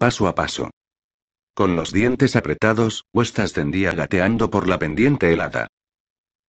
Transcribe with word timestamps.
Paso 0.00 0.28
a 0.28 0.34
paso. 0.34 0.70
Con 1.52 1.76
los 1.76 1.92
dientes 1.92 2.34
apretados, 2.34 3.04
West 3.12 3.38
ascendía 3.38 3.92
gateando 3.92 4.48
por 4.48 4.66
la 4.66 4.78
pendiente 4.78 5.30
helada. 5.30 5.66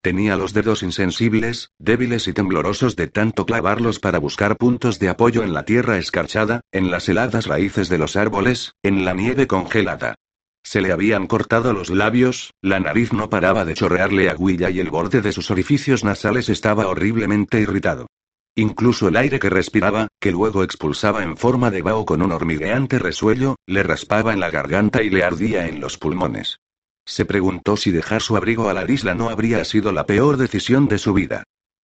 Tenía 0.02 0.38
los 0.38 0.54
dedos 0.54 0.84
insensibles, 0.84 1.72
débiles 1.78 2.30
y 2.30 2.34
temblorosos 2.34 2.96
de 2.96 3.08
tanto 3.08 3.46
clavarlos 3.46 4.00
para 4.00 4.20
buscar 4.20 4.56
puntos 4.56 5.00
de 5.00 5.10
apoyo 5.10 5.44
en 5.44 5.52
la 5.52 5.66
tierra 5.66 5.98
escarchada, 5.98 6.62
en 6.72 6.92
las 6.92 7.10
heladas 7.10 7.46
raíces 7.46 7.90
de 7.90 7.98
los 7.98 8.16
árboles, 8.16 8.76
en 8.84 9.04
la 9.04 9.14
nieve 9.14 9.48
congelada. 9.48 10.16
Se 10.64 10.80
le 10.80 10.94
habían 10.94 11.28
cortado 11.28 11.74
los 11.74 11.90
labios, 11.90 12.54
la 12.62 12.80
nariz 12.80 13.12
no 13.12 13.30
paraba 13.30 13.66
de 13.66 13.74
chorrearle 13.74 14.30
aguilla 14.30 14.70
y 14.70 14.80
el 14.80 14.90
borde 14.90 15.22
de 15.22 15.34
sus 15.34 15.52
orificios 15.52 16.06
nasales 16.06 16.48
estaba 16.48 16.88
horriblemente 16.88 17.60
irritado. 17.60 18.08
Incluso 18.56 19.08
el 19.08 19.16
aire 19.16 19.40
que 19.40 19.50
respiraba, 19.50 20.08
que 20.20 20.32
luego 20.32 20.64
expulsaba 20.64 21.24
en 21.24 21.38
forma 21.38 21.72
de 21.72 21.82
vaho 21.82 22.06
con 22.06 22.22
un 22.22 22.34
hormigueante 22.34 23.00
resuello, 23.00 23.56
le 23.66 23.84
raspaba 23.84 24.34
en 24.34 24.42
la 24.42 24.52
garganta 24.52 25.02
y 25.04 25.10
le 25.10 25.24
ardía 25.24 25.68
en 25.68 25.80
los 25.80 25.98
pulmones. 25.98 26.60
Se 27.06 27.26
preguntó 27.26 27.78
si 27.78 27.92
dejar 27.92 28.22
su 28.22 28.36
abrigo 28.36 28.70
a 28.70 28.74
la 28.74 28.90
isla 28.90 29.16
no 29.16 29.30
habría 29.30 29.64
sido 29.64 29.92
la 29.92 30.06
peor 30.06 30.38
decisión 30.38 30.88
de 30.88 30.98
su 30.98 31.14
vida. 31.14 31.44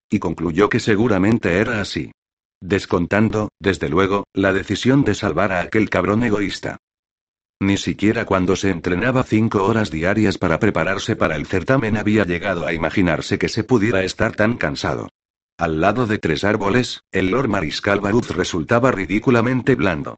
Y 0.10 0.20
concluyó 0.20 0.70
que 0.70 0.80
seguramente 0.80 1.58
era 1.58 1.82
así. 1.82 2.12
Descontando, 2.62 3.50
desde 3.60 3.88
luego, 3.88 4.26
la 4.34 4.52
decisión 4.52 5.04
de 5.04 5.16
salvar 5.16 5.52
a 5.52 5.62
aquel 5.62 5.90
cabrón 5.90 6.24
egoísta. 6.24 6.78
Ni 7.60 7.78
siquiera 7.78 8.26
cuando 8.26 8.56
se 8.56 8.70
entrenaba 8.70 9.24
cinco 9.24 9.64
horas 9.66 9.90
diarias 9.90 10.38
para 10.38 10.60
prepararse 10.60 11.16
para 11.16 11.36
el 11.36 11.48
certamen 11.48 11.98
había 11.98 12.24
llegado 12.24 12.68
a 12.68 12.74
imaginarse 12.74 13.40
que 13.40 13.50
se 13.50 13.64
pudiera 13.64 14.04
estar 14.04 14.36
tan 14.36 14.58
cansado. 14.58 15.10
Al 15.58 15.82
lado 15.82 16.06
de 16.06 16.20
tres 16.20 16.44
árboles, 16.44 17.02
el 17.12 17.32
Lord 17.32 17.48
Mariscal 17.48 18.00
Baruz 18.00 18.30
resultaba 18.30 18.92
ridículamente 18.92 19.74
blando. 19.74 20.18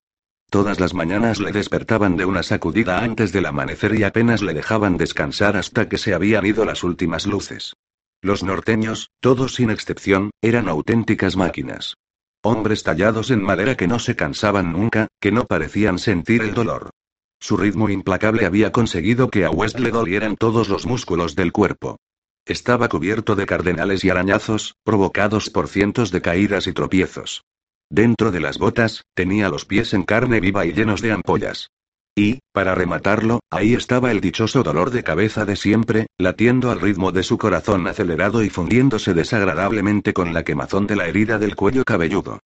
Todas 0.50 0.82
las 0.82 0.94
mañanas 0.94 1.40
le 1.40 1.54
despertaban 1.54 2.18
de 2.18 2.26
una 2.26 2.44
sacudida 2.44 3.00
antes 3.00 3.32
del 3.32 3.46
amanecer 3.46 3.96
y 3.96 4.04
apenas 4.04 4.42
le 4.42 4.54
dejaban 4.54 4.98
descansar 4.98 5.56
hasta 5.56 5.88
que 5.88 5.98
se 5.98 6.14
habían 6.14 6.46
ido 6.46 6.66
las 6.66 6.84
últimas 6.84 7.26
luces. 7.26 7.78
Los 8.22 8.44
norteños, 8.44 9.12
todos 9.22 9.56
sin 9.56 9.70
excepción, 9.70 10.32
eran 10.42 10.68
auténticas 10.68 11.38
máquinas. 11.38 11.94
Hombres 12.42 12.84
tallados 12.84 13.32
en 13.32 13.42
madera 13.42 13.78
que 13.78 13.88
no 13.88 14.00
se 14.00 14.18
cansaban 14.18 14.74
nunca, 14.74 15.08
que 15.22 15.32
no 15.32 15.46
parecían 15.46 16.00
sentir 16.00 16.42
el 16.42 16.54
dolor. 16.54 16.90
Su 17.40 17.56
ritmo 17.56 17.90
implacable 17.90 18.46
había 18.46 18.74
conseguido 18.74 19.30
que 19.30 19.46
a 19.46 19.52
West 19.52 19.80
le 19.80 19.92
dolieran 19.92 20.36
todos 20.36 20.68
los 20.68 20.86
músculos 20.86 21.36
del 21.36 21.54
cuerpo. 21.54 21.98
Estaba 22.50 22.90
cubierto 22.90 23.36
de 23.36 23.46
cardenales 23.46 24.04
y 24.04 24.10
arañazos, 24.10 24.76
provocados 24.84 25.52
por 25.52 25.68
cientos 25.68 26.10
de 26.10 26.24
caídas 26.24 26.66
y 26.66 26.74
tropiezos. 26.74 27.44
Dentro 27.92 28.32
de 28.32 28.40
las 28.40 28.58
botas, 28.58 29.04
tenía 29.14 29.50
los 29.50 29.66
pies 29.66 29.94
en 29.94 30.02
carne 30.02 30.40
viva 30.40 30.66
y 30.66 30.74
llenos 30.74 31.02
de 31.02 31.12
ampollas. 31.12 31.70
Y, 32.16 32.40
para 32.52 32.74
rematarlo, 32.74 33.42
ahí 33.52 33.76
estaba 33.76 34.10
el 34.10 34.20
dichoso 34.20 34.64
dolor 34.64 34.90
de 34.90 35.04
cabeza 35.04 35.46
de 35.46 35.56
siempre, 35.56 36.08
latiendo 36.18 36.72
al 36.72 36.82
ritmo 36.82 37.12
de 37.12 37.22
su 37.22 37.38
corazón 37.38 37.86
acelerado 37.86 38.44
y 38.44 38.50
fundiéndose 38.50 39.14
desagradablemente 39.14 40.14
con 40.14 40.34
la 40.34 40.44
quemazón 40.44 40.88
de 40.88 40.96
la 40.96 41.08
herida 41.08 41.38
del 41.38 41.56
cuello 41.56 41.84
cabelludo. 41.84 42.40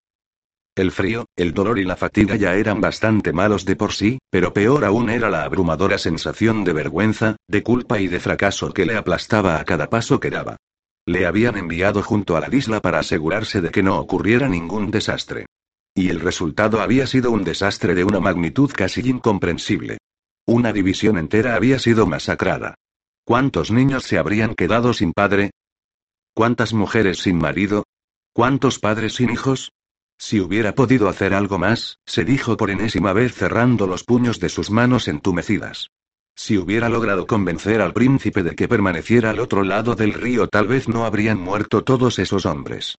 El 0.75 0.91
frío, 0.91 1.25
el 1.35 1.53
dolor 1.53 1.77
y 1.77 1.83
la 1.83 1.95
fatiga 1.95 2.35
ya 2.35 2.55
eran 2.55 2.81
bastante 2.81 3.31
malos 3.31 3.63
de 3.63 3.75
por 3.75 3.93
sí, 3.93 4.17
pero 4.31 4.53
peor 4.53 4.85
aún 4.85 5.11
era 5.11 5.29
la 5.29 5.43
abrumadora 5.43 5.99
sensación 5.99 6.63
de 6.63 6.73
vergüenza, 6.73 7.35
de 7.47 7.61
culpa 7.61 7.99
y 7.99 8.07
de 8.07 8.19
fracaso 8.19 8.73
que 8.73 8.87
le 8.87 8.97
aplastaba 8.97 9.59
a 9.59 9.65
cada 9.65 9.91
paso 9.91 10.19
que 10.19 10.31
daba. 10.31 10.57
Le 11.05 11.27
habían 11.27 11.57
enviado 11.57 12.01
junto 12.01 12.35
a 12.35 12.39
la 12.39 12.53
isla 12.53 12.79
para 12.79 12.99
asegurarse 12.99 13.61
de 13.61 13.69
que 13.69 13.83
no 13.83 13.99
ocurriera 13.99 14.49
ningún 14.49 14.89
desastre. 14.89 15.45
Y 15.93 16.09
el 16.09 16.19
resultado 16.19 16.81
había 16.81 17.05
sido 17.05 17.29
un 17.29 17.43
desastre 17.43 17.93
de 17.93 18.03
una 18.03 18.19
magnitud 18.19 18.71
casi 18.71 19.07
incomprensible. 19.07 19.99
Una 20.47 20.73
división 20.73 21.19
entera 21.19 21.55
había 21.55 21.77
sido 21.77 22.07
masacrada. 22.07 22.73
¿Cuántos 23.25 23.69
niños 23.69 24.05
se 24.05 24.17
habrían 24.17 24.55
quedado 24.55 24.93
sin 24.93 25.13
padre? 25.13 25.51
¿Cuántas 26.33 26.73
mujeres 26.73 27.19
sin 27.19 27.37
marido? 27.37 27.83
¿Cuántos 28.33 28.79
padres 28.79 29.13
sin 29.13 29.29
hijos? 29.29 29.71
Si 30.17 30.39
hubiera 30.39 30.75
podido 30.75 31.09
hacer 31.09 31.33
algo 31.33 31.57
más, 31.57 31.99
se 32.05 32.23
dijo 32.23 32.57
por 32.57 32.69
enésima 32.69 33.13
vez 33.13 33.33
cerrando 33.33 33.87
los 33.87 34.03
puños 34.03 34.39
de 34.39 34.49
sus 34.49 34.71
manos 34.71 35.07
entumecidas. 35.07 35.89
Si 36.35 36.57
hubiera 36.57 36.89
logrado 36.89 37.27
convencer 37.27 37.81
al 37.81 37.93
príncipe 37.93 38.41
de 38.41 38.55
que 38.55 38.67
permaneciera 38.67 39.29
al 39.29 39.39
otro 39.39 39.63
lado 39.63 39.95
del 39.95 40.13
río, 40.13 40.47
tal 40.47 40.67
vez 40.67 40.87
no 40.87 41.05
habrían 41.05 41.39
muerto 41.39 41.83
todos 41.83 42.17
esos 42.19 42.45
hombres. 42.45 42.95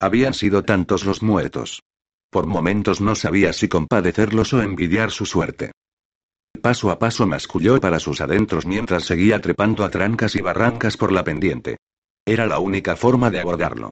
Habían 0.00 0.32
sido 0.32 0.62
tantos 0.62 1.04
los 1.04 1.22
muertos. 1.22 1.82
Por 2.30 2.46
momentos 2.46 3.00
no 3.00 3.14
sabía 3.14 3.52
si 3.52 3.68
compadecerlos 3.68 4.52
o 4.52 4.62
envidiar 4.62 5.10
su 5.10 5.26
suerte. 5.26 5.72
Paso 6.62 6.90
a 6.90 6.98
paso 6.98 7.26
masculló 7.26 7.80
para 7.80 8.00
sus 8.00 8.20
adentros 8.20 8.66
mientras 8.66 9.04
seguía 9.04 9.40
trepando 9.40 9.84
a 9.84 9.90
trancas 9.90 10.34
y 10.34 10.40
barrancas 10.40 10.96
por 10.96 11.12
la 11.12 11.24
pendiente. 11.24 11.76
Era 12.24 12.46
la 12.46 12.58
única 12.58 12.96
forma 12.96 13.30
de 13.30 13.40
abordarlo. 13.40 13.90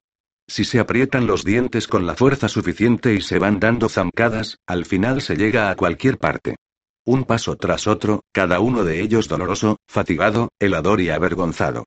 Si 0.49 0.65
se 0.65 0.79
aprietan 0.79 1.27
los 1.27 1.45
dientes 1.45 1.89
con 1.89 2.07
la 2.07 2.15
fuerza 2.15 2.49
suficiente 2.49 3.15
y 3.15 3.21
se 3.21 3.39
van 3.39 3.59
dando 3.59 3.89
zancadas, 3.89 4.59
al 4.67 4.85
final 4.85 5.21
se 5.21 5.37
llega 5.37 5.71
a 5.71 5.77
cualquier 5.77 6.19
parte. 6.19 6.57
Un 7.05 7.25
paso 7.25 7.57
tras 7.57 7.87
otro, 7.87 8.23
cada 8.33 8.61
uno 8.61 8.85
de 8.85 9.01
ellos 9.01 9.29
doloroso, 9.29 9.77
fatigado, 9.89 10.51
helador 10.61 11.01
y 11.01 11.11
avergonzado. 11.11 11.85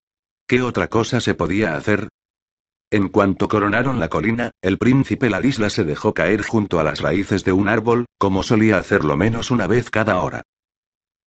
¿Qué 0.47 0.61
otra 0.61 0.87
cosa 0.87 1.21
se 1.21 1.35
podía 1.35 1.75
hacer? 1.75 2.09
En 2.91 3.07
cuanto 3.09 3.47
coronaron 3.47 3.99
la 3.99 4.09
colina, 4.09 4.51
el 4.61 4.77
príncipe 4.77 5.29
Ladisla 5.29 5.69
se 5.69 5.83
dejó 5.83 6.13
caer 6.13 6.41
junto 6.41 6.79
a 6.79 6.83
las 6.83 7.01
raíces 7.01 7.43
de 7.43 7.51
un 7.51 7.69
árbol, 7.69 8.05
como 8.17 8.43
solía 8.43 8.77
hacerlo 8.77 9.15
menos 9.15 9.51
una 9.51 9.67
vez 9.67 9.89
cada 9.89 10.19
hora. 10.21 10.41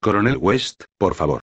Coronel 0.01 0.37
West, 0.39 0.85
por 0.99 1.15
favor. 1.15 1.41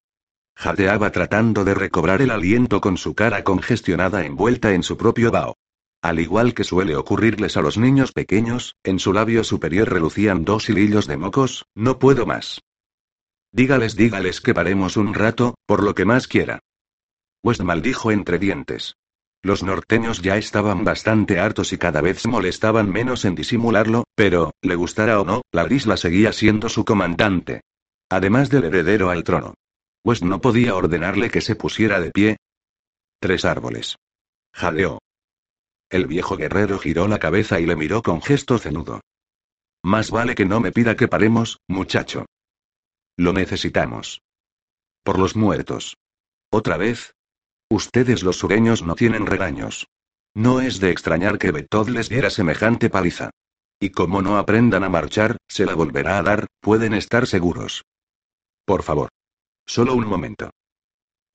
Jadeaba 0.57 1.11
tratando 1.11 1.63
de 1.63 1.73
recobrar 1.73 2.21
el 2.21 2.31
aliento 2.31 2.81
con 2.81 2.97
su 2.97 3.15
cara 3.15 3.43
congestionada 3.45 4.25
envuelta 4.25 4.73
en 4.73 4.83
su 4.83 4.97
propio 4.97 5.31
vaho. 5.31 5.55
Al 6.01 6.19
igual 6.19 6.53
que 6.53 6.63
suele 6.63 6.95
ocurrirles 6.95 7.57
a 7.57 7.61
los 7.61 7.77
niños 7.77 8.13
pequeños, 8.13 8.75
en 8.83 8.99
su 8.99 9.11
labio 9.11 9.43
superior 9.43 9.89
relucían 9.89 10.45
dos 10.45 10.69
hilillos 10.69 11.07
de 11.07 11.17
mocos, 11.17 11.65
no 11.75 11.99
puedo 11.99 12.25
más. 12.25 12.61
Dígales, 13.51 13.95
dígales 13.95 14.39
que 14.39 14.53
paremos 14.53 14.95
un 14.95 15.13
rato, 15.13 15.55
por 15.65 15.83
lo 15.83 15.95
que 15.95 16.05
más 16.05 16.27
quiera. 16.27 16.59
West 17.43 17.61
maldijo 17.61 18.11
entre 18.11 18.39
dientes. 18.39 18.95
Los 19.41 19.63
norteños 19.63 20.21
ya 20.21 20.37
estaban 20.37 20.83
bastante 20.83 21.39
hartos 21.39 21.73
y 21.73 21.77
cada 21.77 22.01
vez 22.01 22.25
molestaban 22.27 22.89
menos 22.89 23.25
en 23.25 23.35
disimularlo, 23.35 24.03
pero, 24.15 24.51
le 24.61 24.75
gustara 24.75 25.19
o 25.19 25.25
no, 25.25 25.41
la 25.51 25.65
isla 25.71 25.97
seguía 25.97 26.33
siendo 26.33 26.69
su 26.69 26.85
comandante. 26.85 27.61
Además 28.09 28.49
del 28.49 28.65
heredero 28.65 29.09
al 29.09 29.23
trono. 29.23 29.53
West 30.03 30.23
no 30.23 30.41
podía 30.41 30.75
ordenarle 30.75 31.29
que 31.29 31.41
se 31.41 31.55
pusiera 31.55 31.99
de 31.99 32.11
pie. 32.11 32.37
Tres 33.19 33.45
árboles. 33.45 33.95
Jadeó. 34.53 34.99
El 35.89 36.05
viejo 36.05 36.37
guerrero 36.37 36.77
giró 36.77 37.07
la 37.07 37.17
cabeza 37.17 37.59
y 37.59 37.65
le 37.65 37.75
miró 37.75 38.03
con 38.03 38.21
gesto 38.21 38.59
cenudo. 38.59 39.01
Más 39.83 40.11
vale 40.11 40.35
que 40.35 40.45
no 40.45 40.59
me 40.59 40.71
pida 40.71 40.95
que 40.95 41.07
paremos, 41.07 41.59
muchacho. 41.67 42.25
Lo 43.17 43.33
necesitamos. 43.33 44.21
Por 45.03 45.17
los 45.17 45.35
muertos. 45.35 45.97
¿Otra 46.51 46.77
vez? 46.77 47.15
Ustedes 47.69 48.23
los 48.23 48.37
sureños 48.37 48.83
no 48.83 48.95
tienen 48.95 49.25
regaños. 49.25 49.87
No 50.35 50.61
es 50.61 50.79
de 50.79 50.91
extrañar 50.91 51.39
que 51.39 51.51
Betod 51.51 51.89
les 51.89 52.09
diera 52.09 52.29
semejante 52.29 52.89
paliza. 52.89 53.31
Y 53.79 53.89
como 53.89 54.21
no 54.21 54.37
aprendan 54.37 54.83
a 54.83 54.89
marchar, 54.89 55.37
se 55.47 55.65
la 55.65 55.73
volverá 55.73 56.19
a 56.19 56.23
dar, 56.23 56.47
pueden 56.59 56.93
estar 56.93 57.25
seguros. 57.25 57.83
Por 58.65 58.83
favor. 58.83 59.09
Solo 59.65 59.95
un 59.95 60.05
momento. 60.05 60.51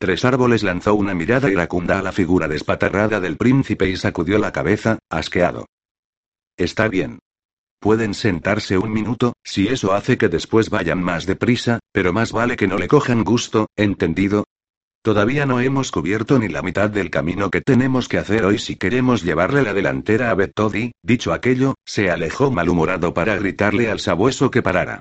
Tres 0.05 0.27
Árboles 0.27 0.63
lanzó 0.63 0.95
una 0.95 1.15
mirada 1.15 1.51
iracunda 1.51 1.99
a 1.99 2.03
la 2.03 2.13
figura 2.13 2.47
despatarrada 2.47 3.21
del 3.21 3.39
príncipe 3.39 3.89
y 3.89 3.97
sacudió 3.97 4.37
la 4.37 4.53
cabeza, 4.53 4.99
asqueado. 5.09 5.65
Está 6.59 6.89
bien. 6.89 7.21
Pueden 7.81 8.13
sentarse 8.13 8.77
un 8.77 8.93
minuto, 8.93 9.33
si 9.43 9.69
eso 9.69 9.95
hace 9.95 10.19
que 10.19 10.29
después 10.29 10.69
vayan 10.69 11.03
más 11.03 11.25
deprisa, 11.25 11.79
pero 11.91 12.13
más 12.13 12.33
vale 12.33 12.57
que 12.57 12.67
no 12.67 12.77
le 12.77 12.87
cojan 12.87 13.25
gusto, 13.25 13.69
¿entendido? 13.77 14.45
Todavía 15.01 15.47
no 15.47 15.61
hemos 15.61 15.91
cubierto 15.91 16.39
ni 16.39 16.49
la 16.49 16.61
mitad 16.61 16.91
del 16.91 17.09
camino 17.09 17.51
que 17.51 17.63
tenemos 17.63 18.07
que 18.07 18.19
hacer 18.19 18.45
hoy 18.45 18.59
si 18.59 18.77
queremos 18.77 19.23
llevarle 19.23 19.63
la 19.63 19.73
delantera 19.73 20.29
a 20.29 20.35
Betodi. 20.35 20.93
Dicho 21.03 21.33
aquello, 21.33 21.77
se 21.87 22.11
alejó 22.11 22.51
malhumorado 22.51 23.15
para 23.15 23.37
gritarle 23.37 23.91
al 23.91 24.01
sabueso 24.01 24.51
que 24.51 24.61
parara. 24.61 25.01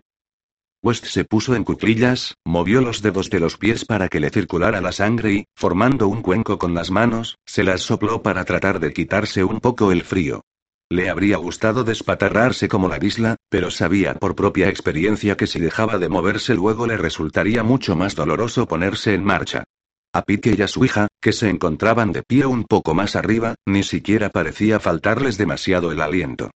West 0.83 1.05
se 1.05 1.23
puso 1.23 1.55
en 1.55 1.63
cuclillas, 1.63 2.35
movió 2.43 2.81
los 2.81 3.01
dedos 3.01 3.29
de 3.29 3.39
los 3.39 3.57
pies 3.57 3.85
para 3.85 4.09
que 4.09 4.19
le 4.19 4.29
circulara 4.29 4.81
la 4.81 4.91
sangre 4.91 5.31
y, 5.31 5.45
formando 5.55 6.09
un 6.09 6.21
cuenco 6.21 6.57
con 6.57 6.73
las 6.73 6.91
manos, 6.91 7.37
se 7.45 7.63
las 7.63 7.83
sopló 7.83 8.21
para 8.21 8.43
tratar 8.43 8.81
de 8.81 8.91
quitarse 8.91 9.45
un 9.45 9.61
poco 9.61 9.93
el 9.93 10.03
frío. 10.03 10.41
Le 10.89 11.09
habría 11.09 11.37
gustado 11.37 11.85
despatarrarse 11.85 12.67
como 12.67 12.89
la 12.89 12.97
isla, 13.01 13.37
pero 13.49 13.71
sabía 13.71 14.15
por 14.15 14.35
propia 14.35 14.67
experiencia 14.67 15.37
que 15.37 15.47
si 15.47 15.61
dejaba 15.61 15.97
de 15.97 16.09
moverse 16.09 16.53
luego 16.53 16.85
le 16.85 16.97
resultaría 16.97 17.63
mucho 17.63 17.95
más 17.95 18.13
doloroso 18.15 18.67
ponerse 18.67 19.13
en 19.13 19.23
marcha. 19.23 19.63
A 20.11 20.23
Pique 20.23 20.53
y 20.57 20.61
a 20.61 20.67
su 20.67 20.83
hija, 20.83 21.07
que 21.21 21.31
se 21.31 21.47
encontraban 21.47 22.11
de 22.11 22.23
pie 22.23 22.45
un 22.45 22.65
poco 22.65 22.93
más 22.93 23.15
arriba, 23.15 23.55
ni 23.65 23.83
siquiera 23.83 24.29
parecía 24.29 24.81
faltarles 24.81 25.37
demasiado 25.37 25.93
el 25.93 26.01
aliento. 26.01 26.51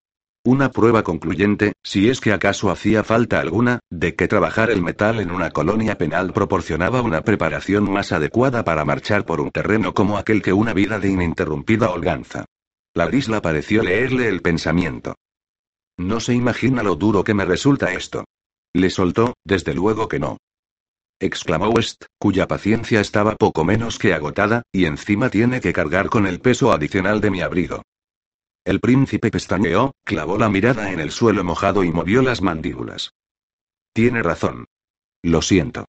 Una 0.47 0.71
prueba 0.71 1.03
concluyente, 1.03 1.73
si 1.83 2.07
es 2.07 2.21
que 2.21 2.31
acaso 2.31 2.71
hacía 2.71 3.03
falta 3.03 3.41
alguna, 3.41 3.81
de 3.89 4.15
que 4.15 4.29
trabajar 4.29 4.71
el 4.71 4.81
metal 4.81 5.19
en 5.19 5.29
una 5.29 5.51
colonia 5.51 5.97
penal 5.97 6.31
proporcionaba 6.31 7.01
una 7.01 7.21
preparación 7.21 7.91
más 7.91 8.13
adecuada 8.13 8.63
para 8.63 8.85
marchar 8.85 9.25
por 9.25 9.41
un 9.41 9.51
terreno 9.51 9.93
como 9.93 10.17
aquel 10.17 10.41
que 10.41 10.53
una 10.53 10.71
vida 10.71 10.99
de 10.99 11.09
ininterrumpida 11.09 11.89
holganza. 11.89 12.45
La 12.93 13.13
isla 13.13 13.41
pareció 13.41 13.83
leerle 13.83 14.29
el 14.29 14.41
pensamiento. 14.41 15.15
No 15.97 16.21
se 16.21 16.33
imagina 16.33 16.81
lo 16.81 16.95
duro 16.95 17.25
que 17.25 17.33
me 17.33 17.43
resulta 17.43 17.91
esto. 17.91 18.23
Le 18.71 18.89
soltó, 18.89 19.33
desde 19.43 19.73
luego 19.73 20.07
que 20.07 20.19
no. 20.19 20.37
Exclamó 21.19 21.71
West, 21.71 22.05
cuya 22.17 22.47
paciencia 22.47 23.01
estaba 23.01 23.35
poco 23.35 23.65
menos 23.65 23.99
que 23.99 24.13
agotada, 24.13 24.61
y 24.71 24.85
encima 24.85 25.29
tiene 25.29 25.59
que 25.59 25.73
cargar 25.73 26.07
con 26.07 26.25
el 26.25 26.39
peso 26.39 26.71
adicional 26.71 27.19
de 27.19 27.31
mi 27.31 27.41
abrigo. 27.41 27.81
El 28.67 28.81
príncipe 28.81 29.31
pestañeó, 29.31 29.93
clavó 30.03 30.37
la 30.37 30.49
mirada 30.49 30.91
en 30.91 30.99
el 30.99 31.11
suelo 31.11 31.41
mojado 31.45 31.85
y 31.85 31.91
movió 31.93 32.21
las 32.21 32.41
mandíbulas. 32.41 33.13
Tiene 33.93 34.21
razón. 34.21 34.65
Lo 35.23 35.41
siento. 35.41 35.85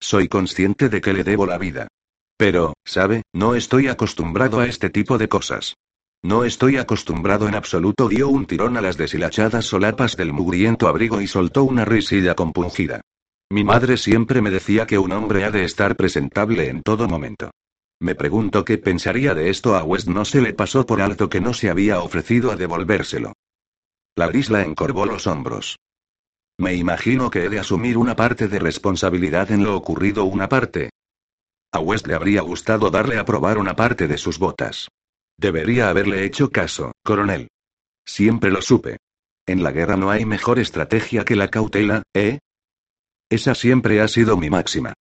Soy 0.00 0.28
consciente 0.28 0.88
de 0.88 1.02
que 1.02 1.12
le 1.12 1.22
debo 1.22 1.44
la 1.44 1.58
vida. 1.58 1.88
Pero, 2.38 2.72
¿sabe? 2.82 3.24
No 3.34 3.54
estoy 3.54 3.88
acostumbrado 3.88 4.60
a 4.60 4.66
este 4.66 4.88
tipo 4.88 5.18
de 5.18 5.28
cosas. 5.28 5.74
No 6.22 6.44
estoy 6.44 6.78
acostumbrado 6.78 7.46
en 7.46 7.56
absoluto. 7.56 8.08
Dio 8.08 8.30
un 8.30 8.46
tirón 8.46 8.78
a 8.78 8.80
las 8.80 8.96
deshilachadas 8.96 9.66
solapas 9.66 10.16
del 10.16 10.32
mugriento 10.32 10.88
abrigo 10.88 11.20
y 11.20 11.26
soltó 11.26 11.64
una 11.64 11.84
risilla 11.84 12.34
compungida. 12.34 13.02
Mi 13.50 13.64
madre 13.64 13.98
siempre 13.98 14.40
me 14.40 14.48
decía 14.48 14.86
que 14.86 14.96
un 14.96 15.12
hombre 15.12 15.44
ha 15.44 15.50
de 15.50 15.64
estar 15.64 15.94
presentable 15.94 16.70
en 16.70 16.80
todo 16.80 17.06
momento. 17.06 17.50
Me 18.00 18.14
pregunto 18.14 18.64
qué 18.64 18.78
pensaría 18.78 19.34
de 19.34 19.50
esto 19.50 19.76
a 19.76 19.84
West. 19.84 20.08
No 20.08 20.24
se 20.24 20.40
le 20.40 20.52
pasó 20.52 20.84
por 20.86 21.00
alto 21.00 21.28
que 21.28 21.40
no 21.40 21.54
se 21.54 21.70
había 21.70 22.00
ofrecido 22.00 22.50
a 22.50 22.56
devolvérselo. 22.56 23.32
La 24.16 24.30
isla 24.34 24.62
encorvó 24.62 25.06
los 25.06 25.26
hombros. 25.26 25.76
Me 26.58 26.74
imagino 26.74 27.30
que 27.30 27.44
he 27.44 27.48
de 27.48 27.58
asumir 27.58 27.98
una 27.98 28.14
parte 28.14 28.46
de 28.46 28.58
responsabilidad 28.58 29.50
en 29.50 29.64
lo 29.64 29.76
ocurrido, 29.76 30.24
una 30.24 30.48
parte. 30.48 30.90
A 31.72 31.80
West 31.80 32.06
le 32.06 32.14
habría 32.14 32.42
gustado 32.42 32.90
darle 32.90 33.18
a 33.18 33.24
probar 33.24 33.58
una 33.58 33.74
parte 33.74 34.06
de 34.06 34.18
sus 34.18 34.38
botas. 34.38 34.88
Debería 35.36 35.88
haberle 35.88 36.24
hecho 36.24 36.50
caso, 36.50 36.92
coronel. 37.02 37.48
Siempre 38.04 38.50
lo 38.50 38.62
supe. 38.62 38.98
En 39.46 39.64
la 39.64 39.72
guerra 39.72 39.96
no 39.96 40.10
hay 40.10 40.24
mejor 40.24 40.58
estrategia 40.60 41.24
que 41.24 41.34
la 41.34 41.48
cautela, 41.48 42.02
¿eh? 42.14 42.38
Esa 43.28 43.54
siempre 43.54 44.00
ha 44.00 44.06
sido 44.06 44.36
mi 44.36 44.48
máxima. 44.48 44.94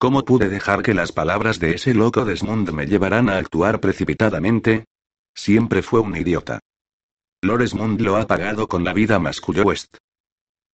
¿Cómo 0.00 0.24
pude 0.24 0.48
dejar 0.48 0.84
que 0.84 0.94
las 0.94 1.10
palabras 1.10 1.58
de 1.58 1.74
ese 1.74 1.92
loco 1.92 2.24
Desmond 2.24 2.70
me 2.70 2.86
llevaran 2.86 3.28
a 3.28 3.36
actuar 3.36 3.80
precipitadamente? 3.80 4.84
Siempre 5.34 5.82
fue 5.82 5.98
un 5.98 6.16
idiota. 6.16 6.60
Lord 7.42 7.62
Desmond 7.62 8.00
lo 8.00 8.16
ha 8.16 8.24
pagado 8.28 8.68
con 8.68 8.84
la 8.84 8.92
vida, 8.92 9.18
masculló 9.18 9.64
West. 9.64 9.96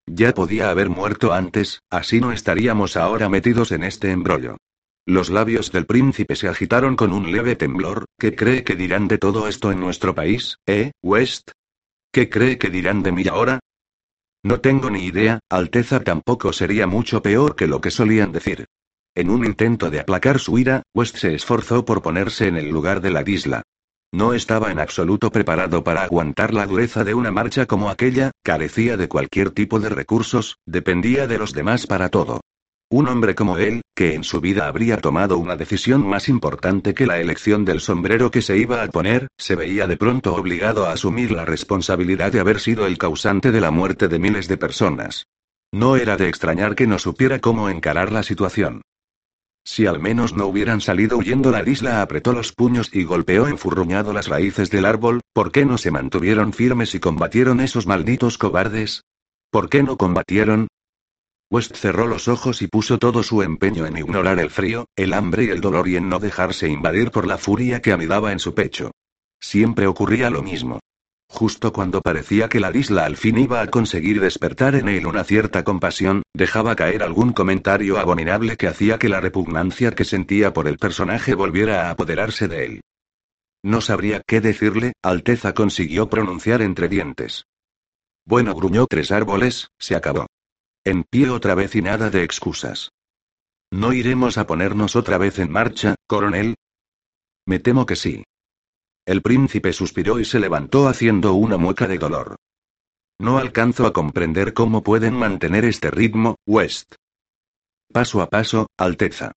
Ya 0.06 0.34
podía 0.34 0.68
haber 0.68 0.90
muerto 0.90 1.32
antes, 1.32 1.80
así 1.88 2.20
no 2.20 2.32
estaríamos 2.32 2.98
ahora 2.98 3.30
metidos 3.30 3.72
en 3.72 3.84
este 3.84 4.10
embrollo. 4.10 4.58
Los 5.06 5.30
labios 5.30 5.72
del 5.72 5.86
príncipe 5.86 6.36
se 6.36 6.48
agitaron 6.48 6.94
con 6.94 7.14
un 7.14 7.32
leve 7.32 7.56
temblor. 7.56 8.04
¿Qué 8.18 8.36
cree 8.36 8.62
que 8.62 8.76
dirán 8.76 9.08
de 9.08 9.16
todo 9.16 9.48
esto 9.48 9.72
en 9.72 9.80
nuestro 9.80 10.14
país, 10.14 10.58
eh, 10.66 10.92
West? 11.02 11.50
¿Qué 12.12 12.28
cree 12.28 12.58
que 12.58 12.68
dirán 12.68 13.02
de 13.02 13.12
mí 13.12 13.26
ahora? 13.26 13.60
No 14.42 14.60
tengo 14.60 14.90
ni 14.90 15.06
idea, 15.06 15.40
Alteza 15.48 16.00
tampoco 16.00 16.52
sería 16.52 16.86
mucho 16.86 17.22
peor 17.22 17.56
que 17.56 17.66
lo 17.66 17.80
que 17.80 17.90
solían 17.90 18.30
decir. 18.30 18.66
En 19.16 19.30
un 19.30 19.44
intento 19.44 19.90
de 19.90 20.00
aplacar 20.00 20.40
su 20.40 20.58
ira, 20.58 20.82
West 20.92 21.18
se 21.18 21.36
esforzó 21.36 21.84
por 21.84 22.02
ponerse 22.02 22.48
en 22.48 22.56
el 22.56 22.68
lugar 22.68 23.00
de 23.00 23.12
la 23.12 23.22
isla. 23.24 23.62
No 24.12 24.34
estaba 24.34 24.72
en 24.72 24.80
absoluto 24.80 25.30
preparado 25.30 25.84
para 25.84 26.02
aguantar 26.02 26.52
la 26.52 26.66
dureza 26.66 27.04
de 27.04 27.14
una 27.14 27.30
marcha 27.30 27.66
como 27.66 27.90
aquella, 27.90 28.32
carecía 28.42 28.96
de 28.96 29.08
cualquier 29.08 29.50
tipo 29.50 29.78
de 29.78 29.88
recursos, 29.88 30.58
dependía 30.66 31.28
de 31.28 31.38
los 31.38 31.52
demás 31.52 31.86
para 31.86 32.08
todo. 32.08 32.40
Un 32.90 33.06
hombre 33.06 33.36
como 33.36 33.58
él, 33.58 33.82
que 33.94 34.14
en 34.14 34.24
su 34.24 34.40
vida 34.40 34.66
habría 34.66 34.98
tomado 34.98 35.38
una 35.38 35.54
decisión 35.54 36.04
más 36.04 36.28
importante 36.28 36.92
que 36.92 37.06
la 37.06 37.20
elección 37.20 37.64
del 37.64 37.80
sombrero 37.80 38.32
que 38.32 38.42
se 38.42 38.58
iba 38.58 38.82
a 38.82 38.88
poner, 38.88 39.28
se 39.38 39.54
veía 39.54 39.86
de 39.86 39.96
pronto 39.96 40.34
obligado 40.34 40.86
a 40.86 40.92
asumir 40.92 41.30
la 41.30 41.44
responsabilidad 41.44 42.32
de 42.32 42.40
haber 42.40 42.58
sido 42.58 42.84
el 42.84 42.98
causante 42.98 43.52
de 43.52 43.60
la 43.60 43.70
muerte 43.70 44.08
de 44.08 44.18
miles 44.18 44.48
de 44.48 44.56
personas. 44.56 45.26
No 45.72 45.96
era 45.96 46.16
de 46.16 46.28
extrañar 46.28 46.74
que 46.74 46.88
no 46.88 46.98
supiera 46.98 47.40
cómo 47.40 47.68
encarar 47.68 48.10
la 48.12 48.24
situación. 48.24 48.82
Si 49.64 49.86
al 49.86 49.98
menos 49.98 50.34
no 50.34 50.46
hubieran 50.46 50.82
salido 50.82 51.16
huyendo, 51.16 51.50
la 51.50 51.66
isla 51.66 52.02
apretó 52.02 52.32
los 52.32 52.52
puños 52.52 52.90
y 52.92 53.04
golpeó 53.04 53.48
enfurruñado 53.48 54.12
las 54.12 54.28
raíces 54.28 54.70
del 54.70 54.84
árbol, 54.84 55.22
¿por 55.32 55.52
qué 55.52 55.64
no 55.64 55.78
se 55.78 55.90
mantuvieron 55.90 56.52
firmes 56.52 56.94
y 56.94 57.00
combatieron 57.00 57.60
esos 57.60 57.86
malditos 57.86 58.36
cobardes? 58.36 59.04
¿Por 59.50 59.70
qué 59.70 59.82
no 59.82 59.96
combatieron? 59.96 60.68
West 61.50 61.76
cerró 61.76 62.06
los 62.06 62.28
ojos 62.28 62.60
y 62.62 62.68
puso 62.68 62.98
todo 62.98 63.22
su 63.22 63.42
empeño 63.42 63.86
en 63.86 63.96
ignorar 63.96 64.38
el 64.38 64.50
frío, 64.50 64.86
el 64.96 65.14
hambre 65.14 65.44
y 65.44 65.50
el 65.50 65.60
dolor 65.60 65.88
y 65.88 65.96
en 65.96 66.08
no 66.08 66.18
dejarse 66.18 66.68
invadir 66.68 67.10
por 67.10 67.26
la 67.26 67.38
furia 67.38 67.80
que 67.80 67.92
anidaba 67.92 68.32
en 68.32 68.40
su 68.40 68.54
pecho. 68.54 68.90
Siempre 69.40 69.86
ocurría 69.86 70.30
lo 70.30 70.42
mismo. 70.42 70.80
Justo 71.28 71.72
cuando 71.72 72.00
parecía 72.00 72.48
que 72.48 72.60
la 72.60 72.74
isla 72.74 73.04
al 73.06 73.16
fin 73.16 73.38
iba 73.38 73.60
a 73.60 73.66
conseguir 73.66 74.20
despertar 74.20 74.74
en 74.74 74.88
él 74.88 75.06
una 75.06 75.24
cierta 75.24 75.64
compasión, 75.64 76.22
dejaba 76.32 76.76
caer 76.76 77.02
algún 77.02 77.32
comentario 77.32 77.98
abominable 77.98 78.56
que 78.56 78.68
hacía 78.68 78.98
que 78.98 79.08
la 79.08 79.20
repugnancia 79.20 79.92
que 79.92 80.04
sentía 80.04 80.52
por 80.52 80.68
el 80.68 80.78
personaje 80.78 81.34
volviera 81.34 81.88
a 81.88 81.90
apoderarse 81.90 82.46
de 82.46 82.64
él. 82.66 82.80
No 83.64 83.80
sabría 83.80 84.20
qué 84.26 84.40
decirle, 84.40 84.92
Alteza 85.02 85.54
consiguió 85.54 86.10
pronunciar 86.10 86.60
entre 86.62 86.88
dientes. 86.88 87.46
Bueno, 88.26 88.54
gruñó 88.54 88.86
tres 88.86 89.10
árboles, 89.10 89.68
se 89.78 89.96
acabó. 89.96 90.26
En 90.84 91.04
pie 91.04 91.30
otra 91.30 91.54
vez 91.54 91.74
y 91.74 91.82
nada 91.82 92.10
de 92.10 92.22
excusas. 92.22 92.90
¿No 93.70 93.92
iremos 93.92 94.38
a 94.38 94.46
ponernos 94.46 94.96
otra 94.96 95.18
vez 95.18 95.38
en 95.38 95.50
marcha, 95.50 95.94
coronel? 96.06 96.56
Me 97.46 97.58
temo 97.58 97.86
que 97.86 97.96
sí. 97.96 98.24
El 99.06 99.20
príncipe 99.20 99.72
suspiró 99.72 100.18
y 100.18 100.24
se 100.24 100.40
levantó 100.40 100.88
haciendo 100.88 101.34
una 101.34 101.58
mueca 101.58 101.86
de 101.86 101.98
dolor. 101.98 102.36
No 103.18 103.38
alcanzo 103.38 103.86
a 103.86 103.92
comprender 103.92 104.54
cómo 104.54 104.82
pueden 104.82 105.14
mantener 105.14 105.64
este 105.66 105.90
ritmo, 105.90 106.36
West. 106.46 106.94
Paso 107.92 108.22
a 108.22 108.28
paso, 108.28 108.68
Alteza. 108.78 109.32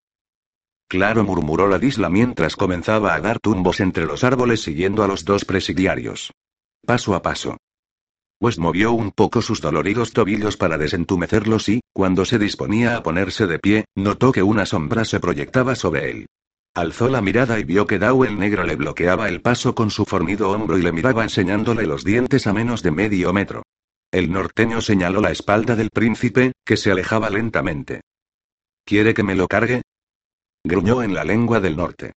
Claro, 0.90 1.26
murmuró 1.26 1.68
la 1.68 1.84
isla 1.84 2.10
mientras 2.10 2.56
comenzaba 2.56 3.14
a 3.14 3.20
dar 3.20 3.40
tumbos 3.40 3.82
entre 3.82 4.06
los 4.06 4.24
árboles 4.24 4.62
siguiendo 4.62 5.04
a 5.04 5.08
los 5.08 5.26
dos 5.26 5.44
presidiarios. 5.44 6.32
Paso 6.86 7.14
a 7.14 7.22
paso. 7.22 7.58
West 8.40 8.60
movió 8.60 8.94
un 8.94 9.12
poco 9.12 9.42
sus 9.42 9.60
doloridos 9.60 10.14
tobillos 10.14 10.56
para 10.56 10.78
desentumecerlos 10.78 11.68
y, 11.68 11.82
cuando 11.92 12.24
se 12.24 12.40
disponía 12.40 12.96
a 12.96 13.04
ponerse 13.04 13.48
de 13.48 13.60
pie, 13.60 13.86
notó 13.96 14.32
que 14.32 14.44
una 14.44 14.66
sombra 14.66 15.04
se 15.04 15.20
proyectaba 15.20 15.76
sobre 15.76 16.12
él. 16.12 16.28
Alzó 16.78 17.10
la 17.10 17.22
mirada 17.22 17.58
y 17.58 17.64
vio 17.64 17.88
que 17.88 17.98
Dao 17.98 18.24
el 18.24 18.38
negro 18.38 18.64
le 18.64 18.76
bloqueaba 18.76 19.30
el 19.30 19.42
paso 19.42 19.74
con 19.74 19.90
su 19.90 20.06
fornido 20.06 20.52
hombro 20.52 20.78
y 20.78 20.84
le 20.84 20.92
miraba 20.92 21.24
enseñándole 21.24 21.88
los 21.88 22.04
dientes 22.04 22.46
a 22.46 22.54
menos 22.54 22.84
de 22.84 22.92
medio 22.92 23.34
metro. 23.34 23.64
El 24.12 24.32
norteño 24.32 24.80
señaló 24.82 25.20
la 25.20 25.32
espalda 25.32 25.76
del 25.76 25.90
príncipe, 25.90 26.52
que 26.64 26.78
se 26.78 26.92
alejaba 26.92 27.32
lentamente. 27.32 28.02
¿Quiere 28.86 29.16
que 29.16 29.24
me 29.24 29.34
lo 29.34 29.48
cargue? 29.48 29.82
Gruñó 30.64 31.02
en 31.02 31.16
la 31.16 31.24
lengua 31.24 31.60
del 31.60 31.78
norte. 31.78 32.14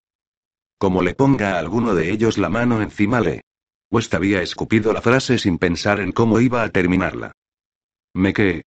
Como 0.78 1.04
le 1.04 1.16
ponga 1.16 1.54
a 1.56 1.60
alguno 1.60 1.96
de 1.96 2.12
ellos 2.12 2.38
la 2.38 2.50
mano 2.50 2.82
encima 2.82 3.22
le. 3.22 3.44
West 3.90 4.14
había 4.14 4.42
escupido 4.42 4.92
la 4.92 5.02
frase 5.02 5.38
sin 5.38 5.58
pensar 5.58 6.02
en 6.02 6.12
cómo 6.12 6.42
iba 6.42 6.64
a 6.64 6.70
terminarla. 6.70 7.32
¿Me 8.14 8.34
qué? 8.34 8.64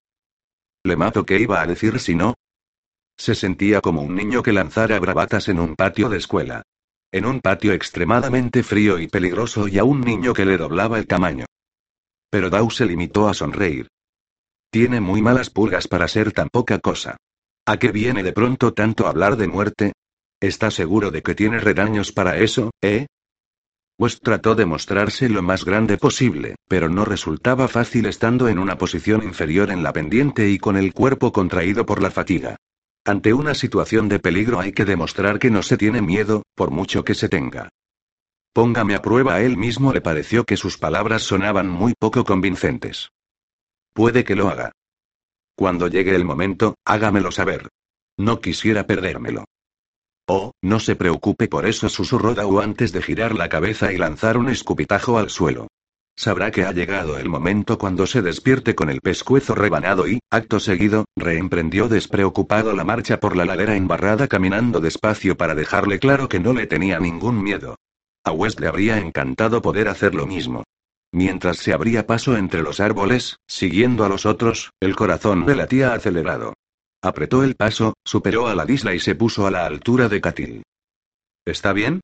¿Le 0.84 0.94
mato 0.94 1.26
qué 1.26 1.40
iba 1.40 1.60
a 1.60 1.66
decir 1.66 1.98
si 1.98 2.14
no? 2.14 2.34
Se 3.20 3.34
sentía 3.34 3.82
como 3.82 4.00
un 4.00 4.14
niño 4.14 4.42
que 4.42 4.50
lanzara 4.50 4.98
bravatas 4.98 5.50
en 5.50 5.60
un 5.60 5.76
patio 5.76 6.08
de 6.08 6.16
escuela. 6.16 6.62
En 7.12 7.26
un 7.26 7.42
patio 7.42 7.74
extremadamente 7.74 8.62
frío 8.62 8.98
y 8.98 9.08
peligroso 9.08 9.68
y 9.68 9.76
a 9.76 9.84
un 9.84 10.00
niño 10.00 10.32
que 10.32 10.46
le 10.46 10.56
doblaba 10.56 10.98
el 10.98 11.06
tamaño. 11.06 11.44
Pero 12.30 12.48
Dau 12.48 12.70
se 12.70 12.86
limitó 12.86 13.28
a 13.28 13.34
sonreír. 13.34 13.88
Tiene 14.70 15.02
muy 15.02 15.20
malas 15.20 15.50
pulgas 15.50 15.86
para 15.86 16.08
ser 16.08 16.32
tan 16.32 16.48
poca 16.48 16.78
cosa. 16.78 17.18
¿A 17.66 17.76
qué 17.76 17.92
viene 17.92 18.22
de 18.22 18.32
pronto 18.32 18.72
tanto 18.72 19.06
hablar 19.06 19.36
de 19.36 19.48
muerte? 19.48 19.92
¿Está 20.40 20.70
seguro 20.70 21.10
de 21.10 21.20
que 21.20 21.34
tiene 21.34 21.60
redaños 21.60 22.12
para 22.12 22.38
eso, 22.38 22.70
eh? 22.80 23.04
West 23.98 24.20
trató 24.22 24.54
de 24.54 24.64
mostrarse 24.64 25.28
lo 25.28 25.42
más 25.42 25.66
grande 25.66 25.98
posible, 25.98 26.54
pero 26.68 26.88
no 26.88 27.04
resultaba 27.04 27.68
fácil 27.68 28.06
estando 28.06 28.48
en 28.48 28.58
una 28.58 28.78
posición 28.78 29.22
inferior 29.24 29.70
en 29.70 29.82
la 29.82 29.92
pendiente 29.92 30.48
y 30.48 30.58
con 30.58 30.78
el 30.78 30.94
cuerpo 30.94 31.32
contraído 31.32 31.84
por 31.84 32.00
la 32.00 32.10
fatiga. 32.10 32.56
Ante 33.04 33.32
una 33.32 33.54
situación 33.54 34.08
de 34.08 34.18
peligro 34.18 34.60
hay 34.60 34.72
que 34.72 34.84
demostrar 34.84 35.38
que 35.38 35.50
no 35.50 35.62
se 35.62 35.76
tiene 35.76 36.02
miedo, 36.02 36.42
por 36.54 36.70
mucho 36.70 37.02
que 37.02 37.14
se 37.14 37.28
tenga. 37.28 37.70
Póngame 38.52 38.94
a 38.94 39.02
prueba 39.02 39.34
a 39.34 39.42
él 39.42 39.56
mismo 39.56 39.92
le 39.92 40.00
pareció 40.00 40.44
que 40.44 40.56
sus 40.56 40.76
palabras 40.76 41.22
sonaban 41.22 41.68
muy 41.68 41.94
poco 41.98 42.24
convincentes. 42.24 43.10
Puede 43.92 44.24
que 44.24 44.36
lo 44.36 44.48
haga. 44.48 44.72
Cuando 45.54 45.88
llegue 45.88 46.14
el 46.14 46.24
momento, 46.24 46.74
hágamelo 46.84 47.30
saber. 47.30 47.68
No 48.18 48.40
quisiera 48.40 48.86
perdérmelo. 48.86 49.44
Oh, 50.26 50.52
no 50.62 50.78
se 50.78 50.94
preocupe 50.94 51.48
por 51.48 51.66
eso, 51.66 51.88
susurró 51.88 52.34
Dao 52.34 52.60
antes 52.60 52.92
de 52.92 53.02
girar 53.02 53.34
la 53.34 53.48
cabeza 53.48 53.92
y 53.92 53.96
lanzar 53.96 54.36
un 54.36 54.48
escupitajo 54.48 55.18
al 55.18 55.30
suelo. 55.30 55.68
Sabrá 56.16 56.50
que 56.50 56.64
ha 56.64 56.72
llegado 56.72 57.18
el 57.18 57.28
momento 57.28 57.78
cuando 57.78 58.06
se 58.06 58.20
despierte 58.20 58.74
con 58.74 58.90
el 58.90 59.00
pescuezo 59.00 59.54
rebanado 59.54 60.06
y, 60.06 60.20
acto 60.30 60.60
seguido, 60.60 61.06
reemprendió 61.16 61.88
despreocupado 61.88 62.74
la 62.74 62.84
marcha 62.84 63.20
por 63.20 63.36
la 63.36 63.44
ladera 63.44 63.74
embarrada 63.76 64.28
caminando 64.28 64.80
despacio 64.80 65.36
para 65.36 65.54
dejarle 65.54 65.98
claro 65.98 66.28
que 66.28 66.40
no 66.40 66.52
le 66.52 66.66
tenía 66.66 66.98
ningún 67.00 67.42
miedo. 67.42 67.76
A 68.24 68.32
West 68.32 68.60
le 68.60 68.68
habría 68.68 68.98
encantado 68.98 69.62
poder 69.62 69.88
hacer 69.88 70.14
lo 70.14 70.26
mismo. 70.26 70.64
Mientras 71.12 71.56
se 71.56 71.72
abría 71.72 72.06
paso 72.06 72.36
entre 72.36 72.62
los 72.62 72.80
árboles, 72.80 73.36
siguiendo 73.48 74.04
a 74.04 74.08
los 74.08 74.26
otros, 74.26 74.70
el 74.80 74.94
corazón 74.94 75.44
le 75.46 75.56
latía 75.56 75.94
acelerado. 75.94 76.54
Apretó 77.02 77.42
el 77.42 77.56
paso, 77.56 77.94
superó 78.04 78.46
a 78.46 78.54
la 78.54 78.70
isla 78.70 78.94
y 78.94 79.00
se 79.00 79.14
puso 79.14 79.46
a 79.46 79.50
la 79.50 79.64
altura 79.64 80.08
de 80.08 80.20
Catil. 80.20 80.62
¿Está 81.46 81.72
bien? 81.72 82.00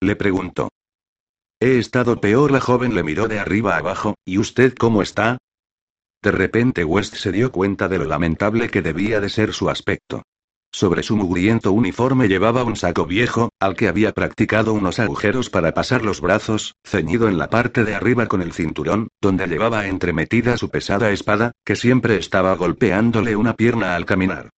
Le 0.00 0.16
preguntó. 0.16 0.68
He 1.62 1.78
estado 1.78 2.20
peor. 2.20 2.50
La 2.50 2.58
joven 2.58 2.92
le 2.96 3.04
miró 3.04 3.28
de 3.28 3.38
arriba 3.38 3.76
abajo, 3.76 4.16
¿y 4.24 4.38
usted 4.38 4.74
cómo 4.74 5.00
está? 5.00 5.38
De 6.20 6.32
repente 6.32 6.82
West 6.82 7.14
se 7.14 7.30
dio 7.30 7.52
cuenta 7.52 7.86
de 7.86 7.98
lo 7.98 8.04
lamentable 8.04 8.68
que 8.68 8.82
debía 8.82 9.20
de 9.20 9.28
ser 9.28 9.52
su 9.52 9.70
aspecto. 9.70 10.24
Sobre 10.72 11.04
su 11.04 11.16
mugriento 11.16 11.70
uniforme 11.70 12.26
llevaba 12.26 12.64
un 12.64 12.74
saco 12.74 13.06
viejo, 13.06 13.50
al 13.60 13.76
que 13.76 13.86
había 13.86 14.10
practicado 14.10 14.72
unos 14.72 14.98
agujeros 14.98 15.50
para 15.50 15.72
pasar 15.72 16.04
los 16.04 16.20
brazos, 16.20 16.74
ceñido 16.84 17.28
en 17.28 17.38
la 17.38 17.48
parte 17.48 17.84
de 17.84 17.94
arriba 17.94 18.26
con 18.26 18.42
el 18.42 18.52
cinturón, 18.52 19.06
donde 19.20 19.46
llevaba 19.46 19.86
entremetida 19.86 20.56
su 20.56 20.68
pesada 20.68 21.12
espada, 21.12 21.52
que 21.64 21.76
siempre 21.76 22.16
estaba 22.16 22.56
golpeándole 22.56 23.36
una 23.36 23.54
pierna 23.54 23.94
al 23.94 24.04
caminar. 24.04 24.50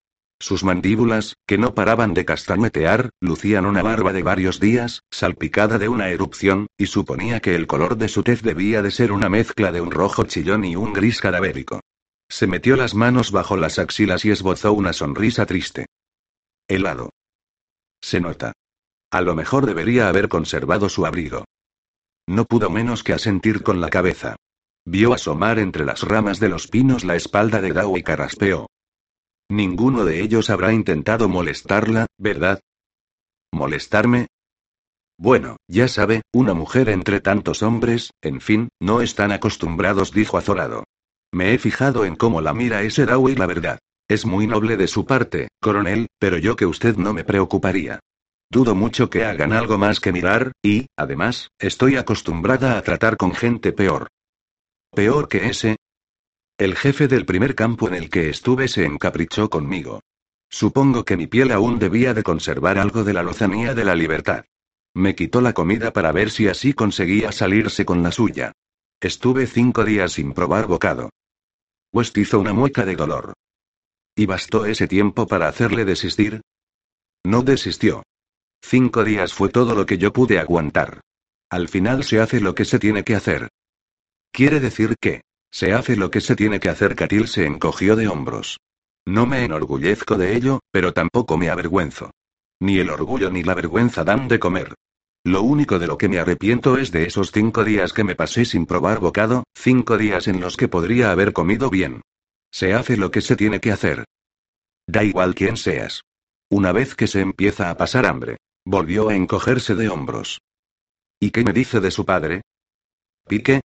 Sus 0.44 0.66
mandíbulas, 0.66 1.38
que 1.48 1.58
no 1.58 1.74
paraban 1.74 2.14
de 2.14 2.26
castañetear, 2.26 3.12
lucían 3.22 3.66
una 3.66 3.82
barba 3.82 4.12
de 4.12 4.24
varios 4.24 4.60
días, 4.60 5.04
salpicada 5.10 5.78
de 5.78 5.88
una 5.88 6.10
erupción, 6.10 6.68
y 6.78 6.88
suponía 6.88 7.40
que 7.40 7.56
el 7.56 7.66
color 7.66 7.96
de 7.96 8.10
su 8.10 8.24
tez 8.24 8.42
debía 8.42 8.82
de 8.82 8.92
ser 8.92 9.14
una 9.14 9.30
mezcla 9.30 9.72
de 9.72 9.80
un 9.80 9.90
rojo 9.90 10.26
chillón 10.26 10.66
y 10.66 10.76
un 10.76 10.92
gris 10.92 11.22
cadavérico. 11.22 11.80
Se 12.28 12.46
metió 12.46 12.76
las 12.76 12.94
manos 12.94 13.32
bajo 13.32 13.56
las 13.56 13.80
axilas 13.80 14.26
y 14.26 14.32
esbozó 14.32 14.74
una 14.74 14.92
sonrisa 14.92 15.46
triste. 15.46 15.86
Helado. 16.68 17.12
Se 18.02 18.20
nota. 18.20 18.52
A 19.12 19.22
lo 19.22 19.36
mejor 19.36 19.66
debería 19.66 20.10
haber 20.10 20.28
conservado 20.28 20.90
su 20.90 21.06
abrigo. 21.06 21.46
No 22.28 22.44
pudo 22.44 22.70
menos 22.70 23.06
que 23.06 23.14
asentir 23.14 23.64
con 23.64 23.80
la 23.80 23.90
cabeza. 23.90 24.36
Vio 24.84 25.14
asomar 25.14 25.58
entre 25.58 25.86
las 25.86 26.02
ramas 26.02 26.42
de 26.42 26.50
los 26.50 26.68
pinos 26.68 27.06
la 27.06 27.16
espalda 27.16 27.62
de 27.62 27.72
Dao 27.72 27.98
y 27.98 28.04
carraspeó. 28.04 28.68
Ninguno 29.54 30.04
de 30.04 30.20
ellos 30.20 30.50
habrá 30.50 30.74
intentado 30.74 31.30
molestarla, 31.30 32.08
¿verdad? 32.18 32.60
¿Molestarme? 33.52 34.26
Bueno, 35.16 35.58
ya 35.68 35.88
sabe, 35.88 36.24
una 36.34 36.56
mujer 36.56 36.90
entre 36.90 37.22
tantos 37.22 37.62
hombres, 37.62 38.10
en 38.24 38.42
fin, 38.42 38.70
no 38.82 39.02
están 39.02 39.32
acostumbrados, 39.32 40.12
dijo 40.12 40.40
azorado. 40.40 40.86
Me 41.32 41.54
he 41.54 41.60
fijado 41.60 42.04
en 42.04 42.16
cómo 42.16 42.42
la 42.42 42.56
mira 42.56 42.82
ese 42.82 43.06
Dao 43.06 43.30
y 43.30 43.36
la 43.36 43.46
verdad. 43.46 43.78
Es 44.08 44.26
muy 44.26 44.48
noble 44.48 44.76
de 44.76 44.88
su 44.88 45.06
parte, 45.06 45.50
coronel, 45.62 46.08
pero 46.18 46.40
yo 46.40 46.56
que 46.56 46.66
usted 46.66 46.98
no 46.98 47.14
me 47.14 47.24
preocuparía. 47.24 48.00
Dudo 48.50 48.74
mucho 48.74 49.12
que 49.12 49.24
hagan 49.24 49.54
algo 49.54 49.78
más 49.78 50.00
que 50.00 50.12
mirar, 50.12 50.52
y, 50.64 50.88
además, 50.98 51.50
estoy 51.60 51.98
acostumbrada 51.98 52.76
a 52.76 52.82
tratar 52.82 53.18
con 53.18 53.36
gente 53.36 53.72
peor. 53.72 54.08
¿Peor 54.96 55.28
que 55.28 55.46
ese? 55.46 55.76
El 56.58 56.76
jefe 56.76 57.08
del 57.08 57.26
primer 57.26 57.56
campo 57.56 57.88
en 57.88 57.96
el 57.96 58.10
que 58.12 58.30
estuve 58.30 58.68
se 58.68 58.86
encaprichó 58.86 59.50
conmigo. 59.50 60.02
Supongo 60.50 61.04
que 61.04 61.18
mi 61.18 61.26
piel 61.26 61.52
aún 61.52 61.80
debía 61.80 62.14
de 62.14 62.22
conservar 62.22 62.78
algo 62.78 63.04
de 63.04 63.14
la 63.14 63.24
lozanía 63.24 63.74
de 63.74 63.84
la 63.84 63.96
libertad. 63.96 64.46
Me 64.94 65.16
quitó 65.16 65.42
la 65.42 65.54
comida 65.54 65.92
para 65.92 66.12
ver 66.12 66.30
si 66.30 66.48
así 66.48 66.74
conseguía 66.74 67.32
salirse 67.32 67.86
con 67.86 68.04
la 68.04 68.12
suya. 68.12 68.52
Estuve 69.02 69.48
cinco 69.48 69.84
días 69.84 70.14
sin 70.14 70.34
probar 70.34 70.68
bocado. 70.68 71.10
West 71.92 72.16
hizo 72.20 72.40
una 72.40 72.54
mueca 72.54 72.86
de 72.86 72.96
dolor. 72.96 73.34
¿Y 74.16 74.28
bastó 74.28 74.68
ese 74.68 74.88
tiempo 74.88 75.26
para 75.26 75.48
hacerle 75.48 75.86
desistir? 75.86 76.42
No 77.24 77.42
desistió. 77.42 78.04
Cinco 78.62 79.04
días 79.04 79.34
fue 79.34 79.50
todo 79.50 79.74
lo 79.74 79.88
que 79.88 79.98
yo 79.98 80.14
pude 80.14 80.38
aguantar. 80.38 81.02
Al 81.50 81.68
final 81.68 82.04
se 82.04 82.20
hace 82.20 82.40
lo 82.40 82.54
que 82.54 82.66
se 82.66 82.78
tiene 82.78 83.04
que 83.04 83.16
hacer. 83.16 83.50
Quiere 84.32 84.60
decir 84.60 84.96
que, 85.02 85.22
se 85.54 85.72
hace 85.72 85.96
lo 85.96 86.10
que 86.10 86.20
se 86.20 86.36
tiene 86.36 86.60
que 86.60 86.70
hacer. 86.70 86.96
Catil 86.96 87.28
se 87.28 87.46
encogió 87.46 87.96
de 87.96 88.08
hombros. 88.08 88.60
No 89.06 89.28
me 89.28 89.46
enorgullezco 89.46 90.18
de 90.18 90.36
ello, 90.36 90.60
pero 90.72 90.94
tampoco 90.94 91.38
me 91.38 91.50
avergüenzo. 91.50 92.10
Ni 92.60 92.80
el 92.80 92.90
orgullo 92.90 93.30
ni 93.30 93.44
la 93.44 93.54
vergüenza 93.54 94.04
dan 94.04 94.28
de 94.28 94.40
comer. 94.40 94.74
Lo 95.24 95.44
único 95.44 95.78
de 95.78 95.86
lo 95.86 95.98
que 95.98 96.10
me 96.10 96.18
arrepiento 96.20 96.78
es 96.78 96.92
de 96.92 97.04
esos 97.06 97.32
cinco 97.32 97.64
días 97.64 97.94
que 97.94 98.04
me 98.04 98.16
pasé 98.16 98.46
sin 98.46 98.66
probar 98.66 99.00
bocado, 99.00 99.44
cinco 99.54 99.98
días 99.98 100.28
en 100.28 100.42
los 100.42 100.58
que 100.58 100.68
podría 100.68 101.12
haber 101.12 101.34
comido 101.34 101.70
bien. 101.70 102.02
Se 102.52 102.74
hace 102.74 102.98
lo 102.98 103.12
que 103.12 103.22
se 103.22 103.36
tiene 103.36 103.60
que 103.60 103.72
hacer. 103.72 104.06
Da 104.88 105.04
igual 105.04 105.36
quién 105.36 105.56
seas. 105.56 106.02
Una 106.50 106.72
vez 106.72 106.96
que 106.96 107.08
se 107.08 107.22
empieza 107.22 107.70
a 107.70 107.78
pasar 107.78 108.08
hambre. 108.08 108.38
Volvió 108.66 109.10
a 109.10 109.16
encogerse 109.16 109.76
de 109.76 109.90
hombros. 109.90 110.40
¿Y 111.20 111.30
qué 111.30 111.44
me 111.44 111.54
dice 111.54 111.80
de 111.80 111.92
su 111.92 112.06
padre? 112.06 112.42
¿Pique? 113.28 113.62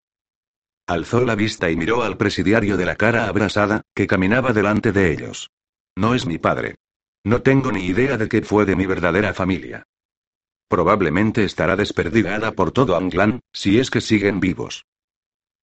Alzó 0.88 1.21
la 1.26 1.35
vista 1.35 1.71
y 1.71 1.76
miró 1.76 2.02
al 2.02 2.16
presidiario 2.16 2.78
de 2.78 2.87
la 2.87 2.97
cara 2.97 3.28
abrasada, 3.28 3.83
que 3.95 4.07
caminaba 4.07 4.54
delante 4.54 4.90
de 4.90 5.12
ellos. 5.12 5.50
No 5.95 6.14
es 6.14 6.25
mi 6.25 6.38
padre. 6.38 6.76
No 7.25 7.42
tengo 7.42 7.71
ni 7.71 7.85
idea 7.85 8.16
de 8.16 8.26
qué 8.26 8.40
fue 8.40 8.64
de 8.64 8.75
mi 8.75 8.87
verdadera 8.87 9.35
familia. 9.35 9.83
Probablemente 10.66 11.45
estará 11.45 11.76
desperdigada 11.76 12.52
por 12.52 12.73
todo 12.73 12.97
Anglan, 12.97 13.40
si 13.52 13.78
es 13.78 13.90
que 13.90 14.00
siguen 14.00 14.40
vivos. 14.40 14.87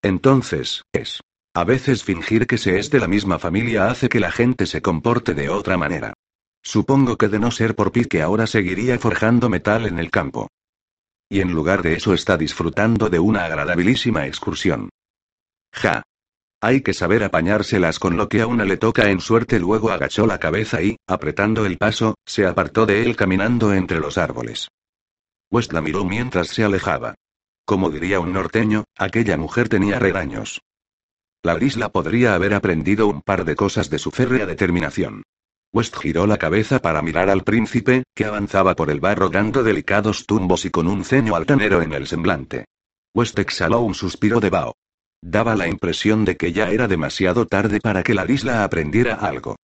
Entonces, 0.04 0.84
es. 0.94 1.22
A 1.56 1.64
veces 1.64 2.04
fingir 2.04 2.46
que 2.46 2.60
se 2.60 2.78
es 2.78 2.92
de 2.92 3.00
la 3.00 3.08
misma 3.08 3.40
familia 3.40 3.90
hace 3.90 4.10
que 4.10 4.20
la 4.20 4.32
gente 4.32 4.68
se 4.68 4.84
comporte 4.84 5.34
de 5.34 5.50
otra 5.50 5.76
manera. 5.76 6.14
Supongo 6.62 7.18
que 7.18 7.30
de 7.30 7.40
no 7.40 7.50
ser 7.50 7.74
por 7.74 7.92
Pete 7.92 8.10
que 8.10 8.22
ahora 8.22 8.46
seguiría 8.46 9.00
forjando 9.00 9.50
metal 9.50 9.88
en 9.88 9.98
el 9.98 10.12
campo. 10.12 10.50
Y 11.30 11.42
en 11.42 11.52
lugar 11.52 11.82
de 11.82 11.94
eso 11.94 12.14
está 12.14 12.38
disfrutando 12.38 13.10
de 13.10 13.18
una 13.18 13.46
agradabilísima 13.46 14.28
excursión. 14.28 14.90
Ja. 15.76 16.04
Hay 16.62 16.82
que 16.82 16.94
saber 16.94 17.24
apañárselas 17.24 18.00
con 18.00 18.18
lo 18.18 18.30
que 18.30 18.42
a 18.42 18.48
una 18.48 18.66
le 18.66 18.78
toca 18.78 19.10
en 19.10 19.20
suerte. 19.20 19.60
Luego 19.60 19.92
agachó 19.92 20.26
la 20.26 20.40
cabeza 20.40 20.82
y, 20.82 20.98
apretando 21.06 21.66
el 21.66 21.78
paso, 21.78 22.16
se 22.26 22.48
apartó 22.48 22.86
de 22.86 23.04
él 23.04 23.16
caminando 23.16 23.74
entre 23.74 24.00
los 24.00 24.18
árboles. 24.18 24.70
West 25.52 25.74
la 25.74 25.82
miró 25.82 26.06
mientras 26.06 26.48
se 26.48 26.64
alejaba. 26.64 27.16
Como 27.66 27.90
diría 27.90 28.20
un 28.20 28.34
norteño, 28.34 28.86
aquella 28.98 29.38
mujer 29.38 29.70
tenía 29.70 30.00
redaños. 30.00 30.62
La 31.44 31.62
isla 31.62 31.90
podría 31.90 32.34
haber 32.34 32.54
aprendido 32.54 33.08
un 33.08 33.22
par 33.22 33.46
de 33.46 33.56
cosas 33.56 33.90
de 33.90 34.00
su 34.00 34.10
férrea 34.10 34.46
determinación. 34.46 35.24
West 35.72 35.96
giró 35.98 36.26
la 36.26 36.38
cabeza 36.38 36.80
para 36.80 37.02
mirar 37.02 37.30
al 37.30 37.44
príncipe, 37.44 38.04
que 38.16 38.26
avanzaba 38.26 38.76
por 38.76 38.90
el 38.90 39.02
barro 39.02 39.30
dando 39.30 39.62
delicados 39.62 40.26
tumbos 40.26 40.66
y 40.66 40.72
con 40.72 40.88
un 40.88 41.04
ceño 41.04 41.36
altanero 41.36 41.82
en 41.82 41.94
el 41.94 42.08
semblante. 42.08 42.66
West 43.14 43.38
exhaló 43.40 43.82
un 43.82 43.94
suspiro 43.94 44.40
de 44.40 44.50
vaho. 44.50 44.74
Daba 45.28 45.56
la 45.56 45.68
impresión 45.68 46.24
de 46.24 46.38
que 46.38 46.54
ya 46.54 46.70
era 46.70 46.88
demasiado 46.88 47.48
tarde 47.48 47.80
para 47.82 48.04
que 48.04 48.14
la 48.14 48.30
isla 48.30 48.64
aprendiera 48.64 49.16
algo. 49.16 49.56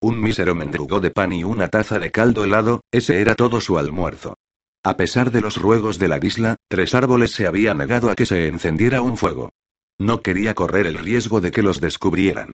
Un 0.00 0.18
mísero 0.18 0.54
mendrugo 0.54 0.98
de 1.00 1.10
pan 1.10 1.34
y 1.34 1.44
una 1.44 1.68
taza 1.68 1.98
de 1.98 2.10
caldo 2.10 2.42
helado, 2.42 2.80
ese 2.90 3.20
era 3.20 3.34
todo 3.34 3.60
su 3.60 3.78
almuerzo. 3.78 4.38
A 4.82 4.96
pesar 4.96 5.30
de 5.30 5.42
los 5.42 5.58
ruegos 5.58 5.98
de 5.98 6.08
la 6.08 6.18
isla, 6.22 6.56
tres 6.70 6.94
árboles 6.94 7.32
se 7.32 7.46
habían 7.46 7.76
negado 7.76 8.08
a 8.08 8.14
que 8.14 8.24
se 8.24 8.48
encendiera 8.48 9.02
un 9.02 9.18
fuego. 9.18 9.50
No 9.98 10.22
quería 10.22 10.54
correr 10.54 10.86
el 10.86 10.96
riesgo 10.96 11.42
de 11.42 11.50
que 11.50 11.62
los 11.62 11.82
descubrieran. 11.82 12.52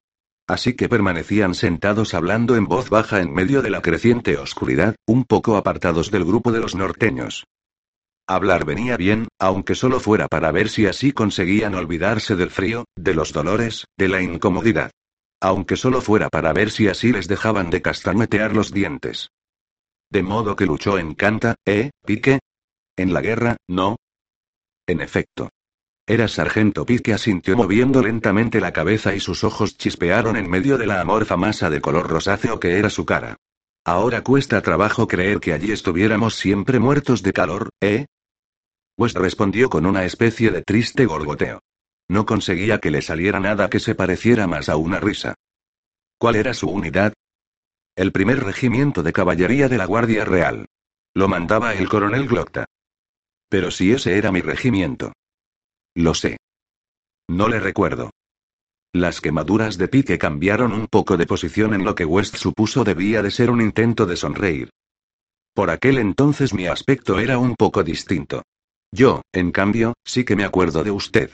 Así 0.49 0.75
que 0.75 0.89
permanecían 0.89 1.55
sentados 1.55 2.15
hablando 2.15 2.57
en 2.57 2.67
voz 2.67 2.91
baja 2.91 3.21
en 3.21 3.33
medio 3.33 3.63
de 3.63 3.71
la 3.71 3.81
creciente 3.81 4.39
oscuridad, 4.39 4.97
un 5.07 5.23
poco 5.23 5.57
apartados 5.57 6.11
del 6.11 6.25
grupo 6.25 6.51
de 6.51 6.59
los 6.59 6.75
norteños. 6.75 7.45
Hablar 8.27 8.65
venía 8.65 8.97
bien, 8.97 9.29
aunque 9.39 9.75
solo 9.75 10.01
fuera 10.01 10.29
para 10.29 10.51
ver 10.51 10.71
si 10.71 10.87
así 10.87 11.13
conseguían 11.13 11.75
olvidarse 11.75 12.37
del 12.37 12.51
frío, 12.51 12.87
de 12.97 13.15
los 13.15 13.33
dolores, 13.33 13.85
de 13.99 14.09
la 14.09 14.23
incomodidad. 14.23 14.91
Aunque 15.43 15.77
solo 15.77 16.01
fuera 16.01 16.31
para 16.31 16.55
ver 16.55 16.71
si 16.71 16.89
así 16.89 17.13
les 17.13 17.29
dejaban 17.29 17.69
de 17.69 17.83
castañetear 17.83 18.55
los 18.55 18.73
dientes. 18.73 19.29
De 20.11 20.23
modo 20.23 20.57
que 20.57 20.65
luchó 20.65 20.99
en 20.99 21.15
Canta, 21.15 21.57
¿eh, 21.67 21.91
Pique? 22.07 22.39
En 22.97 23.13
la 23.13 23.21
guerra, 23.21 23.57
no, 23.69 23.97
En 24.87 25.01
efecto. 25.01 25.51
Era 26.07 26.29
Sargento 26.29 26.85
Pitt 26.85 27.03
que 27.03 27.15
asintió 27.15 27.57
moviendo 27.57 28.03
lentamente 28.03 28.61
la 28.61 28.73
cabeza 28.73 29.15
y 29.15 29.21
sus 29.21 29.43
ojos 29.43 29.79
chispearon 29.79 30.37
en 30.37 30.49
medio 30.49 30.77
de 30.77 30.87
la 30.87 31.01
amorfa 31.01 31.37
masa 31.37 31.71
de 31.71 31.81
color 31.81 32.09
rosáceo 32.09 32.61
que 32.61 32.79
era 32.79 32.91
su 32.91 33.07
cara. 33.07 33.37
Ahora 33.87 34.23
cuesta 34.23 34.61
trabajo 34.61 35.09
creer 35.09 35.41
que 35.41 35.53
allí 35.53 35.73
estuviéramos 35.73 36.37
siempre 36.37 36.79
muertos 36.79 37.23
de 37.23 37.33
calor, 37.33 37.71
¿eh? 37.81 38.07
West 38.97 39.17
respondió 39.17 39.69
con 39.69 39.87
una 39.87 40.05
especie 40.05 40.51
de 40.51 40.63
triste 40.63 41.07
gorgoteo. 41.07 41.61
No 42.09 42.27
conseguía 42.27 42.79
que 42.79 42.91
le 42.91 43.03
saliera 43.03 43.41
nada 43.41 43.69
que 43.69 43.81
se 43.81 43.95
pareciera 43.95 44.47
más 44.47 44.69
a 44.69 44.77
una 44.77 45.01
risa. 45.01 45.35
¿Cuál 46.19 46.37
era 46.37 46.55
su 46.55 46.69
unidad? 46.69 47.13
El 47.97 48.13
primer 48.13 48.45
regimiento 48.45 49.03
de 49.03 49.13
caballería 49.13 49.69
de 49.69 49.79
la 49.79 49.87
Guardia 49.87 50.25
Real. 50.25 50.67
Lo 51.15 51.29
mandaba 51.29 51.75
el 51.75 51.89
coronel 51.89 52.27
Glocta. 52.29 52.67
Pero 53.49 53.71
si 53.71 53.93
ese 53.93 54.19
era 54.19 54.33
mi 54.33 54.41
regimiento. 54.41 55.13
Lo 55.95 56.15
sé. 56.15 56.37
No 57.29 57.49
le 57.49 57.61
recuerdo. 57.61 58.11
Las 58.93 59.21
quemaduras 59.21 59.77
de 59.77 59.89
pique 59.89 60.19
cambiaron 60.19 60.73
un 60.73 60.87
poco 60.87 61.17
de 61.17 61.27
posición 61.27 61.75
en 61.75 61.85
lo 61.85 61.95
que 61.95 62.05
West 62.05 62.37
supuso 62.37 62.85
debía 62.85 63.23
de 63.23 63.31
ser 63.31 63.51
un 63.51 63.61
intento 63.61 64.07
de 64.07 64.17
sonreír. 64.17 64.71
Por 65.53 65.71
aquel 65.71 65.99
entonces 65.99 66.53
mi 66.53 66.67
aspecto 66.67 67.19
era 67.19 67.39
un 67.39 67.55
poco 67.55 67.83
distinto. 67.83 68.43
Yo, 68.95 69.23
en 69.33 69.51
cambio, 69.51 69.95
sí 70.05 70.25
que 70.25 70.37
me 70.37 70.45
acuerdo 70.45 70.85
de 70.85 70.93
usted. 70.93 71.33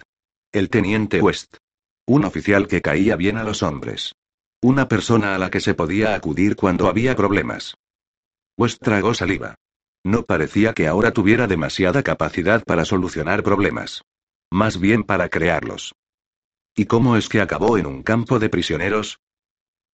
El 0.51 0.71
teniente 0.71 1.21
West. 1.21 1.59
Un 2.07 2.25
oficial 2.25 2.67
que 2.67 2.81
caía 2.81 3.17
bien 3.17 3.37
a 3.37 3.45
los 3.45 3.63
hombres. 3.63 4.15
Una 4.63 4.89
persona 4.89 5.35
a 5.35 5.39
la 5.39 5.51
que 5.51 5.61
se 5.61 5.75
podía 5.75 6.15
acudir 6.15 6.57
cuando 6.57 6.89
había 6.89 7.15
problemas. 7.15 7.75
West 8.57 8.79
tragó 8.81 9.13
saliva. 9.13 9.57
No 10.03 10.23
parecía 10.23 10.73
que 10.73 10.89
ahora 10.89 11.13
tuviera 11.13 11.47
demasiada 11.47 12.03
capacidad 12.03 12.65
para 12.65 12.87
solucionar 12.87 13.43
problemas. 13.43 14.01
Más 14.51 14.81
bien 14.81 15.03
para 15.03 15.29
crearlos. 15.29 15.93
¿Y 16.75 16.87
cómo 16.87 17.19
es 17.19 17.29
que 17.29 17.43
acabó 17.43 17.77
en 17.77 17.85
un 17.85 18.03
campo 18.03 18.39
de 18.39 18.49
prisioneros? 18.49 19.19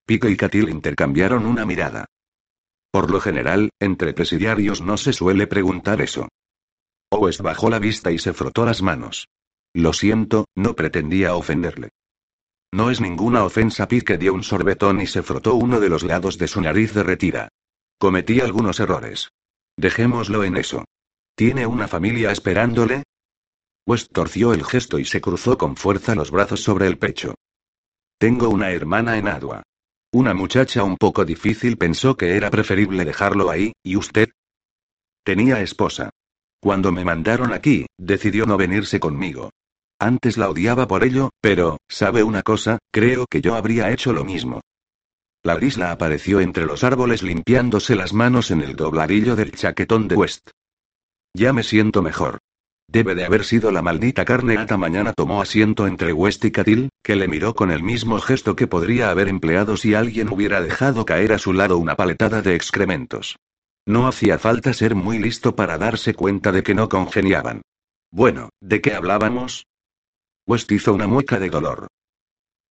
Pico 0.06 0.28
y 0.28 0.36
Catil 0.36 0.68
intercambiaron 0.68 1.44
una 1.44 1.66
mirada. 1.66 2.04
Por 2.92 3.10
lo 3.10 3.20
general, 3.20 3.70
entre 3.80 4.12
presidiarios 4.12 4.82
no 4.82 4.96
se 4.96 5.12
suele 5.12 5.48
preguntar 5.48 6.00
eso. 6.00 6.28
Owes 7.16 7.40
bajó 7.40 7.70
la 7.70 7.78
vista 7.78 8.10
y 8.10 8.18
se 8.18 8.32
frotó 8.32 8.64
las 8.64 8.82
manos. 8.82 9.28
Lo 9.74 9.92
siento, 9.92 10.46
no 10.54 10.74
pretendía 10.74 11.34
ofenderle. 11.34 11.90
No 12.72 12.90
es 12.90 13.00
ninguna 13.00 13.44
ofensa. 13.44 13.88
Pique 13.88 14.18
dio 14.18 14.34
un 14.34 14.42
sorbetón 14.42 15.00
y 15.00 15.06
se 15.06 15.22
frotó 15.22 15.54
uno 15.54 15.80
de 15.80 15.88
los 15.88 16.02
lados 16.02 16.38
de 16.38 16.48
su 16.48 16.60
nariz 16.60 16.92
derretida. 16.94 17.48
Cometí 17.98 18.40
algunos 18.40 18.80
errores. 18.80 19.30
Dejémoslo 19.76 20.44
en 20.44 20.56
eso. 20.56 20.84
¿Tiene 21.34 21.66
una 21.66 21.88
familia 21.88 22.32
esperándole? 22.32 23.02
West 23.86 24.12
torció 24.12 24.52
el 24.52 24.64
gesto 24.64 24.98
y 24.98 25.04
se 25.04 25.20
cruzó 25.20 25.56
con 25.56 25.76
fuerza 25.76 26.14
los 26.14 26.30
brazos 26.30 26.62
sobre 26.62 26.86
el 26.86 26.98
pecho. 26.98 27.34
Tengo 28.18 28.48
una 28.48 28.72
hermana 28.72 29.18
en 29.18 29.28
Adua. 29.28 29.62
Una 30.12 30.34
muchacha 30.34 30.82
un 30.82 30.96
poco 30.96 31.24
difícil 31.24 31.76
pensó 31.76 32.16
que 32.16 32.36
era 32.36 32.50
preferible 32.50 33.04
dejarlo 33.04 33.50
ahí, 33.50 33.72
¿y 33.82 33.96
usted? 33.96 34.30
Tenía 35.22 35.60
esposa. 35.60 36.10
Cuando 36.66 36.90
me 36.90 37.04
mandaron 37.04 37.52
aquí, 37.52 37.86
decidió 37.96 38.44
no 38.44 38.56
venirse 38.56 38.98
conmigo. 38.98 39.50
Antes 40.00 40.36
la 40.36 40.50
odiaba 40.50 40.88
por 40.88 41.04
ello, 41.04 41.30
pero, 41.40 41.76
¿sabe 41.88 42.24
una 42.24 42.42
cosa? 42.42 42.78
Creo 42.90 43.26
que 43.30 43.40
yo 43.40 43.54
habría 43.54 43.92
hecho 43.92 44.12
lo 44.12 44.24
mismo. 44.24 44.62
La 45.44 45.54
grisla 45.54 45.92
apareció 45.92 46.40
entre 46.40 46.66
los 46.66 46.82
árboles 46.82 47.22
limpiándose 47.22 47.94
las 47.94 48.12
manos 48.12 48.50
en 48.50 48.62
el 48.62 48.74
dobladillo 48.74 49.36
del 49.36 49.52
chaquetón 49.52 50.08
de 50.08 50.16
West. 50.16 50.50
Ya 51.34 51.52
me 51.52 51.62
siento 51.62 52.02
mejor. 52.02 52.38
Debe 52.88 53.14
de 53.14 53.24
haber 53.24 53.44
sido 53.44 53.70
la 53.70 53.82
maldita 53.82 54.24
carne 54.24 54.58
ata 54.58 54.76
mañana 54.76 55.12
tomó 55.12 55.40
asiento 55.40 55.86
entre 55.86 56.12
West 56.12 56.44
y 56.46 56.50
Catil, 56.50 56.88
que 57.04 57.14
le 57.14 57.28
miró 57.28 57.54
con 57.54 57.70
el 57.70 57.84
mismo 57.84 58.18
gesto 58.18 58.56
que 58.56 58.66
podría 58.66 59.10
haber 59.10 59.28
empleado 59.28 59.76
si 59.76 59.94
alguien 59.94 60.32
hubiera 60.32 60.60
dejado 60.60 61.04
caer 61.04 61.32
a 61.32 61.38
su 61.38 61.52
lado 61.52 61.78
una 61.78 61.94
paletada 61.94 62.42
de 62.42 62.56
excrementos. 62.56 63.36
No 63.86 64.08
hacía 64.08 64.38
falta 64.40 64.72
ser 64.72 64.96
muy 64.96 65.20
listo 65.20 65.54
para 65.54 65.78
darse 65.78 66.12
cuenta 66.12 66.50
de 66.50 66.64
que 66.64 66.74
no 66.74 66.88
congeniaban. 66.88 67.62
Bueno, 68.10 68.50
¿de 68.60 68.80
qué 68.80 68.94
hablábamos? 68.94 69.66
West 70.44 70.70
hizo 70.72 70.92
una 70.92 71.06
mueca 71.06 71.38
de 71.38 71.50
dolor. 71.50 71.86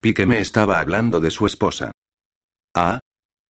Pique 0.00 0.26
me 0.26 0.40
estaba 0.40 0.78
hablando 0.78 1.18
de 1.20 1.30
su 1.30 1.46
esposa. 1.46 1.92
Ah. 2.74 3.00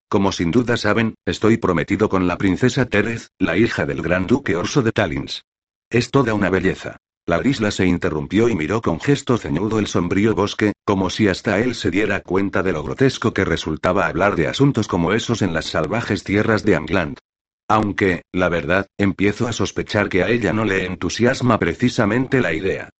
Como 0.09 0.31
sin 0.31 0.53
duda 0.53 0.77
saben, 0.77 1.17
estoy 1.25 1.57
prometido 1.57 2.09
con 2.09 2.29
la 2.29 2.39
princesa 2.39 2.87
Terez, 2.87 3.31
la 3.41 3.57
hija 3.57 3.85
del 3.85 4.01
gran 4.01 4.29
duque 4.29 4.55
Orso 4.55 4.83
de 4.83 4.93
Talins. 4.93 5.43
Es 5.91 6.13
toda 6.13 6.35
una 6.35 6.51
belleza. 6.51 6.99
La 7.27 7.39
grisla 7.39 7.73
se 7.73 7.87
interrumpió 7.87 8.49
y 8.49 8.55
miró 8.55 8.81
con 8.81 9.01
gesto 9.01 9.37
ceñudo 9.37 9.81
el 9.81 9.89
sombrío 9.89 10.37
bosque, 10.37 10.75
como 10.85 11.11
si 11.11 11.27
hasta 11.27 11.59
él 11.59 11.75
se 11.75 11.91
diera 11.91 12.21
cuenta 12.21 12.63
de 12.63 12.73
lo 12.73 12.85
grotesco 12.85 13.35
que 13.35 13.45
resultaba 13.45 14.07
hablar 14.07 14.37
de 14.37 14.47
asuntos 14.47 14.87
como 14.87 15.13
esos 15.13 15.43
en 15.43 15.53
las 15.53 15.67
salvajes 15.67 16.23
tierras 16.23 16.63
de 16.63 16.77
Angland. 16.77 17.19
Aunque, 17.69 18.23
la 18.33 18.49
verdad, 18.49 18.87
empiezo 18.97 19.49
a 19.49 19.53
sospechar 19.53 20.09
que 20.09 20.23
a 20.23 20.29
ella 20.29 20.53
no 20.53 20.65
le 20.65 20.87
entusiasma 20.87 21.59
precisamente 21.59 22.41
la 22.41 22.53
idea. 22.53 22.91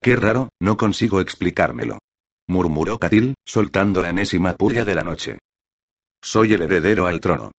Qué 0.00 0.16
raro, 0.16 0.48
no 0.60 0.76
consigo 0.76 1.20
explicármelo. 1.20 1.98
Murmuró 2.48 2.98
Catil, 2.98 3.34
soltando 3.44 4.02
la 4.02 4.10
enésima 4.10 4.56
puya 4.56 4.84
de 4.84 4.94
la 4.94 5.02
noche. 5.02 5.38
Soy 6.22 6.54
el 6.54 6.62
heredero 6.62 7.06
al 7.06 7.20
trono. 7.20 7.52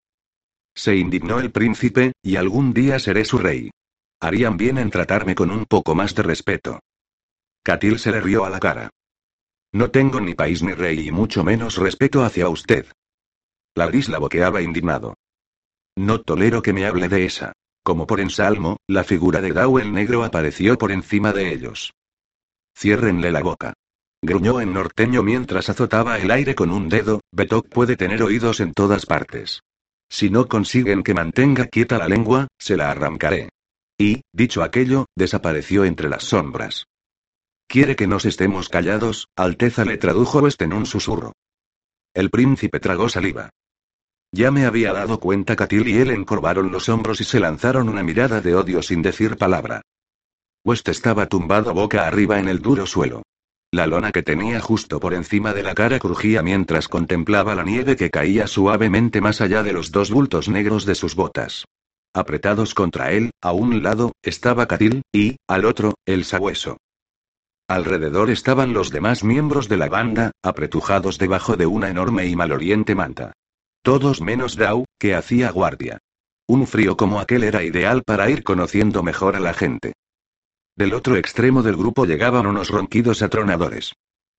Se 0.76 0.96
indignó 0.96 1.40
el 1.40 1.52
príncipe, 1.52 2.14
y 2.24 2.36
algún 2.36 2.74
día 2.74 2.98
seré 3.00 3.26
su 3.26 3.38
rey. 3.38 3.70
Harían 4.20 4.58
bien 4.58 4.78
en 4.78 4.90
tratarme 4.90 5.36
con 5.36 5.52
un 5.52 5.66
poco 5.66 5.96
más 5.96 6.16
de 6.16 6.24
respeto. 6.24 6.80
Catil 7.62 8.00
se 8.00 8.12
le 8.12 8.22
rió 8.22 8.44
a 8.46 8.50
la 8.50 8.60
cara. 8.60 8.90
No 9.72 9.92
tengo 9.92 10.20
ni 10.20 10.34
país 10.34 10.64
ni 10.64 10.74
rey 10.74 11.08
y 11.08 11.12
mucho 11.12 11.44
menos 11.44 11.78
respeto 11.78 12.24
hacia 12.24 12.50
usted. 12.50 12.88
La 13.76 13.88
gris 13.88 14.08
la 14.08 14.20
boqueaba 14.20 14.62
indignado. 14.62 15.16
No 15.96 16.22
tolero 16.22 16.62
que 16.62 16.74
me 16.74 16.86
hable 16.86 17.10
de 17.10 17.26
esa. 17.26 17.54
Como 17.84 18.08
por 18.08 18.20
ensalmo, 18.20 18.78
la 18.88 19.04
figura 19.04 19.42
de 19.42 19.52
Dao 19.52 19.80
el 19.80 19.92
negro 19.94 20.24
apareció 20.24 20.78
por 20.78 20.92
encima 20.92 21.34
de 21.34 21.54
ellos. 21.54 21.94
Ciérrenle 22.76 23.32
la 23.32 23.42
boca. 23.42 23.74
Gruñó 24.22 24.62
en 24.62 24.74
norteño 24.74 25.22
mientras 25.22 25.70
azotaba 25.70 26.18
el 26.18 26.32
aire 26.32 26.56
con 26.56 26.72
un 26.72 26.88
dedo, 26.88 27.20
Betok 27.32 27.68
puede 27.68 27.98
tener 27.98 28.24
oídos 28.24 28.62
en 28.62 28.74
todas 28.74 29.06
partes. 29.06 29.62
Si 30.10 30.30
no 30.30 30.48
consiguen 30.48 31.04
que 31.04 31.14
mantenga 31.14 31.68
quieta 31.68 31.98
la 31.98 32.08
lengua, 32.08 32.48
se 32.58 32.78
la 32.78 32.90
arrancaré. 32.90 33.50
Y, 33.98 34.22
dicho 34.32 34.64
aquello, 34.64 35.08
desapareció 35.16 35.84
entre 35.84 36.10
las 36.10 36.24
sombras. 36.24 36.86
¿Quiere 37.68 37.96
que 37.96 38.08
nos 38.08 38.26
estemos 38.26 38.70
callados? 38.70 39.28
Alteza 39.36 39.84
le 39.84 39.98
tradujo 39.98 40.40
West 40.40 40.62
en 40.62 40.74
un 40.74 40.86
susurro. 40.86 41.34
El 42.14 42.30
príncipe 42.30 42.80
tragó 42.80 43.10
saliva. 43.10 43.50
Ya 44.34 44.50
me 44.50 44.66
había 44.66 44.94
dado 44.94 45.20
cuenta 45.20 45.56
Catil 45.56 45.88
y 45.88 46.00
él 46.00 46.10
encorvaron 46.10 46.72
los 46.72 46.90
hombros 46.90 47.22
y 47.22 47.24
se 47.24 47.40
lanzaron 47.40 47.88
una 47.88 48.02
mirada 48.02 48.42
de 48.42 48.56
odio 48.56 48.82
sin 48.82 49.04
decir 49.04 49.38
palabra. 49.38 49.84
West 50.66 50.90
estaba 50.90 51.28
tumbado 51.28 51.72
boca 51.76 52.08
arriba 52.08 52.40
en 52.40 52.48
el 52.48 52.60
duro 52.60 52.88
suelo. 52.88 53.22
La 53.72 53.86
lona 53.86 54.12
que 54.12 54.24
tenía 54.24 54.60
justo 54.60 55.00
por 55.00 55.14
encima 55.14 55.54
de 55.54 55.62
la 55.62 55.76
cara 55.76 56.00
crujía 56.00 56.42
mientras 56.42 56.88
contemplaba 56.88 57.54
la 57.54 57.64
nieve 57.64 57.96
que 57.96 58.10
caía 58.10 58.48
suavemente 58.48 59.22
más 59.22 59.40
allá 59.40 59.62
de 59.62 59.72
los 59.72 59.92
dos 59.92 60.10
bultos 60.10 60.50
negros 60.50 60.88
de 60.88 60.96
sus 60.96 61.14
botas. 61.14 61.66
Apretados 62.12 62.74
contra 62.74 63.12
él, 63.12 63.30
a 63.40 63.52
un 63.52 63.84
lado, 63.84 64.14
estaba 64.24 64.68
Catil, 64.68 65.04
y, 65.14 65.36
al 65.48 65.64
otro, 65.66 65.94
el 66.08 66.26
sabueso. 66.26 66.78
Alrededor 67.68 68.32
estaban 68.32 68.74
los 68.74 68.90
demás 68.90 69.24
miembros 69.24 69.70
de 69.70 69.78
la 69.78 69.90
banda, 69.90 70.32
apretujados 70.42 71.20
debajo 71.20 71.56
de 71.56 71.68
una 71.68 71.90
enorme 71.90 72.26
y 72.26 72.36
maloriente 72.36 72.96
manta. 72.96 73.34
Todos 73.84 74.22
menos 74.22 74.56
Dao, 74.56 74.86
que 74.98 75.14
hacía 75.14 75.52
guardia. 75.52 76.00
Un 76.48 76.68
frío 76.68 76.96
como 76.96 77.20
aquel 77.20 77.44
era 77.44 77.64
ideal 77.64 78.02
para 78.04 78.30
ir 78.30 78.42
conociendo 78.44 79.04
mejor 79.04 79.36
a 79.36 79.42
la 79.42 79.54
gente. 79.54 79.92
Del 80.78 80.94
otro 80.94 81.18
extremo 81.18 81.64
del 81.64 81.76
grupo 81.76 82.06
llegaban 82.06 82.46
unos 82.46 82.70
ronquidos 82.70 83.22
atronadores. 83.22 83.92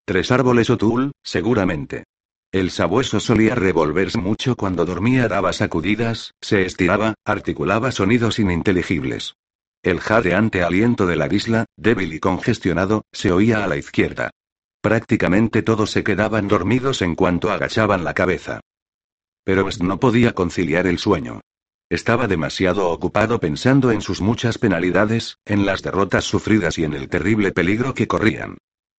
Tres 0.07 0.31
árboles 0.31 0.71
o 0.71 0.79
tul, 0.79 1.13
seguramente. 1.23 2.05
El 2.53 2.71
sabueso 2.71 3.21
solía 3.21 3.55
revolverse 3.55 4.17
mucho 4.17 4.57
cuando 4.57 4.87
dormía, 4.87 5.29
daba 5.29 5.53
sacudidas, 5.53 6.33
se 6.41 6.65
estiraba, 6.65 7.13
articulaba 7.27 7.93
sonidos 7.93 8.39
ininteligibles. 8.39 9.35
El 9.83 10.01
jadeante 10.01 10.63
aliento 10.63 11.05
de 11.05 11.17
la 11.17 11.27
isla, 11.31 11.67
débil 11.77 12.15
y 12.15 12.19
congestionado, 12.19 13.03
se 13.13 13.31
oía 13.31 13.63
a 13.63 13.67
la 13.67 13.77
izquierda. 13.77 14.31
Prácticamente 14.81 15.63
todos 15.63 15.91
se 15.91 16.03
quedaban 16.03 16.49
dormidos 16.49 17.03
en 17.03 17.15
cuanto 17.15 17.51
agachaban 17.51 18.05
la 18.05 18.15
cabeza. 18.15 18.61
Pero 19.45 19.65
West 19.65 19.83
no 19.83 20.01
podía 20.01 20.33
conciliar 20.35 20.87
el 20.87 20.99
sueño. 20.99 21.41
Estaba 21.91 22.27
demasiado 22.27 22.89
ocupado 22.91 23.39
pensando 23.41 23.93
en 23.93 24.01
sus 24.01 24.21
muchas 24.21 24.59
penalidades, 24.59 25.37
en 25.45 25.67
las 25.67 25.83
derrotas 25.83 26.25
sufridas 26.25 26.79
y 26.79 26.85
en 26.85 26.95
el 26.95 27.09
terrible 27.09 27.53
peligro 27.53 27.95
que 27.95 28.09
corrían. 28.09 28.57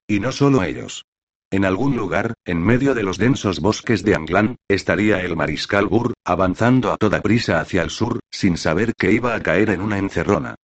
Y 0.08 0.20
no 0.20 0.32
solo 0.32 0.64
ellos. 0.64 1.06
En 1.52 1.66
algún 1.66 1.96
lugar, 1.96 2.34
en 2.46 2.62
medio 2.62 2.94
de 2.94 3.04
los 3.04 3.18
densos 3.18 3.60
bosques 3.60 4.04
de 4.04 4.16
Anglan, 4.16 4.58
estaría 4.68 5.22
el 5.22 5.36
mariscal 5.36 5.88
Burr, 5.88 6.14
avanzando 6.24 6.92
a 6.92 6.98
toda 6.98 7.22
prisa 7.22 7.60
hacia 7.60 7.82
el 7.82 7.90
sur, 7.90 8.20
sin 8.32 8.58
saber 8.58 8.94
que 8.98 9.12
iba 9.12 9.36
a 9.36 9.42
caer 9.42 9.70
en 9.70 9.82
una 9.82 9.98
encerrona. 9.98 10.56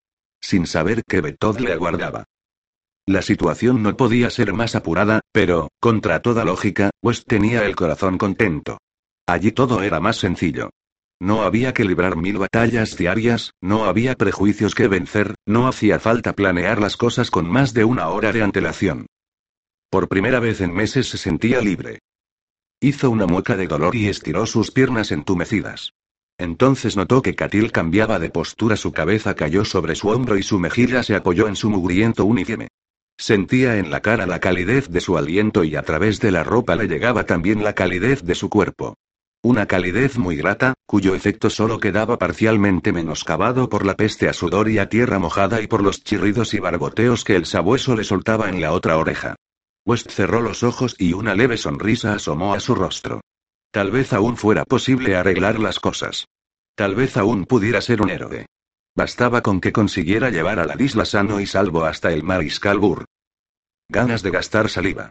sin 0.43 0.65
saber 0.65 1.03
que 1.07 1.21
Betod 1.21 1.59
le 1.59 1.71
aguardaba. 1.71 2.25
La 3.05 3.21
situación 3.21 3.83
no 3.83 3.95
podía 3.95 4.29
ser 4.29 4.53
más 4.53 4.75
apurada, 4.75 5.21
pero, 5.31 5.69
contra 5.79 6.21
toda 6.21 6.45
lógica, 6.45 6.89
West 7.01 7.27
tenía 7.27 7.65
el 7.65 7.75
corazón 7.75 8.17
contento. 8.17 8.79
Allí 9.27 9.51
todo 9.51 9.81
era 9.81 9.99
más 9.99 10.17
sencillo. 10.17 10.71
No 11.19 11.43
había 11.43 11.73
que 11.73 11.86
librar 11.86 12.15
mil 12.15 12.39
batallas 12.39 12.97
diarias, 12.97 13.53
no 13.62 13.86
había 13.86 14.15
prejuicios 14.15 14.73
que 14.73 14.88
vencer, 14.88 15.36
no 15.45 15.67
hacía 15.67 15.99
falta 15.99 16.34
planear 16.34 16.81
las 16.81 16.97
cosas 16.97 17.29
con 17.29 17.47
más 17.47 17.73
de 17.73 17.86
una 17.86 18.10
hora 18.10 18.31
de 18.31 18.41
antelación. 18.41 19.05
Por 19.91 20.07
primera 20.07 20.39
vez 20.39 20.62
en 20.62 20.73
meses 20.73 21.10
se 21.10 21.17
sentía 21.17 21.62
libre. 21.62 21.99
Hizo 22.79 23.12
una 23.12 23.27
mueca 23.27 23.55
de 23.55 23.67
dolor 23.67 23.95
y 23.95 24.07
estiró 24.07 24.47
sus 24.47 24.71
piernas 24.71 25.12
entumecidas. 25.12 25.93
Entonces 26.39 26.97
notó 26.97 27.21
que 27.21 27.36
Catil 27.36 27.71
cambiaba 27.71 28.17
de 28.17 28.31
postura, 28.31 28.75
su 28.75 28.91
cabeza 28.91 29.36
cayó 29.36 29.63
sobre 29.63 29.93
su 29.93 30.10
hombro 30.10 30.39
y 30.39 30.43
su 30.43 30.57
mejilla 30.57 31.03
se 31.03 31.13
apoyó 31.13 31.47
en 31.47 31.55
su 31.55 31.69
mugriento 31.69 32.25
uniforme. 32.25 32.69
Sentía 33.15 33.77
en 33.77 33.91
la 33.91 34.01
cara 34.01 34.25
la 34.25 34.39
calidez 34.39 34.89
de 34.89 35.01
su 35.01 35.15
aliento 35.15 35.63
y 35.63 35.75
a 35.75 35.84
través 35.84 36.19
de 36.19 36.31
la 36.31 36.43
ropa 36.43 36.75
le 36.75 36.88
llegaba 36.88 37.27
también 37.27 37.63
la 37.63 37.73
calidez 37.73 38.23
de 38.23 38.34
su 38.34 38.49
cuerpo. 38.49 38.95
Una 39.43 39.65
calidez 39.65 40.19
muy 40.19 40.36
grata, 40.36 40.75
cuyo 40.86 41.15
efecto 41.15 41.49
solo 41.49 41.80
quedaba 41.80 42.19
parcialmente 42.19 42.91
menoscabado 42.91 43.69
por 43.69 43.88
la 43.88 43.95
peste 43.95 44.30
a 44.30 44.34
sudor 44.34 44.69
y 44.69 44.77
a 44.77 44.88
tierra 44.88 45.17
mojada 45.17 45.62
y 45.62 45.67
por 45.67 45.82
los 45.82 46.04
chirridos 46.04 46.54
y 46.54 46.60
barboteos 46.60 47.23
que 47.23 47.36
el 47.36 47.47
sabueso 47.47 47.95
le 47.95 48.04
soltaba 48.04 48.49
en 48.49 48.62
la 48.62 48.71
otra 48.71 48.97
oreja. 48.97 49.36
West 49.84 50.12
cerró 50.12 50.41
los 50.41 50.62
ojos 50.62 50.95
y 50.99 51.13
una 51.13 51.34
leve 51.34 51.58
sonrisa 51.58 52.13
asomó 52.13 52.54
a 52.54 52.60
su 52.60 52.75
rostro. 52.75 53.21
Tal 53.71 53.89
vez 53.89 54.13
aún 54.13 54.38
fuera 54.38 54.63
posible 54.63 55.15
arreglar 55.15 55.58
las 55.58 55.80
cosas. 55.80 56.27
Tal 56.75 56.93
vez 56.93 57.17
aún 57.17 57.45
pudiera 57.45 57.82
ser 57.82 58.04
un 58.04 58.12
héroe. 58.12 58.45
Bastaba 58.95 59.41
con 59.41 59.60
que 59.60 59.71
consiguiera 59.71 60.30
llevar 60.30 60.60
a 60.60 60.65
la 60.65 60.75
isla 60.80 61.06
sano 61.06 61.39
y 61.39 61.47
salvo 61.47 61.86
hasta 61.86 62.13
el 62.13 62.21
mariscal 62.21 62.77
Burr. 62.77 63.06
Ganas 63.89 64.21
de 64.21 64.30
gastar 64.30 64.69
saliva. 64.69 65.10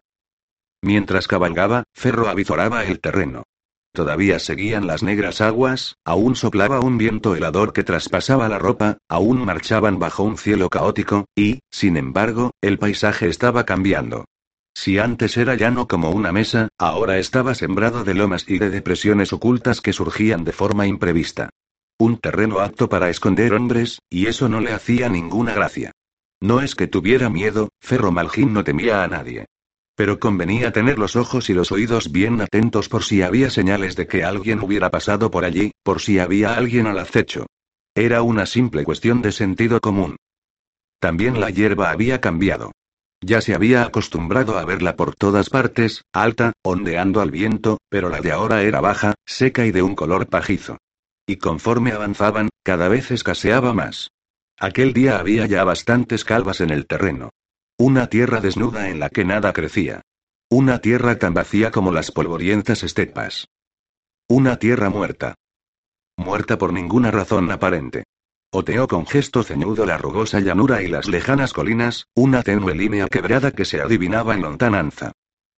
Mientras 0.83 1.27
cabalgaba, 1.27 1.83
Ferro 1.93 2.29
avizoraba 2.29 2.85
el 2.85 3.01
terreno. 3.01 3.43
Todavía 3.93 4.39
seguían 4.39 4.87
las 4.87 5.03
negras 5.03 5.41
aguas, 5.41 5.97
aún 6.05 6.37
soplaba 6.37 6.81
un 6.81 6.97
viento 6.97 7.35
helador 7.35 7.73
que 7.73 7.83
traspasaba 7.83 8.49
la 8.49 8.59
ropa, 8.59 8.99
aún 9.09 9.45
marchaban 9.45 9.99
bajo 9.99 10.23
un 10.23 10.39
cielo 10.39 10.69
caótico, 10.69 11.25
y, 11.35 11.61
sin 11.71 11.97
embargo, 11.97 12.53
el 12.61 12.79
paisaje 12.79 13.29
estaba 13.29 13.65
cambiando. 13.65 14.27
Si 14.75 14.99
antes 14.99 15.37
era 15.37 15.57
llano 15.57 15.89
como 15.89 16.11
una 16.11 16.31
mesa, 16.31 16.69
ahora 16.79 17.19
estaba 17.19 17.55
sembrado 17.55 18.05
de 18.05 18.15
lomas 18.15 18.45
y 18.49 18.59
de 18.59 18.71
depresiones 18.71 19.33
ocultas 19.33 19.81
que 19.81 19.93
surgían 19.93 20.45
de 20.45 20.53
forma 20.53 20.87
imprevista. 20.87 21.51
Un 21.99 22.17
terreno 22.17 22.61
apto 22.61 22.89
para 22.89 23.11
esconder 23.11 23.53
hombres, 23.55 23.99
y 24.09 24.27
eso 24.27 24.49
no 24.49 24.61
le 24.61 24.73
hacía 24.73 25.09
ninguna 25.09 25.53
gracia. 25.53 25.91
No 26.41 26.61
es 26.63 26.75
que 26.75 26.87
tuviera 26.87 27.29
miedo, 27.29 27.71
Ferro 27.81 28.13
Malgin 28.13 28.53
no 28.55 28.65
temía 28.65 29.03
a 29.03 29.09
nadie. 29.09 29.47
Pero 30.01 30.19
convenía 30.19 30.73
tener 30.73 30.99
los 30.99 31.15
ojos 31.15 31.51
y 31.51 31.53
los 31.53 31.73
oídos 31.73 32.11
bien 32.11 32.41
atentos 32.41 32.89
por 32.89 33.05
si 33.05 33.21
había 33.21 33.51
señales 33.51 33.97
de 33.97 34.07
que 34.07 34.25
alguien 34.25 34.61
hubiera 34.61 34.91
pasado 34.91 35.31
por 35.31 35.45
allí, 35.45 35.73
por 35.83 36.01
si 36.01 36.19
había 36.19 36.55
alguien 36.55 36.87
al 36.87 36.99
acecho. 36.99 37.45
Era 37.95 38.23
una 38.23 38.47
simple 38.47 38.83
cuestión 38.83 39.21
de 39.21 39.31
sentido 39.31 39.79
común. 39.79 40.17
También 41.01 41.39
la 41.39 41.51
hierba 41.51 41.91
había 41.91 42.19
cambiado. 42.19 42.73
Ya 43.21 43.43
se 43.43 43.55
había 43.55 43.83
acostumbrado 43.83 44.57
a 44.57 44.65
verla 44.65 44.97
por 44.97 45.15
todas 45.15 45.51
partes, 45.51 46.01
alta, 46.15 46.55
ondeando 46.63 47.21
al 47.21 47.31
viento, 47.31 47.77
pero 47.91 48.09
la 48.09 48.23
de 48.23 48.33
ahora 48.33 48.63
era 48.63 48.81
baja, 48.81 49.13
seca 49.27 49.67
y 49.67 49.71
de 49.71 49.83
un 49.83 49.95
color 49.95 50.29
pajizo. 50.29 50.79
Y 51.27 51.37
conforme 51.37 51.93
avanzaban, 51.93 52.49
cada 52.63 52.89
vez 52.89 53.11
escaseaba 53.11 53.75
más. 53.75 54.09
Aquel 54.59 54.95
día 54.95 55.19
había 55.19 55.45
ya 55.45 55.63
bastantes 55.65 56.25
calvas 56.25 56.63
en 56.63 56.71
el 56.71 56.87
terreno. 56.87 57.29
Una 57.81 58.09
tierra 58.09 58.43
desnuda 58.43 58.91
en 58.91 59.01
la 59.01 59.09
que 59.09 59.25
nada 59.25 59.55
crecía. 59.55 60.03
Una 60.51 60.81
tierra 60.81 61.19
tan 61.19 61.33
vacía 61.33 61.71
como 61.71 61.93
las 61.93 62.11
polvorientas 62.11 62.83
estepas. 62.83 63.49
Una 64.29 64.59
tierra 64.59 64.91
muerta. 64.91 65.35
Muerta 66.19 66.59
por 66.59 66.75
ninguna 66.75 67.11
razón 67.11 67.51
aparente. 67.51 68.05
Oteó 68.53 68.87
con 68.87 69.07
gesto 69.07 69.43
ceñudo 69.45 69.87
la 69.87 69.97
rugosa 69.97 70.41
llanura 70.41 70.83
y 70.83 70.89
las 70.89 71.09
lejanas 71.09 71.55
colinas, 71.55 72.05
una 72.15 72.43
tenue 72.43 72.75
línea 72.75 73.09
quebrada 73.09 73.51
que 73.51 73.65
se 73.65 73.81
adivinaba 73.81 74.35
en 74.35 74.43
lontananza. 74.43 75.13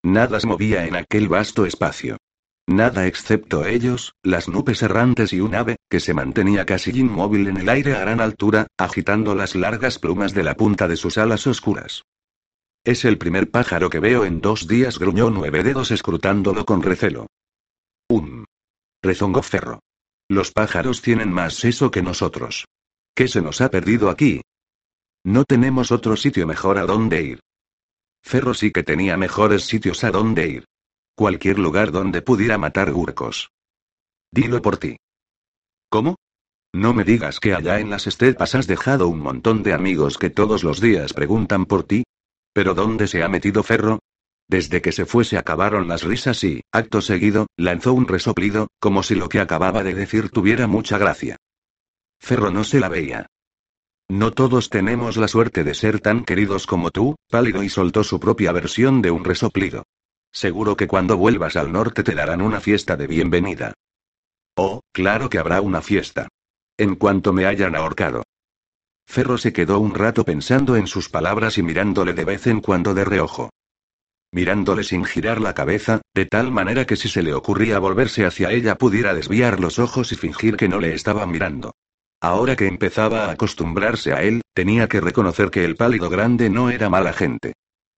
Nada 0.05 0.39
se 0.39 0.47
movía 0.47 0.87
en 0.87 0.95
aquel 0.95 1.29
vasto 1.29 1.67
espacio. 1.67 2.19
Nada 2.67 3.07
excepto 3.07 3.67
ellos, 3.67 4.15
las 4.23 4.49
nubes 4.49 4.83
errantes 4.83 5.33
y 5.33 5.41
un 5.41 5.55
ave, 5.55 5.77
que 5.91 6.01
se 6.01 6.15
mantenía 6.15 6.65
casi 6.65 6.91
inmóvil 6.93 7.49
en 7.49 7.57
el 7.57 7.69
aire 7.69 7.97
a 7.97 8.01
gran 8.01 8.21
altura, 8.21 8.69
agitando 8.79 9.35
las 9.35 9.57
largas 9.57 9.99
plumas 9.99 10.33
de 10.33 10.45
la 10.45 10.55
punta 10.55 10.87
de 10.87 10.97
sus 10.97 11.19
alas 11.19 11.47
oscuras. 11.47 12.05
Es 12.85 13.05
el 13.05 13.19
primer 13.19 13.51
pájaro 13.51 13.91
que 13.91 14.01
veo 14.01 14.25
en 14.25 14.41
dos 14.41 14.67
días, 14.67 14.99
gruñó 14.99 15.31
nueve 15.31 15.63
dedos 15.63 15.91
escrutándolo 15.91 16.65
con 16.65 16.83
recelo. 16.83 17.27
Un. 18.09 18.45
Rezongó 19.03 19.43
Ferro. 19.43 19.81
Los 20.29 20.53
pájaros 20.53 21.03
tienen 21.03 21.33
más 21.33 21.55
seso 21.55 21.91
que 21.91 22.03
nosotros. 22.03 22.67
¿Qué 23.15 23.29
se 23.29 23.43
nos 23.43 23.61
ha 23.61 23.71
perdido 23.71 24.09
aquí? 24.09 24.41
No 25.25 25.45
tenemos 25.45 25.93
otro 25.93 26.17
sitio 26.17 26.47
mejor 26.47 26.79
a 26.79 26.87
dónde 26.87 27.23
ir. 27.23 27.41
Ferro 28.23 28.55
sí 28.55 28.71
que 28.71 28.83
tenía 28.83 29.17
mejores 29.17 29.65
sitios 29.65 30.03
a 30.05 30.11
dónde 30.11 30.49
ir. 30.49 30.65
Cualquier 31.15 31.59
lugar 31.59 31.93
donde 31.93 32.23
pudiera 32.23 32.57
matar 32.57 32.93
urcos. 32.93 33.51
Dilo 34.31 34.63
por 34.63 34.79
ti. 34.79 34.97
¿Cómo? 35.91 36.17
No 36.73 36.95
me 36.95 37.05
digas 37.05 37.39
que 37.39 37.53
allá 37.53 37.81
en 37.81 37.91
las 37.91 38.07
estepas 38.07 38.55
has 38.55 38.67
dejado 38.67 39.09
un 39.09 39.21
montón 39.21 39.63
de 39.63 39.75
amigos 39.75 40.17
que 40.17 40.31
todos 40.31 40.65
los 40.65 40.81
días 40.81 41.13
preguntan 41.13 41.67
por 41.67 41.85
ti. 41.85 42.05
¿Pero 42.55 42.75
dónde 42.75 43.07
se 43.09 43.23
ha 43.23 43.29
metido 43.29 43.63
Ferro? 43.63 43.99
Desde 44.49 44.81
que 44.81 44.93
se 44.93 45.05
fue 45.05 45.25
se 45.25 45.37
acabaron 45.37 45.87
las 45.87 46.03
risas 46.03 46.43
y, 46.45 46.63
acto 46.73 47.03
seguido, 47.03 47.47
lanzó 47.57 47.93
un 47.93 48.09
resoplido, 48.09 48.69
como 48.81 49.03
si 49.03 49.15
lo 49.15 49.29
que 49.29 49.41
acababa 49.41 49.83
de 49.83 49.95
decir 49.95 50.31
tuviera 50.31 50.67
mucha 50.67 50.97
gracia. 50.97 51.37
Ferro 52.19 52.51
no 52.51 52.65
se 52.65 52.81
la 52.81 52.89
veía. 52.89 53.27
No 54.09 54.33
todos 54.33 54.71
tenemos 54.71 55.19
la 55.19 55.29
suerte 55.29 55.65
de 55.65 55.75
ser 55.75 56.01
tan 56.01 56.25
queridos 56.25 56.67
como 56.67 56.91
tú, 56.91 57.17
pálido 57.29 57.63
y 57.63 57.69
soltó 57.69 58.03
su 58.03 58.19
propia 58.19 58.53
versión 58.53 59.03
de 59.03 59.11
un 59.11 59.25
resoplido. 59.25 59.85
Seguro 60.33 60.77
que 60.77 60.89
cuando 60.89 61.19
vuelvas 61.19 61.57
al 61.57 61.71
norte 61.71 62.03
te 62.03 62.15
darán 62.15 62.41
una 62.41 62.61
fiesta 62.61 62.97
de 62.97 63.07
bienvenida. 63.07 63.75
Oh, 64.57 64.81
claro 64.93 65.29
que 65.29 65.39
habrá 65.39 65.61
una 65.61 65.83
fiesta. 65.83 66.29
En 66.79 66.97
cuanto 66.97 67.35
me 67.35 67.45
hayan 67.45 67.77
ahorcado. 67.77 68.23
Ferro 69.07 69.37
se 69.37 69.53
quedó 69.53 69.79
un 69.79 69.95
rato 69.95 70.25
pensando 70.25 70.77
en 70.77 70.87
sus 70.87 71.11
palabras 71.11 71.59
y 71.59 71.63
mirándole 71.63 72.15
de 72.15 72.25
vez 72.25 72.47
en 72.47 72.61
cuando 72.61 72.95
de 72.95 73.05
reojo. 73.05 73.51
Mirándole 74.33 74.85
sin 74.85 75.05
girar 75.05 75.39
la 75.39 75.53
cabeza, 75.53 76.01
de 76.15 76.25
tal 76.25 76.51
manera 76.51 76.87
que 76.87 76.97
si 76.97 77.11
se 77.11 77.23
le 77.23 77.35
ocurría 77.35 77.79
volverse 77.79 78.25
hacia 78.25 78.51
ella 78.51 78.77
pudiera 78.77 79.13
desviar 79.13 79.61
los 79.61 79.79
ojos 79.79 80.13
y 80.13 80.17
fingir 80.17 80.57
que 80.57 80.69
no 80.69 80.81
le 80.81 80.95
estaba 80.95 81.27
mirando. 81.27 81.73
Ahora 82.23 82.57
que 82.57 82.67
empezaba 82.67 83.27
a 83.27 83.33
acostumbrarse 83.33 84.15
a 84.15 84.23
él, 84.23 84.41
tenía 84.55 84.89
que 84.89 85.03
reconocer 85.03 85.51
que 85.51 85.65
el 85.67 85.77
pálido 85.77 86.09
grande 86.09 86.49
no 86.49 86.71
era 86.71 86.89
mala 86.89 87.13
gente. 87.13 87.53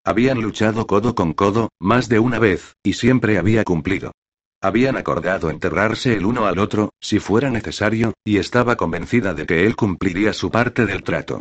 Habían 0.06 0.42
luchado 0.42 0.86
codo 0.86 1.14
con 1.14 1.32
codo, 1.32 1.70
más 1.80 2.10
de 2.10 2.18
una 2.18 2.38
vez, 2.38 2.74
y 2.82 2.92
siempre 2.92 3.38
había 3.38 3.64
cumplido. 3.64 4.12
Habían 4.60 4.98
acordado 4.98 5.48
enterrarse 5.48 6.14
el 6.14 6.26
uno 6.26 6.44
al 6.46 6.58
otro, 6.58 6.92
si 7.00 7.20
fuera 7.20 7.50
necesario, 7.50 8.12
y 8.22 8.36
estaba 8.36 8.76
convencida 8.76 9.32
de 9.32 9.46
que 9.46 9.64
él 9.64 9.76
cumpliría 9.76 10.34
su 10.34 10.50
parte 10.50 10.84
del 10.84 11.02
trato. 11.02 11.40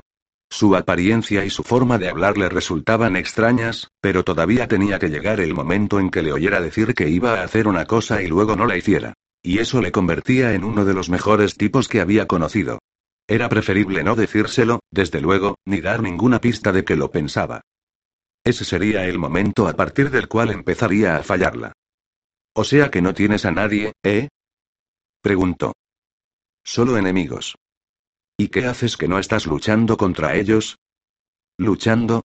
Su 0.49 0.77
apariencia 0.77 1.43
y 1.43 1.49
su 1.49 1.63
forma 1.63 1.97
de 1.97 2.07
hablar 2.07 2.37
le 2.37 2.47
resultaban 2.47 3.17
extrañas, 3.17 3.89
pero 3.99 4.23
todavía 4.23 4.67
tenía 4.69 4.97
que 4.97 5.09
llegar 5.09 5.41
el 5.41 5.53
momento 5.53 5.99
en 5.99 6.09
que 6.09 6.21
le 6.21 6.31
oyera 6.31 6.61
decir 6.61 6.93
que 6.93 7.09
iba 7.09 7.41
a 7.41 7.43
hacer 7.43 7.67
una 7.67 7.85
cosa 7.85 8.21
y 8.21 8.27
luego 8.27 8.55
no 8.55 8.65
la 8.65 8.77
hiciera. 8.77 9.13
Y 9.41 9.59
eso 9.59 9.81
le 9.81 9.91
convertía 9.91 10.53
en 10.53 10.63
uno 10.63 10.85
de 10.85 10.93
los 10.93 11.09
mejores 11.09 11.55
tipos 11.55 11.89
que 11.89 11.99
había 11.99 12.27
conocido. 12.27 12.79
Era 13.27 13.49
preferible 13.49 14.03
no 14.03 14.15
decírselo, 14.15 14.79
desde 14.89 15.19
luego, 15.19 15.57
ni 15.65 15.81
dar 15.81 16.01
ninguna 16.01 16.39
pista 16.39 16.71
de 16.71 16.85
que 16.85 16.95
lo 16.95 17.11
pensaba. 17.11 17.61
Ese 18.43 18.65
sería 18.65 19.05
el 19.05 19.17
momento 19.17 19.67
a 19.67 19.73
partir 19.73 20.09
del 20.09 20.27
cual 20.27 20.51
empezaría 20.51 21.15
a 21.15 21.23
fallarla. 21.23 21.73
O 22.55 22.63
sea 22.63 22.91
que 22.91 23.01
no 23.01 23.13
tienes 23.13 23.45
a 23.45 23.51
nadie, 23.51 23.93
¿eh? 24.03 24.27
Preguntó. 25.21 25.73
Solo 26.63 26.97
enemigos. 26.97 27.55
¿Y 28.37 28.49
qué 28.49 28.65
haces 28.65 28.97
que 28.97 29.07
no 29.07 29.19
estás 29.19 29.45
luchando 29.45 29.95
contra 29.95 30.35
ellos? 30.35 30.77
¿Luchando? 31.57 32.23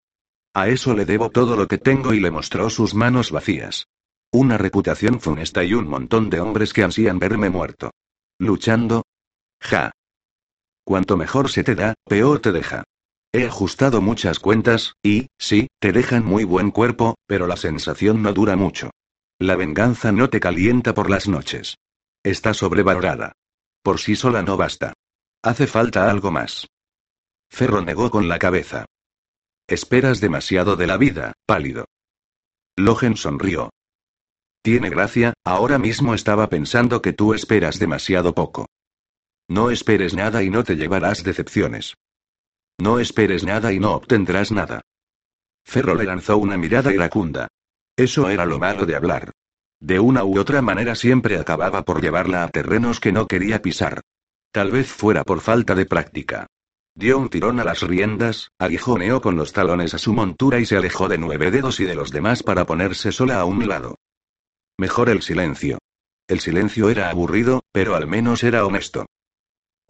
A 0.54 0.68
eso 0.68 0.94
le 0.94 1.04
debo 1.04 1.30
todo 1.30 1.54
lo 1.56 1.68
que 1.68 1.78
tengo 1.78 2.12
y 2.12 2.20
le 2.20 2.30
mostró 2.30 2.70
sus 2.70 2.94
manos 2.94 3.30
vacías. 3.30 3.86
Una 4.32 4.58
reputación 4.58 5.20
funesta 5.20 5.62
y 5.64 5.74
un 5.74 5.86
montón 5.86 6.30
de 6.30 6.40
hombres 6.40 6.72
que 6.72 6.82
ansían 6.82 7.18
verme 7.18 7.48
muerto. 7.48 7.92
¿Luchando? 8.38 9.04
Ja. 9.60 9.92
Cuanto 10.84 11.16
mejor 11.16 11.50
se 11.50 11.64
te 11.64 11.74
da, 11.74 11.94
peor 12.04 12.40
te 12.40 12.52
deja. 12.52 12.84
He 13.32 13.46
ajustado 13.46 14.00
muchas 14.00 14.38
cuentas, 14.38 14.94
y, 15.02 15.28
sí, 15.38 15.68
te 15.80 15.92
dejan 15.92 16.24
muy 16.24 16.44
buen 16.44 16.70
cuerpo, 16.70 17.16
pero 17.26 17.46
la 17.46 17.56
sensación 17.56 18.22
no 18.22 18.32
dura 18.32 18.56
mucho. 18.56 18.90
La 19.38 19.54
venganza 19.54 20.12
no 20.12 20.30
te 20.30 20.40
calienta 20.40 20.94
por 20.94 21.10
las 21.10 21.28
noches. 21.28 21.76
Está 22.24 22.54
sobrevalorada. 22.54 23.32
Por 23.82 24.00
sí 24.00 24.16
sola 24.16 24.42
no 24.42 24.56
basta. 24.56 24.94
Hace 25.42 25.66
falta 25.66 26.10
algo 26.10 26.30
más. 26.30 26.66
Ferro 27.50 27.82
negó 27.82 28.10
con 28.10 28.28
la 28.28 28.38
cabeza. 28.38 28.86
Esperas 29.66 30.20
demasiado 30.20 30.76
de 30.76 30.86
la 30.86 30.96
vida, 30.96 31.34
pálido. 31.46 31.84
Logen 32.76 33.16
sonrió. 33.16 33.70
Tiene 34.62 34.88
gracia, 34.90 35.34
ahora 35.44 35.78
mismo 35.78 36.14
estaba 36.14 36.48
pensando 36.48 37.02
que 37.02 37.12
tú 37.12 37.34
esperas 37.34 37.78
demasiado 37.78 38.34
poco. 38.34 38.66
No 39.48 39.70
esperes 39.70 40.14
nada 40.14 40.42
y 40.42 40.50
no 40.50 40.64
te 40.64 40.76
llevarás 40.76 41.22
decepciones. 41.22 41.94
No 42.80 43.00
esperes 43.00 43.44
nada 43.44 43.72
y 43.72 43.80
no 43.80 43.92
obtendrás 43.92 44.52
nada. 44.52 44.80
Ferro 45.64 45.94
le 45.94 46.04
lanzó 46.04 46.38
una 46.38 46.56
mirada 46.56 46.92
iracunda. 46.92 47.48
Eso 47.96 48.28
era 48.28 48.46
lo 48.46 48.58
malo 48.58 48.86
de 48.86 48.94
hablar. 48.94 49.32
De 49.80 50.00
una 50.00 50.24
u 50.24 50.38
otra 50.38 50.62
manera 50.62 50.94
siempre 50.94 51.38
acababa 51.38 51.82
por 51.82 52.00
llevarla 52.00 52.44
a 52.44 52.48
terrenos 52.48 53.00
que 53.00 53.12
no 53.12 53.26
quería 53.26 53.60
pisar. 53.60 54.00
Tal 54.52 54.70
vez 54.70 54.88
fuera 54.88 55.24
por 55.24 55.40
falta 55.40 55.74
de 55.74 55.86
práctica. 55.86 56.46
Dio 56.94 57.18
un 57.18 57.28
tirón 57.28 57.60
a 57.60 57.64
las 57.64 57.82
riendas, 57.82 58.50
aguijoneó 58.58 59.20
con 59.20 59.36
los 59.36 59.52
talones 59.52 59.94
a 59.94 59.98
su 59.98 60.14
montura 60.14 60.58
y 60.58 60.66
se 60.66 60.76
alejó 60.76 61.08
de 61.08 61.18
nueve 61.18 61.50
dedos 61.50 61.78
y 61.80 61.84
de 61.84 61.94
los 61.94 62.10
demás 62.10 62.42
para 62.42 62.64
ponerse 62.64 63.12
sola 63.12 63.38
a 63.40 63.44
un 63.44 63.68
lado. 63.68 63.96
Mejor 64.78 65.08
el 65.08 65.22
silencio. 65.22 65.78
El 66.28 66.40
silencio 66.40 66.90
era 66.90 67.10
aburrido, 67.10 67.62
pero 67.72 67.94
al 67.94 68.06
menos 68.06 68.42
era 68.42 68.64
honesto. 68.64 69.06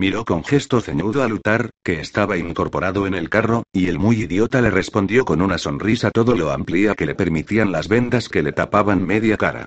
Miró 0.01 0.25
con 0.25 0.45
gesto 0.45 0.81
ceñudo 0.81 1.25
a 1.25 1.29
Lutar, 1.29 1.71
que 1.83 2.01
estaba 2.01 2.37
incorporado 2.37 3.09
en 3.09 3.15
el 3.15 3.29
carro, 3.29 3.65
y 3.73 3.89
el 3.89 3.99
muy 3.99 4.23
idiota 4.23 4.61
le 4.61 4.71
respondió 4.71 5.25
con 5.25 5.43
una 5.43 5.59
sonrisa 5.59 6.13
todo 6.13 6.37
lo 6.37 6.53
amplia 6.53 6.95
que 6.95 7.05
le 7.05 7.17
permitían 7.17 7.73
las 7.73 7.89
vendas 7.89 8.29
que 8.29 8.45
le 8.45 8.53
tapaban 8.53 9.05
media 9.05 9.37
cara. 9.37 9.67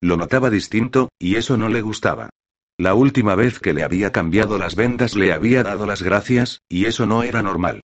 Lo 0.00 0.16
notaba 0.16 0.50
distinto, 0.50 1.08
y 1.18 1.34
eso 1.34 1.56
no 1.56 1.68
le 1.68 1.82
gustaba. 1.82 2.30
La 2.78 2.94
última 2.94 3.34
vez 3.34 3.58
que 3.58 3.74
le 3.74 3.82
había 3.82 4.12
cambiado 4.12 4.56
las 4.56 4.76
vendas 4.76 5.16
le 5.16 5.32
había 5.32 5.64
dado 5.64 5.84
las 5.84 6.00
gracias, 6.02 6.60
y 6.68 6.86
eso 6.86 7.04
no 7.06 7.24
era 7.24 7.42
normal. 7.42 7.80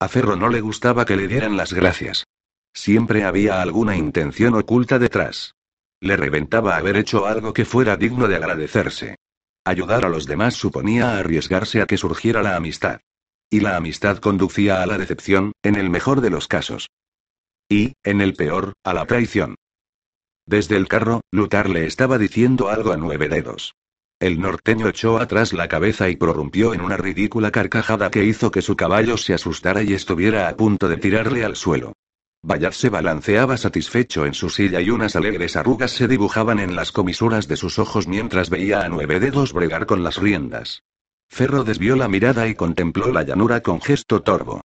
A 0.00 0.08
Ferro 0.08 0.36
no 0.36 0.48
le 0.48 0.62
gustaba 0.62 1.04
que 1.04 1.16
le 1.16 1.28
dieran 1.28 1.58
las 1.58 1.74
gracias. 1.74 2.24
Siempre 2.72 3.24
había 3.24 3.60
alguna 3.60 3.94
intención 3.94 4.54
oculta 4.54 4.98
detrás. 4.98 5.54
Le 6.00 6.16
reventaba 6.16 6.76
haber 6.78 6.96
hecho 6.96 7.26
algo 7.26 7.52
que 7.52 7.66
fuera 7.66 7.98
digno 7.98 8.26
de 8.26 8.36
agradecerse. 8.36 9.16
Ayudar 9.64 10.04
a 10.04 10.08
los 10.08 10.26
demás 10.26 10.54
suponía 10.54 11.18
arriesgarse 11.18 11.80
a 11.80 11.86
que 11.86 11.96
surgiera 11.96 12.42
la 12.42 12.56
amistad. 12.56 13.00
Y 13.48 13.60
la 13.60 13.76
amistad 13.76 14.18
conducía 14.18 14.82
a 14.82 14.86
la 14.86 14.98
decepción, 14.98 15.52
en 15.62 15.76
el 15.76 15.88
mejor 15.88 16.20
de 16.20 16.30
los 16.30 16.48
casos. 16.48 16.90
Y, 17.68 17.94
en 18.02 18.20
el 18.20 18.34
peor, 18.34 18.72
a 18.82 18.92
la 18.92 19.06
traición. 19.06 19.54
Desde 20.46 20.76
el 20.76 20.88
carro, 20.88 21.20
Lutar 21.30 21.68
le 21.68 21.86
estaba 21.86 22.18
diciendo 22.18 22.70
algo 22.70 22.92
a 22.92 22.96
nueve 22.96 23.28
dedos. 23.28 23.74
El 24.18 24.40
norteño 24.40 24.88
echó 24.88 25.18
atrás 25.18 25.52
la 25.52 25.68
cabeza 25.68 26.08
y 26.08 26.16
prorrumpió 26.16 26.74
en 26.74 26.80
una 26.80 26.96
ridícula 26.96 27.50
carcajada 27.50 28.10
que 28.10 28.24
hizo 28.24 28.50
que 28.50 28.62
su 28.62 28.76
caballo 28.76 29.16
se 29.16 29.34
asustara 29.34 29.82
y 29.82 29.94
estuviera 29.94 30.48
a 30.48 30.56
punto 30.56 30.88
de 30.88 30.96
tirarle 30.96 31.44
al 31.44 31.56
suelo. 31.56 31.92
Bayard 32.44 32.72
se 32.72 32.88
balanceaba 32.88 33.56
satisfecho 33.56 34.26
en 34.26 34.34
su 34.34 34.50
silla 34.50 34.80
y 34.80 34.90
unas 34.90 35.14
alegres 35.14 35.54
arrugas 35.54 35.92
se 35.92 36.08
dibujaban 36.08 36.58
en 36.58 36.74
las 36.74 36.90
comisuras 36.90 37.46
de 37.46 37.56
sus 37.56 37.78
ojos 37.78 38.08
mientras 38.08 38.50
veía 38.50 38.80
a 38.80 38.88
nueve 38.88 39.20
dedos 39.20 39.52
bregar 39.52 39.86
con 39.86 40.02
las 40.02 40.16
riendas. 40.16 40.82
Ferro 41.28 41.62
desvió 41.62 41.94
la 41.94 42.08
mirada 42.08 42.48
y 42.48 42.56
contempló 42.56 43.12
la 43.12 43.22
llanura 43.22 43.60
con 43.60 43.80
gesto 43.80 44.22
torvo. 44.22 44.60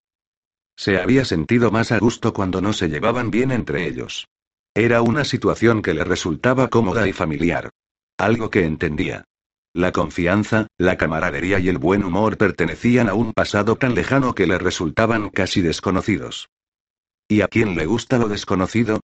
Se 0.77 0.99
había 0.99 1.25
sentido 1.25 1.69
más 1.69 1.91
a 1.91 1.99
gusto 1.99 2.33
cuando 2.33 2.61
no 2.61 2.71
se 2.71 2.87
llevaban 2.87 3.29
bien 3.29 3.51
entre 3.51 3.87
ellos. 3.87 4.29
Era 4.73 5.01
una 5.01 5.25
situación 5.25 5.81
que 5.81 5.93
le 5.93 6.05
resultaba 6.05 6.69
cómoda 6.69 7.07
y 7.07 7.13
familiar. 7.13 7.71
Algo 8.17 8.49
que 8.49 8.63
entendía. 8.63 9.25
La 9.73 9.91
confianza, 9.91 10.67
la 10.77 10.95
camaradería 10.95 11.59
y 11.59 11.67
el 11.67 11.77
buen 11.77 12.05
humor 12.05 12.37
pertenecían 12.37 13.09
a 13.09 13.13
un 13.13 13.33
pasado 13.33 13.75
tan 13.75 13.95
lejano 13.95 14.33
que 14.33 14.47
le 14.47 14.57
resultaban 14.57 15.29
casi 15.29 15.61
desconocidos. 15.61 16.47
¿Y 17.27 17.41
a 17.41 17.47
quién 17.47 17.75
le 17.75 17.87
gusta 17.87 18.19
lo 18.19 18.27
desconocido? 18.27 18.99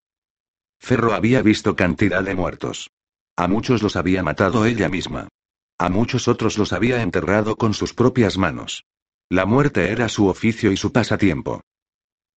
Ferro 0.80 1.14
había 1.14 1.42
visto 1.42 1.76
cantidad 1.76 2.24
de 2.24 2.36
muertos. 2.36 2.92
A 3.36 3.48
muchos 3.48 3.82
los 3.82 3.96
había 3.96 4.22
matado 4.22 4.66
ella 4.66 4.90
misma. 4.90 5.28
A 5.80 5.90
muchos 5.90 6.28
otros 6.28 6.60
los 6.60 6.74
había 6.74 7.02
enterrado 7.02 7.56
con 7.56 7.74
sus 7.74 7.94
propias 7.96 8.38
manos. 8.38 8.84
La 9.30 9.46
muerte 9.46 9.92
era 9.92 10.10
su 10.10 10.28
oficio 10.28 10.72
y 10.72 10.78
su 10.78 10.92
pasatiempo. 10.92 11.62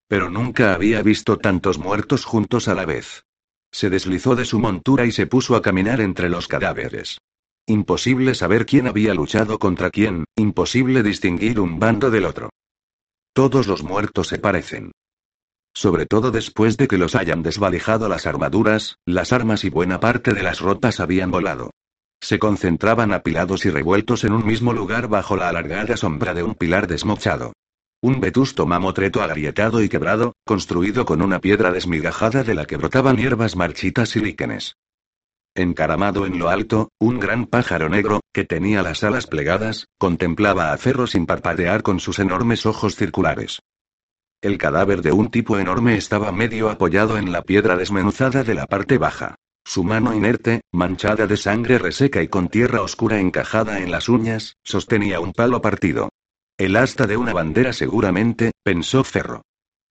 Pero 0.09 0.31
nunca 0.31 0.75
había 0.75 1.03
visto 1.03 1.37
tantos 1.37 1.79
muertos 1.79 2.25
juntos 2.25 2.69
a 2.69 2.75
la 2.75 2.87
vez. 2.87 3.25
Se 3.71 3.91
deslizó 3.91 4.37
de 4.37 4.47
su 4.47 4.61
montura 4.61 5.05
y 5.05 5.13
se 5.13 5.27
puso 5.27 5.57
a 5.57 5.63
caminar 5.63 6.01
entre 6.01 6.31
los 6.31 6.49
cadáveres. 6.49 7.19
Imposible 7.67 8.35
saber 8.35 8.65
quién 8.65 8.87
había 8.87 9.13
luchado 9.13 9.59
contra 9.59 9.91
quién, 9.91 10.25
imposible 10.37 11.03
distinguir 11.03 11.61
un 11.61 11.79
bando 11.79 12.11
del 12.11 12.25
otro. 12.25 12.51
Todos 13.35 13.67
los 13.67 13.83
muertos 13.83 14.29
se 14.29 14.39
parecen. 14.39 14.93
Sobre 15.75 16.07
todo 16.07 16.31
después 16.31 16.77
de 16.77 16.87
que 16.87 16.99
los 16.99 17.17
hayan 17.17 17.43
desvalijado 17.43 18.09
las 18.09 18.27
armaduras, 18.27 18.99
las 19.05 19.33
armas 19.33 19.65
y 19.65 19.71
buena 19.71 20.01
parte 20.01 20.33
de 20.33 20.43
las 20.43 20.61
ropas 20.61 21.01
habían 21.01 21.31
volado. 21.31 21.71
Se 22.21 22.39
concentraban 22.39 23.13
apilados 23.13 23.67
y 23.67 23.71
revueltos 23.71 24.25
en 24.25 24.33
un 24.33 24.47
mismo 24.47 24.73
lugar 24.73 25.09
bajo 25.09 25.37
la 25.37 25.49
alargada 25.49 25.97
sombra 25.97 26.33
de 26.33 26.43
un 26.43 26.55
pilar 26.55 26.87
desmochado. 26.87 27.53
Un 28.01 28.21
vetusto 28.21 28.67
mamotreto 28.67 29.23
agrietado 29.23 29.83
y 29.83 29.89
quebrado, 29.89 30.35
construido 30.45 31.05
con 31.05 31.23
una 31.23 31.41
piedra 31.41 31.73
desmigajada 31.73 32.45
de 32.45 32.55
la 32.55 32.67
que 32.67 32.77
brotaban 32.77 33.17
hierbas 33.17 33.57
marchitas 33.57 34.15
y 34.17 34.21
líquenes. 34.21 34.77
Encaramado 35.57 36.27
en 36.27 36.39
lo 36.39 36.49
alto, 36.49 36.91
un 36.99 37.21
gran 37.21 37.47
pájaro 37.47 37.89
negro, 37.89 38.21
que 38.33 38.45
tenía 38.45 38.83
las 38.83 39.05
alas 39.05 39.27
plegadas, 39.27 39.87
contemplaba 39.99 40.73
a 40.73 40.79
Ferro 40.79 41.07
sin 41.07 41.27
parpadear 41.27 41.83
con 41.83 42.01
sus 42.01 42.19
enormes 42.19 42.67
ojos 42.67 42.97
circulares. 42.97 43.61
El 44.45 44.59
cadáver 44.59 45.01
de 45.01 45.11
un 45.11 45.31
tipo 45.31 45.59
enorme 45.59 45.97
estaba 45.97 46.31
medio 46.31 46.69
apoyado 46.69 47.17
en 47.17 47.33
la 47.33 47.41
piedra 47.41 47.77
desmenuzada 47.77 48.45
de 48.45 48.53
la 48.53 48.67
parte 48.67 48.99
baja. 48.99 49.37
Su 49.65 49.85
mano 49.85 50.13
inerte, 50.13 50.61
manchada 50.71 51.27
de 51.27 51.39
sangre 51.39 51.79
reseca 51.79 52.23
y 52.23 52.29
con 52.29 52.49
tierra 52.49 52.83
oscura 52.83 53.21
encajada 53.21 53.81
en 53.81 53.91
las 53.91 54.11
uñas, 54.11 54.59
sostenía 54.63 55.19
un 55.19 55.33
palo 55.33 55.63
partido. 55.63 56.11
El 56.59 56.77
asta 56.77 57.07
de 57.07 57.17
una 57.17 57.33
bandera 57.33 57.73
seguramente, 57.73 58.51
pensó 58.63 59.03
Ferro. 59.03 59.47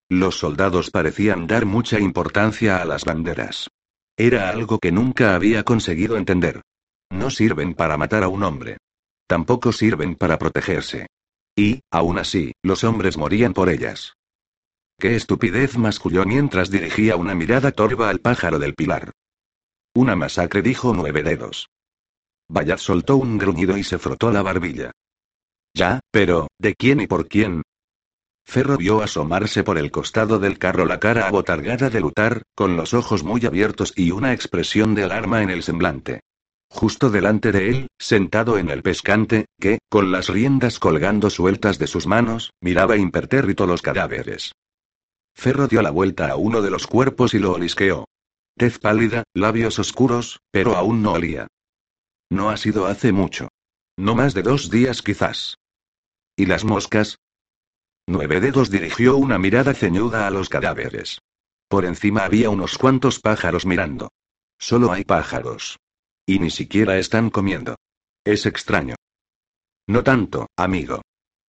Los 0.07 0.37
soldados 0.37 0.91
parecían 0.91 1.47
dar 1.47 1.65
mucha 1.65 1.99
importancia 1.99 2.79
a 2.79 2.85
las 2.85 3.05
banderas. 3.05 3.71
Era 4.17 4.49
algo 4.49 4.77
que 4.77 4.91
nunca 4.91 5.33
había 5.33 5.63
conseguido 5.63 6.15
entender. 6.15 6.61
No 7.09 7.31
sirven 7.31 7.73
para 7.73 7.97
matar 7.97 8.21
a 8.21 8.27
un 8.27 8.43
hombre. 8.43 8.77
Tampoco 9.25 9.71
sirven 9.71 10.13
para 10.13 10.37
protegerse. 10.37 11.07
Y, 11.55 11.81
aún 11.89 12.19
así, 12.19 12.51
los 12.61 12.83
hombres 12.83 13.17
morían 13.17 13.53
por 13.53 13.69
ellas. 13.69 14.13
¡Qué 14.99 15.15
estupidez! 15.15 15.77
masculló 15.77 16.25
mientras 16.25 16.69
dirigía 16.69 17.15
una 17.15 17.35
mirada 17.35 17.71
torva 17.71 18.09
al 18.09 18.19
pájaro 18.19 18.59
del 18.59 18.75
pilar. 18.75 19.11
Una 19.95 20.15
masacre, 20.15 20.61
dijo 20.61 20.93
Nueve 20.93 21.23
Dedos. 21.23 21.69
Bayard 22.49 22.79
soltó 22.79 23.17
un 23.17 23.37
gruñido 23.37 23.77
y 23.77 23.83
se 23.83 23.99
frotó 23.99 24.31
la 24.31 24.41
barbilla. 24.41 24.91
Ya, 25.73 25.99
pero, 26.11 26.47
¿de 26.59 26.75
quién 26.75 27.01
y 27.01 27.07
por 27.07 27.27
quién? 27.27 27.63
Ferro 28.45 28.77
vio 28.77 29.01
asomarse 29.01 29.63
por 29.63 29.77
el 29.77 29.89
costado 29.91 30.37
del 30.37 30.59
carro 30.59 30.85
la 30.85 30.99
cara 30.99 31.27
abotargada 31.27 31.89
de 31.89 32.01
Lutar, 32.01 32.43
con 32.55 32.75
los 32.75 32.93
ojos 32.93 33.23
muy 33.23 33.45
abiertos 33.45 33.93
y 33.95 34.11
una 34.11 34.33
expresión 34.33 34.95
de 34.95 35.03
alarma 35.03 35.41
en 35.41 35.49
el 35.49 35.63
semblante. 35.63 36.21
Justo 36.69 37.09
delante 37.09 37.51
de 37.51 37.69
él, 37.69 37.87
sentado 37.99 38.57
en 38.57 38.69
el 38.69 38.81
pescante, 38.81 39.45
que, 39.59 39.79
con 39.89 40.11
las 40.11 40.27
riendas 40.27 40.79
colgando 40.79 41.29
sueltas 41.29 41.77
de 41.79 41.87
sus 41.87 42.07
manos, 42.07 42.51
miraba 42.61 42.97
impertérrito 42.97 43.65
los 43.67 43.81
cadáveres. 43.81 44.53
Ferro 45.35 45.67
dio 45.67 45.81
la 45.81 45.91
vuelta 45.91 46.29
a 46.29 46.35
uno 46.35 46.61
de 46.61 46.69
los 46.69 46.87
cuerpos 46.87 47.33
y 47.33 47.39
lo 47.39 47.53
olisqueó. 47.53 48.05
Tez 48.55 48.79
pálida, 48.79 49.23
labios 49.33 49.79
oscuros, 49.79 50.39
pero 50.51 50.75
aún 50.75 51.01
no 51.01 51.13
olía. 51.13 51.47
No 52.29 52.49
ha 52.49 52.57
sido 52.57 52.85
hace 52.85 53.11
mucho. 53.11 53.49
No 53.97 54.15
más 54.15 54.33
de 54.33 54.43
dos 54.43 54.69
días 54.69 55.01
quizás. 55.01 55.57
¿Y 56.35 56.45
las 56.45 56.63
moscas? 56.63 57.19
Nueve 58.07 58.39
dedos 58.39 58.69
dirigió 58.69 59.17
una 59.17 59.37
mirada 59.37 59.73
ceñuda 59.73 60.27
a 60.27 60.31
los 60.31 60.49
cadáveres. 60.49 61.19
Por 61.67 61.85
encima 61.85 62.25
había 62.25 62.49
unos 62.49 62.77
cuantos 62.77 63.19
pájaros 63.19 63.65
mirando. 63.65 64.09
Solo 64.59 64.91
hay 64.91 65.03
pájaros. 65.03 65.79
Y 66.25 66.39
ni 66.39 66.49
siquiera 66.49 66.97
están 66.97 67.29
comiendo. 67.29 67.75
Es 68.23 68.45
extraño. 68.45 68.95
No 69.87 70.03
tanto, 70.03 70.47
amigo. 70.55 71.01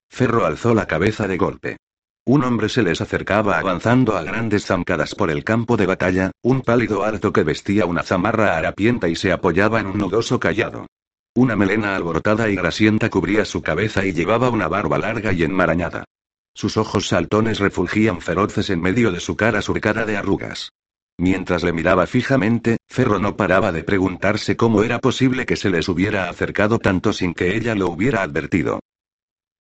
Ferro 0.09 0.45
alzó 0.45 0.73
la 0.73 0.87
cabeza 0.87 1.27
de 1.27 1.37
golpe. 1.37 1.77
Un 2.25 2.45
hombre 2.45 2.69
se 2.69 2.83
les 2.83 3.01
acercaba 3.01 3.59
avanzando 3.59 4.15
a 4.15 4.23
grandes 4.23 4.65
zancadas 4.65 5.13
por 5.13 5.29
el 5.29 5.43
campo 5.43 5.75
de 5.75 5.85
batalla, 5.85 6.31
un 6.41 6.61
pálido 6.61 7.03
harto 7.03 7.33
que 7.33 7.43
vestía 7.43 7.85
una 7.85 8.01
zamarra 8.01 8.57
harapienta 8.57 9.09
y 9.09 9.15
se 9.17 9.33
apoyaba 9.33 9.81
en 9.81 9.87
un 9.87 9.97
nudoso 9.97 10.39
callado. 10.39 10.87
Una 11.35 11.57
melena 11.57 11.97
alborotada 11.97 12.47
y 12.49 12.55
grasienta 12.55 13.09
cubría 13.09 13.43
su 13.43 13.61
cabeza 13.61 14.05
y 14.05 14.13
llevaba 14.13 14.49
una 14.51 14.69
barba 14.69 14.97
larga 14.99 15.33
y 15.33 15.43
enmarañada. 15.43 16.05
Sus 16.53 16.77
ojos 16.77 17.09
saltones 17.09 17.59
refulgían 17.59 18.21
feroces 18.21 18.69
en 18.69 18.79
medio 18.79 19.11
de 19.11 19.19
su 19.19 19.35
cara 19.35 19.61
surcada 19.61 20.05
de 20.05 20.15
arrugas. 20.15 20.71
Mientras 21.17 21.61
le 21.61 21.73
miraba 21.73 22.07
fijamente, 22.07 22.77
Ferro 22.87 23.19
no 23.19 23.35
paraba 23.35 23.73
de 23.73 23.83
preguntarse 23.83 24.55
cómo 24.55 24.83
era 24.83 24.99
posible 24.99 25.45
que 25.45 25.57
se 25.57 25.69
les 25.69 25.89
hubiera 25.89 26.29
acercado 26.29 26.79
tanto 26.79 27.11
sin 27.11 27.33
que 27.33 27.57
ella 27.57 27.75
lo 27.75 27.89
hubiera 27.89 28.21
advertido. 28.21 28.79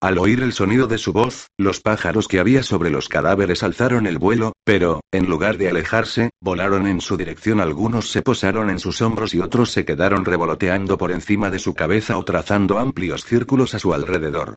Al 0.02 0.18
oír 0.18 0.42
el 0.42 0.52
sonido 0.52 0.88
de 0.88 0.98
su 0.98 1.12
voz, 1.12 1.46
los 1.56 1.80
pájaros 1.80 2.26
que 2.26 2.40
había 2.40 2.64
sobre 2.64 2.90
los 2.90 3.08
cadáveres 3.08 3.62
alzaron 3.62 4.08
el 4.08 4.18
vuelo, 4.18 4.52
pero, 4.64 5.00
en 5.12 5.30
lugar 5.30 5.58
de 5.58 5.68
alejarse, 5.68 6.30
volaron 6.40 6.88
en 6.88 7.00
su 7.00 7.16
dirección. 7.16 7.60
Algunos 7.60 8.10
se 8.10 8.20
posaron 8.20 8.68
en 8.68 8.80
sus 8.80 9.00
hombros 9.00 9.32
y 9.32 9.38
otros 9.38 9.70
se 9.70 9.84
quedaron 9.84 10.24
revoloteando 10.24 10.98
por 10.98 11.12
encima 11.12 11.50
de 11.50 11.60
su 11.60 11.74
cabeza 11.74 12.18
o 12.18 12.24
trazando 12.24 12.80
amplios 12.80 13.24
círculos 13.24 13.74
a 13.74 13.78
su 13.78 13.94
alrededor. 13.94 14.56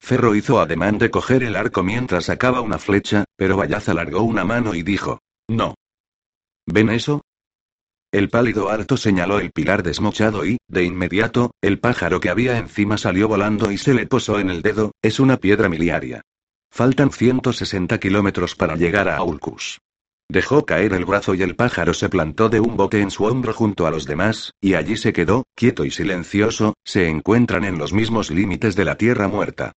Ferro 0.00 0.34
hizo 0.34 0.58
ademán 0.58 0.96
de 0.96 1.10
coger 1.10 1.42
el 1.42 1.56
arco 1.56 1.82
mientras 1.82 2.24
sacaba 2.24 2.62
una 2.62 2.78
flecha, 2.78 3.26
pero 3.36 3.58
Bayaz 3.58 3.90
alargó 3.90 4.22
una 4.22 4.46
mano 4.46 4.74
y 4.74 4.82
dijo: 4.82 5.18
No. 5.46 5.74
¿Ven 6.64 6.88
eso? 6.88 7.20
El 8.14 8.28
pálido 8.28 8.70
alto 8.70 8.96
señaló 8.96 9.40
el 9.40 9.50
pilar 9.50 9.82
desmochado 9.82 10.46
y, 10.46 10.58
de 10.68 10.84
inmediato, 10.84 11.50
el 11.60 11.80
pájaro 11.80 12.20
que 12.20 12.30
había 12.30 12.58
encima 12.58 12.96
salió 12.96 13.26
volando 13.26 13.72
y 13.72 13.76
se 13.76 13.92
le 13.92 14.06
posó 14.06 14.38
en 14.38 14.50
el 14.50 14.62
dedo, 14.62 14.92
es 15.02 15.18
una 15.18 15.38
piedra 15.38 15.68
miliaria. 15.68 16.22
Faltan 16.70 17.10
160 17.10 17.98
kilómetros 17.98 18.54
para 18.54 18.76
llegar 18.76 19.08
a 19.08 19.16
Aulcus. 19.16 19.80
Dejó 20.28 20.64
caer 20.64 20.92
el 20.92 21.04
brazo 21.04 21.34
y 21.34 21.42
el 21.42 21.56
pájaro 21.56 21.92
se 21.92 22.08
plantó 22.08 22.48
de 22.48 22.60
un 22.60 22.76
bote 22.76 23.00
en 23.00 23.10
su 23.10 23.24
hombro 23.24 23.52
junto 23.52 23.84
a 23.84 23.90
los 23.90 24.06
demás, 24.06 24.52
y 24.60 24.74
allí 24.74 24.96
se 24.96 25.12
quedó, 25.12 25.42
quieto 25.56 25.84
y 25.84 25.90
silencioso, 25.90 26.74
se 26.84 27.08
encuentran 27.08 27.64
en 27.64 27.78
los 27.78 27.92
mismos 27.92 28.30
límites 28.30 28.76
de 28.76 28.84
la 28.84 28.96
tierra 28.96 29.26
muerta. 29.26 29.72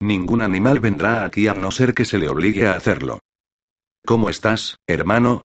Ningún 0.00 0.40
animal 0.40 0.80
vendrá 0.80 1.26
aquí 1.26 1.46
a 1.46 1.52
no 1.52 1.70
ser 1.70 1.92
que 1.92 2.06
se 2.06 2.16
le 2.16 2.30
obligue 2.30 2.66
a 2.68 2.72
hacerlo. 2.72 3.18
¿Cómo 4.06 4.30
estás, 4.30 4.78
hermano? 4.86 5.42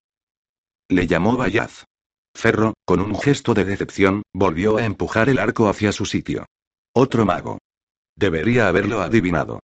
Le 0.88 1.06
llamó 1.06 1.36
Bayaz. 1.36 1.84
Ferro, 2.38 2.74
con 2.84 3.00
un 3.00 3.18
gesto 3.18 3.52
de 3.52 3.64
decepción, 3.64 4.22
volvió 4.32 4.76
a 4.76 4.84
empujar 4.84 5.28
el 5.28 5.40
arco 5.40 5.68
hacia 5.68 5.90
su 5.90 6.04
sitio. 6.04 6.46
Otro 6.94 7.26
mago. 7.26 7.58
Debería 8.14 8.68
haberlo 8.68 9.02
adivinado. 9.02 9.58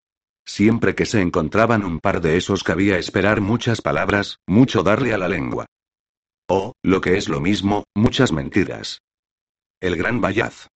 Siempre 0.45 0.93
que 0.93 1.05
se 1.05 1.21
encontraban 1.21 1.85
un 1.85 2.01
par 2.01 2.19
de 2.19 2.35
esos 2.35 2.65
cabía 2.65 2.97
esperar 2.97 3.39
muchas 3.39 3.81
palabras, 3.81 4.39
mucho 4.45 4.83
darle 4.83 5.13
a 5.13 5.17
la 5.17 5.29
lengua. 5.29 5.67
O, 6.49 6.73
lo 6.83 6.99
que 6.99 7.15
es 7.15 7.29
lo 7.29 7.39
mismo, 7.39 7.85
muchas 7.95 8.33
mentiras. 8.33 8.99
El 9.79 9.95
gran 9.95 10.19
Bayaz. 10.19 10.67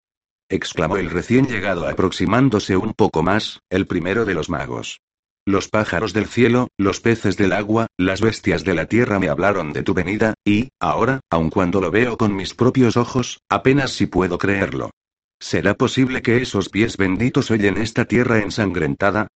exclamó 0.47 0.95
el 0.95 1.09
recién 1.09 1.47
llegado 1.47 1.85
aproximándose 1.85 2.77
un 2.77 2.93
poco 2.93 3.23
más, 3.23 3.59
el 3.69 3.87
primero 3.87 4.23
de 4.23 4.35
los 4.35 4.49
magos. 4.49 5.01
Los 5.49 5.67
pájaros 5.67 6.13
del 6.13 6.27
cielo, 6.27 6.67
los 6.77 7.01
peces 7.01 7.35
del 7.35 7.53
agua, 7.53 7.87
las 7.97 8.21
bestias 8.21 8.63
de 8.63 8.75
la 8.75 8.85
tierra 8.85 9.17
me 9.17 9.29
hablaron 9.29 9.73
de 9.73 9.81
tu 9.81 9.95
venida, 9.95 10.35
y, 10.45 10.69
ahora, 10.79 11.21
aun 11.31 11.49
cuando 11.49 11.81
lo 11.81 11.89
veo 11.89 12.19
con 12.19 12.35
mis 12.35 12.53
propios 12.53 12.97
ojos, 12.97 13.39
apenas 13.49 13.89
si 13.89 14.05
puedo 14.05 14.37
creerlo. 14.37 14.91
¿Será 15.39 15.73
posible 15.73 16.21
que 16.21 16.37
esos 16.37 16.69
pies 16.69 16.97
benditos 16.97 17.49
oyen 17.49 17.77
esta 17.77 18.05
tierra 18.05 18.37
ensangrentada? 18.37 19.27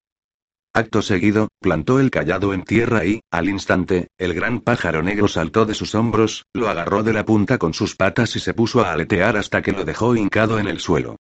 Acto 0.75 1.01
seguido, 1.01 1.48
plantó 1.62 1.98
el 1.98 2.11
callado 2.11 2.53
en 2.53 2.64
tierra 2.64 3.07
y, 3.07 3.22
al 3.31 3.48
instante, 3.48 4.09
el 4.18 4.35
gran 4.35 4.61
pájaro 4.61 5.03
negro 5.03 5.29
saltó 5.29 5.64
de 5.64 5.72
sus 5.72 5.94
hombros, 5.94 6.44
lo 6.53 6.68
agarró 6.68 7.03
de 7.03 7.14
la 7.14 7.25
punta 7.25 7.57
con 7.57 7.72
sus 7.72 7.96
patas 7.96 8.37
y 8.37 8.40
se 8.40 8.53
puso 8.53 8.85
a 8.85 8.92
aletear 8.92 9.38
hasta 9.38 9.62
que 9.62 9.72
lo 9.72 9.87
dejó 9.87 10.14
hincado 10.14 10.59
en 10.59 10.68
el 10.68 10.79
suelo. 10.79 11.16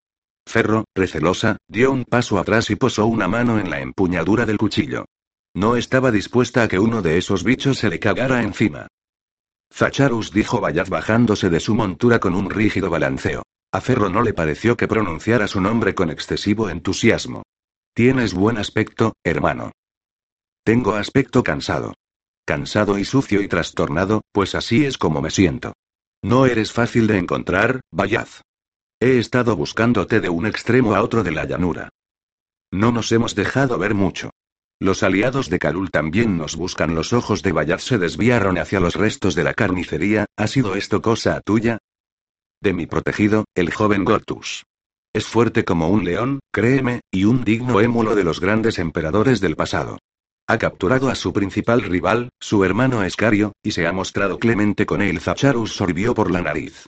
Ferro, 0.46 0.84
recelosa, 0.94 1.56
dio 1.68 1.92
un 1.92 2.04
paso 2.04 2.38
atrás 2.38 2.70
y 2.70 2.76
posó 2.76 3.06
una 3.06 3.28
mano 3.28 3.58
en 3.58 3.70
la 3.70 3.80
empuñadura 3.80 4.46
del 4.46 4.58
cuchillo. 4.58 5.06
No 5.54 5.76
estaba 5.76 6.10
dispuesta 6.10 6.62
a 6.62 6.68
que 6.68 6.78
uno 6.78 7.02
de 7.02 7.18
esos 7.18 7.44
bichos 7.44 7.78
se 7.78 7.88
le 7.88 7.98
cagara 7.98 8.42
encima. 8.42 8.88
Zacharus 9.72 10.32
dijo 10.32 10.60
Bayaz 10.60 10.88
bajándose 10.88 11.48
de 11.48 11.60
su 11.60 11.74
montura 11.74 12.18
con 12.18 12.34
un 12.34 12.50
rígido 12.50 12.90
balanceo. 12.90 13.42
A 13.72 13.80
Ferro 13.80 14.10
no 14.10 14.22
le 14.22 14.34
pareció 14.34 14.76
que 14.76 14.88
pronunciara 14.88 15.48
su 15.48 15.60
nombre 15.60 15.94
con 15.94 16.10
excesivo 16.10 16.68
entusiasmo. 16.68 17.42
Tienes 17.94 18.34
buen 18.34 18.58
aspecto, 18.58 19.14
hermano. 19.24 19.72
Tengo 20.64 20.94
aspecto 20.94 21.42
cansado. 21.42 21.94
Cansado 22.44 22.98
y 22.98 23.04
sucio 23.04 23.40
y 23.40 23.48
trastornado, 23.48 24.22
pues 24.32 24.54
así 24.54 24.84
es 24.84 24.98
como 24.98 25.22
me 25.22 25.30
siento. 25.30 25.72
No 26.22 26.46
eres 26.46 26.72
fácil 26.72 27.06
de 27.06 27.18
encontrar, 27.18 27.80
Bayaz. 27.90 28.42
He 29.02 29.18
estado 29.18 29.56
buscándote 29.56 30.20
de 30.20 30.28
un 30.28 30.46
extremo 30.46 30.94
a 30.94 31.02
otro 31.02 31.24
de 31.24 31.32
la 31.32 31.44
llanura. 31.44 31.88
No 32.70 32.92
nos 32.92 33.10
hemos 33.10 33.34
dejado 33.34 33.76
ver 33.76 33.94
mucho. 33.94 34.30
Los 34.78 35.02
aliados 35.02 35.50
de 35.50 35.58
Kalul 35.58 35.90
también 35.90 36.36
nos 36.36 36.54
buscan. 36.54 36.94
Los 36.94 37.12
ojos 37.12 37.42
de 37.42 37.50
Bayard 37.50 37.80
se 37.80 37.98
desviaron 37.98 38.58
hacia 38.58 38.78
los 38.78 38.94
restos 38.94 39.34
de 39.34 39.42
la 39.42 39.54
carnicería. 39.54 40.26
¿Ha 40.36 40.46
sido 40.46 40.76
esto 40.76 41.02
cosa 41.02 41.40
tuya? 41.40 41.78
De 42.60 42.72
mi 42.74 42.86
protegido, 42.86 43.44
el 43.56 43.74
joven 43.74 44.04
Gotus. 44.04 44.66
Es 45.12 45.26
fuerte 45.26 45.64
como 45.64 45.88
un 45.88 46.04
león, 46.04 46.38
créeme, 46.52 47.00
y 47.10 47.24
un 47.24 47.42
digno 47.42 47.80
émulo 47.80 48.14
de 48.14 48.22
los 48.22 48.38
grandes 48.38 48.78
emperadores 48.78 49.40
del 49.40 49.56
pasado. 49.56 49.98
Ha 50.46 50.58
capturado 50.58 51.08
a 51.08 51.16
su 51.16 51.32
principal 51.32 51.82
rival, 51.82 52.28
su 52.38 52.64
hermano 52.64 53.02
Escario, 53.02 53.50
y 53.64 53.72
se 53.72 53.84
ha 53.84 53.92
mostrado 53.92 54.38
clemente 54.38 54.86
con 54.86 55.02
él. 55.02 55.18
Zacharus 55.18 55.72
sorbió 55.72 56.14
por 56.14 56.30
la 56.30 56.40
nariz. 56.40 56.86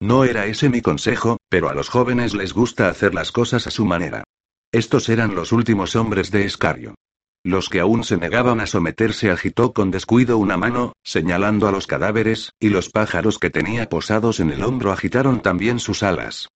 No 0.00 0.24
era 0.24 0.46
ese 0.46 0.68
mi 0.68 0.82
consejo, 0.82 1.38
pero 1.48 1.68
a 1.70 1.74
los 1.74 1.88
jóvenes 1.88 2.34
les 2.34 2.52
gusta 2.52 2.88
hacer 2.88 3.14
las 3.14 3.32
cosas 3.32 3.66
a 3.66 3.70
su 3.70 3.86
manera. 3.86 4.24
Estos 4.72 5.08
eran 5.08 5.34
los 5.34 5.52
últimos 5.52 5.96
hombres 5.96 6.30
de 6.30 6.44
Escario. 6.44 6.94
Los 7.42 7.68
que 7.68 7.80
aún 7.80 8.04
se 8.04 8.16
negaban 8.16 8.60
a 8.60 8.66
someterse 8.66 9.30
agitó 9.30 9.72
con 9.72 9.90
descuido 9.90 10.36
una 10.36 10.56
mano, 10.56 10.92
señalando 11.02 11.68
a 11.68 11.72
los 11.72 11.86
cadáveres, 11.86 12.52
y 12.58 12.68
los 12.70 12.90
pájaros 12.90 13.38
que 13.38 13.50
tenía 13.50 13.88
posados 13.88 14.40
en 14.40 14.50
el 14.50 14.64
hombro 14.64 14.92
agitaron 14.92 15.40
también 15.40 15.78
sus 15.78 16.02
alas. 16.02 16.48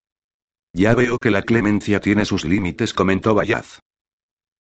Ya 0.73 0.93
veo 0.95 1.17
que 1.17 1.32
la 1.32 1.43
clemencia 1.43 1.99
tiene 1.99 2.25
sus 2.25 2.43
límites, 2.43 2.93
comentó 2.93 3.36
Bayaz. 3.36 3.80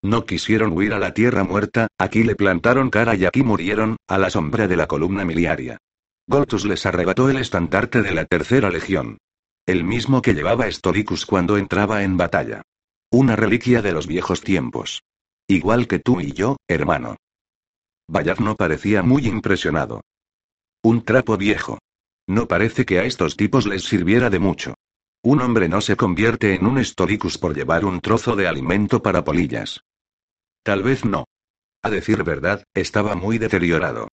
No 0.01 0.25
quisieron 0.25 0.71
huir 0.71 0.93
a 0.93 0.99
la 0.99 1.13
tierra 1.13 1.43
muerta, 1.43 1.87
aquí 1.97 2.23
le 2.23 2.35
plantaron 2.35 2.89
cara 2.89 3.15
y 3.15 3.25
aquí 3.25 3.43
murieron, 3.43 3.97
a 4.07 4.17
la 4.17 4.29
sombra 4.29 4.67
de 4.67 4.77
la 4.77 4.87
columna 4.87 5.25
miliaria. 5.25 5.79
Goltus 6.29 6.63
les 6.63 6.85
arrebató 6.85 7.31
el 7.31 7.37
estandarte 7.37 8.03
de 8.03 8.13
la 8.13 8.23
tercera 8.23 8.69
legión. 8.69 9.17
El 9.65 9.83
mismo 9.83 10.21
que 10.21 10.35
llevaba 10.35 10.69
Stolicus 10.69 11.25
cuando 11.25 11.57
entraba 11.57 12.03
en 12.03 12.17
batalla. 12.17 12.61
Una 13.09 13.35
reliquia 13.35 13.81
de 13.81 13.93
los 13.93 14.05
viejos 14.05 14.41
tiempos. 14.41 15.01
Igual 15.47 15.87
que 15.87 15.97
tú 15.97 16.21
y 16.21 16.33
yo, 16.33 16.57
hermano. 16.67 17.15
Bayard 18.07 18.41
no 18.41 18.55
parecía 18.55 19.01
muy 19.01 19.25
impresionado. 19.25 20.01
Un 20.83 21.03
trapo 21.03 21.35
viejo. 21.35 21.79
No 22.27 22.47
parece 22.47 22.85
que 22.85 22.99
a 22.99 23.05
estos 23.05 23.35
tipos 23.35 23.65
les 23.65 23.85
sirviera 23.85 24.29
de 24.29 24.37
mucho. 24.37 24.75
Un 25.23 25.41
hombre 25.41 25.67
no 25.67 25.81
se 25.81 25.97
convierte 25.97 26.53
en 26.53 26.67
un 26.67 26.85
Stolicus 26.85 27.39
por 27.39 27.55
llevar 27.55 27.85
un 27.85 28.01
trozo 28.01 28.35
de 28.35 28.47
alimento 28.47 29.01
para 29.01 29.23
polillas. 29.23 29.81
Tal 30.61 30.83
vez 30.83 31.05
no. 31.05 31.25
A 31.81 31.89
decir 31.89 32.23
verdad, 32.23 32.65
estaba 32.75 33.15
muy 33.15 33.39
deteriorado. 33.39 34.09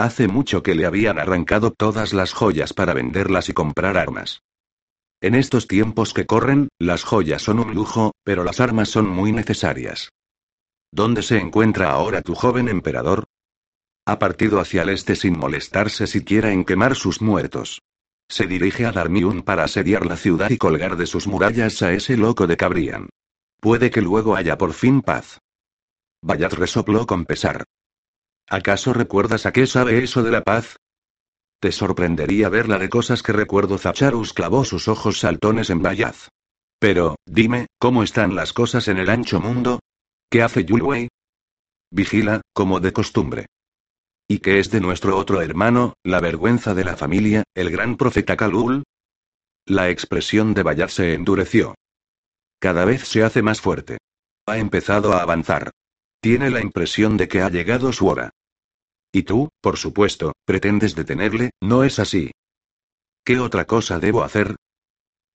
Hace 0.00 0.28
mucho 0.28 0.62
que 0.62 0.74
le 0.74 0.86
habían 0.86 1.18
arrancado 1.18 1.72
todas 1.72 2.14
las 2.14 2.32
joyas 2.32 2.72
para 2.72 2.94
venderlas 2.94 3.50
y 3.50 3.52
comprar 3.52 3.98
armas. 3.98 4.42
En 5.20 5.34
estos 5.34 5.68
tiempos 5.68 6.14
que 6.14 6.24
corren, 6.24 6.70
las 6.78 7.04
joyas 7.04 7.42
son 7.42 7.58
un 7.58 7.74
lujo, 7.74 8.12
pero 8.24 8.42
las 8.42 8.60
armas 8.60 8.88
son 8.88 9.06
muy 9.06 9.30
necesarias. 9.30 10.08
¿Dónde 10.90 11.22
se 11.22 11.36
encuentra 11.36 11.90
ahora 11.90 12.22
tu 12.22 12.34
joven 12.34 12.70
emperador? 12.70 13.24
Ha 14.06 14.18
partido 14.18 14.58
hacia 14.58 14.84
el 14.84 14.88
este 14.88 15.16
sin 15.16 15.38
molestarse 15.38 16.06
siquiera 16.06 16.50
en 16.50 16.64
quemar 16.64 16.96
sus 16.96 17.20
muertos. 17.20 17.82
Se 18.26 18.46
dirige 18.46 18.86
a 18.86 18.92
Darmiun 18.92 19.42
para 19.42 19.64
asediar 19.64 20.06
la 20.06 20.16
ciudad 20.16 20.48
y 20.48 20.56
colgar 20.56 20.96
de 20.96 21.04
sus 21.04 21.26
murallas 21.26 21.82
a 21.82 21.92
ese 21.92 22.16
loco 22.16 22.46
de 22.46 22.56
Cabrian. 22.56 23.10
Puede 23.60 23.90
que 23.90 24.00
luego 24.00 24.34
haya 24.34 24.56
por 24.56 24.72
fin 24.72 25.02
paz. 25.02 25.40
Bayat 26.22 26.54
resopló 26.54 27.06
con 27.06 27.26
pesar. 27.26 27.64
¿Acaso 28.50 28.92
recuerdas 28.92 29.46
a 29.46 29.52
qué 29.52 29.64
sabe 29.68 30.02
eso 30.02 30.24
de 30.24 30.32
la 30.32 30.42
paz? 30.42 30.76
Te 31.60 31.70
sorprendería 31.70 32.48
ver 32.48 32.68
la 32.68 32.78
de 32.78 32.88
cosas 32.88 33.22
que 33.22 33.32
recuerdo. 33.32 33.78
Zacharus 33.78 34.32
clavó 34.32 34.64
sus 34.64 34.88
ojos 34.88 35.20
saltones 35.20 35.70
en 35.70 35.82
Bayaz. 35.82 36.30
Pero, 36.80 37.14
dime, 37.26 37.66
¿cómo 37.78 38.02
están 38.02 38.34
las 38.34 38.52
cosas 38.52 38.88
en 38.88 38.98
el 38.98 39.08
ancho 39.08 39.40
mundo? 39.40 39.78
¿Qué 40.28 40.42
hace 40.42 40.64
Yulwei? 40.64 41.08
Vigila, 41.92 42.40
como 42.52 42.80
de 42.80 42.92
costumbre. 42.92 43.46
¿Y 44.26 44.40
qué 44.40 44.58
es 44.58 44.70
de 44.72 44.80
nuestro 44.80 45.16
otro 45.16 45.42
hermano, 45.42 45.94
la 46.02 46.18
vergüenza 46.18 46.74
de 46.74 46.84
la 46.84 46.96
familia, 46.96 47.44
el 47.54 47.70
gran 47.70 47.96
profeta 47.96 48.36
Kalul? 48.36 48.82
La 49.64 49.90
expresión 49.90 50.54
de 50.54 50.64
Bayaz 50.64 50.94
se 50.94 51.14
endureció. 51.14 51.76
Cada 52.58 52.84
vez 52.84 53.06
se 53.06 53.22
hace 53.22 53.42
más 53.42 53.60
fuerte. 53.60 53.98
Ha 54.46 54.58
empezado 54.58 55.12
a 55.12 55.22
avanzar. 55.22 55.70
Tiene 56.20 56.50
la 56.50 56.60
impresión 56.60 57.16
de 57.16 57.28
que 57.28 57.42
ha 57.42 57.48
llegado 57.48 57.92
su 57.92 58.08
hora. 58.08 58.30
Y 59.12 59.24
tú, 59.24 59.48
por 59.60 59.76
supuesto, 59.76 60.32
pretendes 60.44 60.94
detenerle, 60.94 61.50
¿no 61.60 61.84
es 61.84 61.98
así? 61.98 62.30
¿Qué 63.24 63.38
otra 63.38 63.64
cosa 63.64 63.98
debo 63.98 64.22
hacer? 64.22 64.56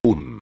Un. 0.04 0.40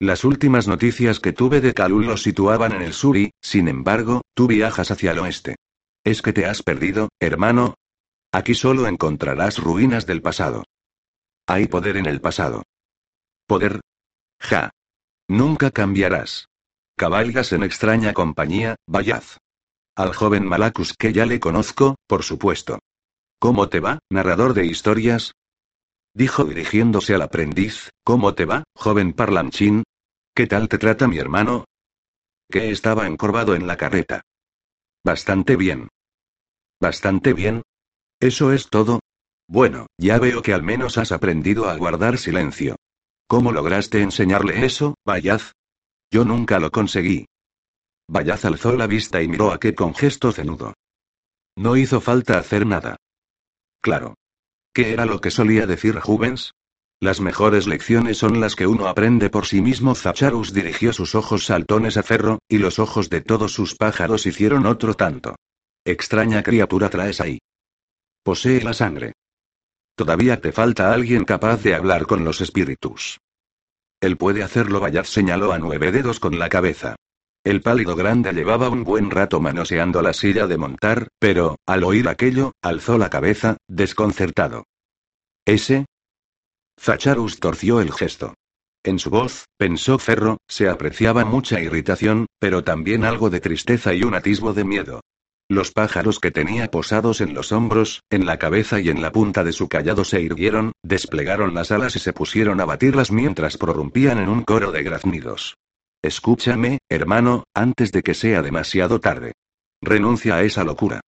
Las 0.00 0.24
últimas 0.24 0.68
noticias 0.68 1.18
que 1.18 1.32
tuve 1.32 1.60
de 1.60 1.74
Kalul 1.74 2.06
lo 2.06 2.16
situaban 2.16 2.72
en 2.72 2.82
el 2.82 2.92
sur 2.92 3.16
y, 3.16 3.32
sin 3.40 3.66
embargo, 3.66 4.22
tú 4.34 4.46
viajas 4.46 4.90
hacia 4.92 5.10
el 5.10 5.18
oeste. 5.18 5.56
¿Es 6.04 6.22
que 6.22 6.32
te 6.32 6.46
has 6.46 6.62
perdido, 6.62 7.08
hermano? 7.20 7.74
Aquí 8.32 8.54
solo 8.54 8.86
encontrarás 8.86 9.58
ruinas 9.58 10.06
del 10.06 10.22
pasado. 10.22 10.64
Hay 11.46 11.66
poder 11.66 11.96
en 11.96 12.06
el 12.06 12.20
pasado. 12.20 12.62
¿Poder? 13.46 13.80
Ja. 14.40 14.70
Nunca 15.26 15.70
cambiarás. 15.70 16.46
Cabalgas 16.96 17.52
en 17.52 17.62
extraña 17.62 18.12
compañía, 18.12 18.76
Vayaz. 18.86 19.38
Al 19.98 20.14
joven 20.14 20.46
Malacus 20.46 20.94
que 20.96 21.12
ya 21.12 21.26
le 21.26 21.40
conozco, 21.40 21.96
por 22.06 22.22
supuesto. 22.22 22.78
¿Cómo 23.40 23.68
te 23.68 23.80
va, 23.80 23.98
narrador 24.08 24.54
de 24.54 24.64
historias? 24.64 25.32
Dijo 26.14 26.44
dirigiéndose 26.44 27.16
al 27.16 27.22
aprendiz, 27.22 27.90
¿cómo 28.04 28.34
te 28.34 28.44
va, 28.44 28.62
joven 28.76 29.12
parlanchín? 29.12 29.82
¿Qué 30.36 30.46
tal 30.46 30.68
te 30.68 30.78
trata 30.78 31.08
mi 31.08 31.18
hermano? 31.18 31.64
Que 32.48 32.70
estaba 32.70 33.08
encorvado 33.08 33.56
en 33.56 33.66
la 33.66 33.76
carreta. 33.76 34.20
Bastante 35.04 35.56
bien. 35.56 35.88
Bastante 36.80 37.32
bien. 37.32 37.62
¿Eso 38.20 38.52
es 38.52 38.68
todo? 38.70 39.00
Bueno, 39.48 39.88
ya 39.98 40.20
veo 40.20 40.42
que 40.42 40.54
al 40.54 40.62
menos 40.62 40.96
has 40.96 41.10
aprendido 41.10 41.68
a 41.68 41.76
guardar 41.76 42.18
silencio. 42.18 42.76
¿Cómo 43.26 43.50
lograste 43.50 44.00
enseñarle 44.00 44.64
eso, 44.64 44.94
Vayaz? 45.04 45.54
Yo 46.08 46.24
nunca 46.24 46.60
lo 46.60 46.70
conseguí. 46.70 47.26
Vayaz 48.08 48.44
alzó 48.46 48.72
la 48.72 48.86
vista 48.86 49.22
y 49.22 49.28
miró 49.28 49.52
a 49.52 49.60
qué 49.60 49.74
con 49.74 49.94
gesto 49.94 50.32
cenudo. 50.32 50.74
No 51.56 51.76
hizo 51.76 52.00
falta 52.00 52.38
hacer 52.38 52.66
nada. 52.66 52.96
Claro. 53.80 54.14
¿Qué 54.72 54.92
era 54.92 55.04
lo 55.04 55.20
que 55.20 55.30
solía 55.30 55.66
decir 55.66 55.98
Jubens? 55.98 56.52
Las 57.00 57.20
mejores 57.20 57.66
lecciones 57.66 58.18
son 58.18 58.40
las 58.40 58.56
que 58.56 58.66
uno 58.66 58.88
aprende 58.88 59.30
por 59.30 59.46
sí 59.46 59.60
mismo. 59.60 59.94
Zacharus 59.94 60.52
dirigió 60.52 60.92
sus 60.92 61.14
ojos 61.14 61.44
saltones 61.44 61.96
a 61.96 62.02
Ferro, 62.02 62.38
y 62.48 62.58
los 62.58 62.78
ojos 62.78 63.08
de 63.10 63.20
todos 63.20 63.52
sus 63.52 63.76
pájaros 63.76 64.26
hicieron 64.26 64.66
otro 64.66 64.94
tanto. 64.94 65.36
Extraña 65.84 66.42
criatura 66.42 66.90
traes 66.90 67.20
ahí. 67.20 67.38
Posee 68.22 68.62
la 68.62 68.72
sangre. 68.72 69.12
Todavía 69.94 70.40
te 70.40 70.52
falta 70.52 70.92
alguien 70.92 71.24
capaz 71.24 71.62
de 71.62 71.74
hablar 71.74 72.06
con 72.06 72.24
los 72.24 72.40
espíritus. 72.40 73.18
Él 74.00 74.16
puede 74.16 74.42
hacerlo, 74.42 74.80
Bayaz 74.80 75.08
señaló 75.08 75.52
a 75.52 75.58
nueve 75.58 75.92
dedos 75.92 76.20
con 76.20 76.38
la 76.38 76.48
cabeza. 76.48 76.96
El 77.48 77.62
pálido 77.62 77.96
grande 77.96 78.30
llevaba 78.34 78.68
un 78.68 78.84
buen 78.84 79.10
rato 79.10 79.40
manoseando 79.40 80.02
la 80.02 80.12
silla 80.12 80.46
de 80.46 80.58
montar, 80.58 81.08
pero, 81.18 81.56
al 81.64 81.82
oír 81.82 82.06
aquello, 82.06 82.52
alzó 82.60 82.98
la 82.98 83.08
cabeza, 83.08 83.56
desconcertado. 83.66 84.64
¿Ese? 85.46 85.86
Zacharus 86.78 87.40
torció 87.40 87.80
el 87.80 87.90
gesto. 87.90 88.34
En 88.84 88.98
su 88.98 89.08
voz, 89.08 89.46
pensó 89.56 89.98
Ferro, 89.98 90.36
se 90.46 90.68
apreciaba 90.68 91.24
mucha 91.24 91.58
irritación, 91.58 92.26
pero 92.38 92.64
también 92.64 93.02
algo 93.02 93.30
de 93.30 93.40
tristeza 93.40 93.94
y 93.94 94.02
un 94.02 94.14
atisbo 94.14 94.52
de 94.52 94.64
miedo. 94.64 95.00
Los 95.48 95.72
pájaros 95.72 96.20
que 96.20 96.30
tenía 96.30 96.70
posados 96.70 97.22
en 97.22 97.32
los 97.32 97.50
hombros, 97.50 98.02
en 98.10 98.26
la 98.26 98.38
cabeza 98.38 98.78
y 98.78 98.90
en 98.90 99.00
la 99.00 99.10
punta 99.10 99.42
de 99.42 99.54
su 99.54 99.70
callado 99.70 100.04
se 100.04 100.20
irguieron, 100.20 100.72
desplegaron 100.82 101.54
las 101.54 101.70
alas 101.72 101.96
y 101.96 101.98
se 101.98 102.12
pusieron 102.12 102.60
a 102.60 102.66
batirlas 102.66 103.10
mientras 103.10 103.56
prorrumpían 103.56 104.18
en 104.18 104.28
un 104.28 104.42
coro 104.42 104.70
de 104.70 104.82
graznidos. 104.82 105.56
Escúchame, 106.02 106.78
hermano, 106.88 107.44
antes 107.54 107.90
de 107.90 108.02
que 108.02 108.14
sea 108.14 108.42
demasiado 108.42 109.00
tarde. 109.00 109.32
Renuncia 109.82 110.36
a 110.36 110.42
esa 110.42 110.64
locura. 110.64 111.00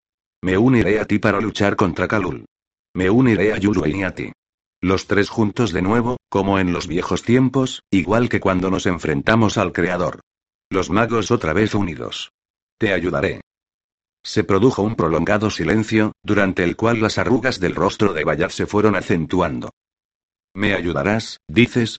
Me 0.43 0.59
uniré 0.59 1.01
a 1.01 1.05
ti 1.05 1.19
para 1.19 1.41
luchar 1.41 1.77
contra 1.77 2.09
Kalul. 2.09 2.47
Me 2.95 3.09
uniré 3.09 3.53
a 3.53 3.59
Yuluen 3.59 3.97
y 3.97 4.05
a 4.05 4.15
ti. 4.15 4.33
Los 4.83 5.07
tres 5.07 5.29
juntos 5.29 5.73
de 5.73 5.83
nuevo, 5.83 6.17
como 6.29 6.59
en 6.59 6.73
los 6.73 6.87
viejos 6.87 7.23
tiempos, 7.23 7.83
igual 7.91 8.29
que 8.29 8.41
cuando 8.41 8.71
nos 8.71 8.87
enfrentamos 8.87 9.59
al 9.59 9.73
Creador. 9.73 10.21
Los 10.71 10.91
magos 10.91 11.31
otra 11.31 11.53
vez 11.53 11.75
unidos. 11.75 12.33
Te 12.79 12.93
ayudaré. 12.93 13.43
Se 14.25 14.43
produjo 14.45 14.83
un 14.83 14.97
prolongado 14.97 15.51
silencio, 15.51 16.13
durante 16.23 16.65
el 16.65 16.77
cual 16.77 17.01
las 17.01 17.19
arrugas 17.19 17.61
del 17.61 17.75
rostro 17.75 18.13
de 18.13 18.25
Bayard 18.25 18.51
se 18.51 18.67
fueron 18.67 18.97
acentuando. 18.97 19.71
¿Me 20.55 20.75
ayudarás, 20.75 21.39
dices? 21.49 21.99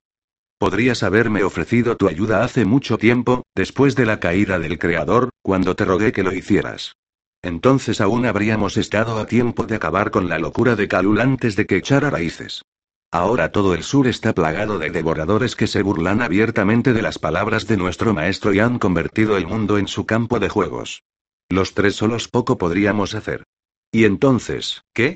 Podrías 0.61 1.01
haberme 1.01 1.43
ofrecido 1.43 1.97
tu 1.97 2.07
ayuda 2.07 2.43
hace 2.43 2.65
mucho 2.65 2.99
tiempo, 2.99 3.41
después 3.55 3.95
de 3.95 4.05
la 4.05 4.19
caída 4.19 4.59
del 4.59 4.77
Creador, 4.77 5.31
cuando 5.41 5.75
te 5.75 5.85
rogué 5.85 6.11
que 6.11 6.21
lo 6.21 6.31
hicieras. 6.33 6.97
Entonces 7.41 7.99
aún 7.99 8.27
habríamos 8.27 8.77
estado 8.77 9.17
a 9.17 9.25
tiempo 9.25 9.65
de 9.65 9.77
acabar 9.77 10.11
con 10.11 10.29
la 10.29 10.37
locura 10.37 10.75
de 10.75 10.87
Kalul 10.87 11.19
antes 11.19 11.55
de 11.55 11.65
que 11.65 11.77
echara 11.77 12.11
raíces. 12.11 12.61
Ahora 13.09 13.51
todo 13.51 13.73
el 13.73 13.81
sur 13.81 14.05
está 14.05 14.35
plagado 14.35 14.77
de 14.77 14.91
devoradores 14.91 15.55
que 15.55 15.65
se 15.65 15.81
burlan 15.81 16.21
abiertamente 16.21 16.93
de 16.93 17.01
las 17.01 17.17
palabras 17.17 17.65
de 17.65 17.77
nuestro 17.77 18.13
maestro 18.13 18.53
y 18.53 18.59
han 18.59 18.77
convertido 18.77 19.37
el 19.37 19.47
mundo 19.47 19.79
en 19.79 19.87
su 19.87 20.05
campo 20.05 20.39
de 20.39 20.49
juegos. 20.49 21.01
Los 21.49 21.73
tres 21.73 21.95
solos 21.95 22.27
poco 22.27 22.59
podríamos 22.59 23.15
hacer. 23.15 23.45
¿Y 23.91 24.05
entonces, 24.05 24.83
qué? 24.93 25.15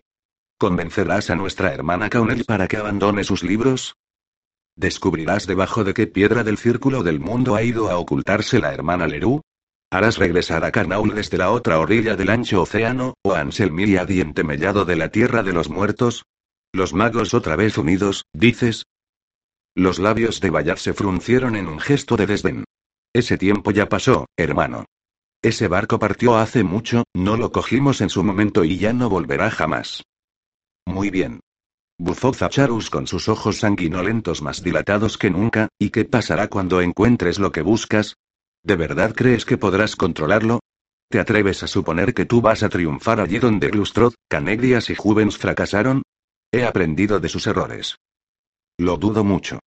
¿Convencerás 0.58 1.30
a 1.30 1.36
nuestra 1.36 1.72
hermana 1.72 2.10
Kaunel 2.10 2.46
para 2.46 2.68
que 2.68 2.78
abandone 2.78 3.24
sus 3.24 3.44
libros? 3.44 3.96
¿Descubrirás 4.78 5.48
debajo 5.48 5.84
de 5.84 5.94
qué 5.94 6.06
piedra 6.06 6.44
del 6.44 6.58
círculo 6.58 7.02
del 7.02 7.20
mundo 7.20 7.56
ha 7.56 7.64
ido 7.64 7.90
a 7.90 7.98
ocultarse 7.98 8.60
la 8.60 8.74
hermana 8.74 9.08
Lerú? 9.08 9.42
¿Harás 9.90 10.18
regresar 10.18 10.66
a 10.66 10.72
Carnaul 10.72 11.16
desde 11.16 11.38
la 11.38 11.52
otra 11.52 11.80
orilla 11.80 12.18
del 12.18 12.30
ancho 12.30 12.62
océano, 12.62 13.14
o 13.24 13.34
a 13.34 13.40
Anselmir 13.40 13.88
y 13.88 14.06
diente 14.06 14.44
mellado 14.44 14.84
de 14.84 14.98
la 14.98 15.10
tierra 15.10 15.44
de 15.44 15.54
los 15.54 15.70
muertos? 15.70 16.26
Los 16.74 16.94
magos 16.94 17.34
otra 17.34 17.56
vez 17.56 17.78
unidos, 17.78 18.26
dices. 18.34 18.84
Los 19.76 20.00
labios 20.00 20.42
de 20.42 20.50
Bayard 20.50 20.80
se 20.80 20.94
fruncieron 20.94 21.56
en 21.56 21.68
un 21.68 21.80
gesto 21.80 22.18
de 22.18 22.26
desdén. 22.26 22.66
Ese 23.14 23.38
tiempo 23.38 23.72
ya 23.72 23.88
pasó, 23.88 24.26
hermano. 24.36 24.86
Ese 25.42 25.70
barco 25.70 26.00
partió 26.00 26.38
hace 26.38 26.66
mucho, 26.66 27.06
no 27.14 27.38
lo 27.38 27.54
cogimos 27.54 28.02
en 28.02 28.10
su 28.10 28.24
momento 28.24 28.66
y 28.66 28.78
ya 28.78 28.92
no 28.92 29.10
volverá 29.10 29.52
jamás. 29.52 30.04
Muy 30.86 31.10
bien. 31.12 31.40
Bufó 31.98 32.34
Zacharus 32.34 32.90
con 32.90 33.08
sus 33.08 33.30
ojos 33.30 33.60
sanguinolentos 33.60 34.42
más 34.42 34.62
dilatados 34.62 35.18
que 35.18 35.30
nunca, 35.30 35.70
¿y 35.80 35.92
qué 35.92 36.04
pasará 36.04 36.50
cuando 36.50 36.82
encuentres 36.82 37.40
lo 37.40 37.54
que 37.54 37.62
buscas? 37.62 38.18
¿De 38.64 38.76
verdad 38.76 39.14
crees 39.16 39.46
que 39.46 39.58
podrás 39.58 39.96
controlarlo? 39.96 40.60
¿Te 41.10 41.20
atreves 41.20 41.64
a 41.64 41.68
suponer 41.68 42.14
que 42.14 42.26
tú 42.26 42.42
vas 42.42 42.64
a 42.64 42.70
triunfar 42.70 43.22
allí 43.22 43.40
donde 43.40 43.70
Glustrod, 43.70 44.14
Canegrias 44.28 44.90
y 44.90 44.96
Juvens 44.96 45.38
fracasaron? 45.38 46.02
He 46.52 46.66
aprendido 46.66 47.22
de 47.22 47.30
sus 47.30 47.48
errores. 47.48 47.96
Lo 48.78 48.98
dudo 48.98 49.24
mucho. 49.24 49.60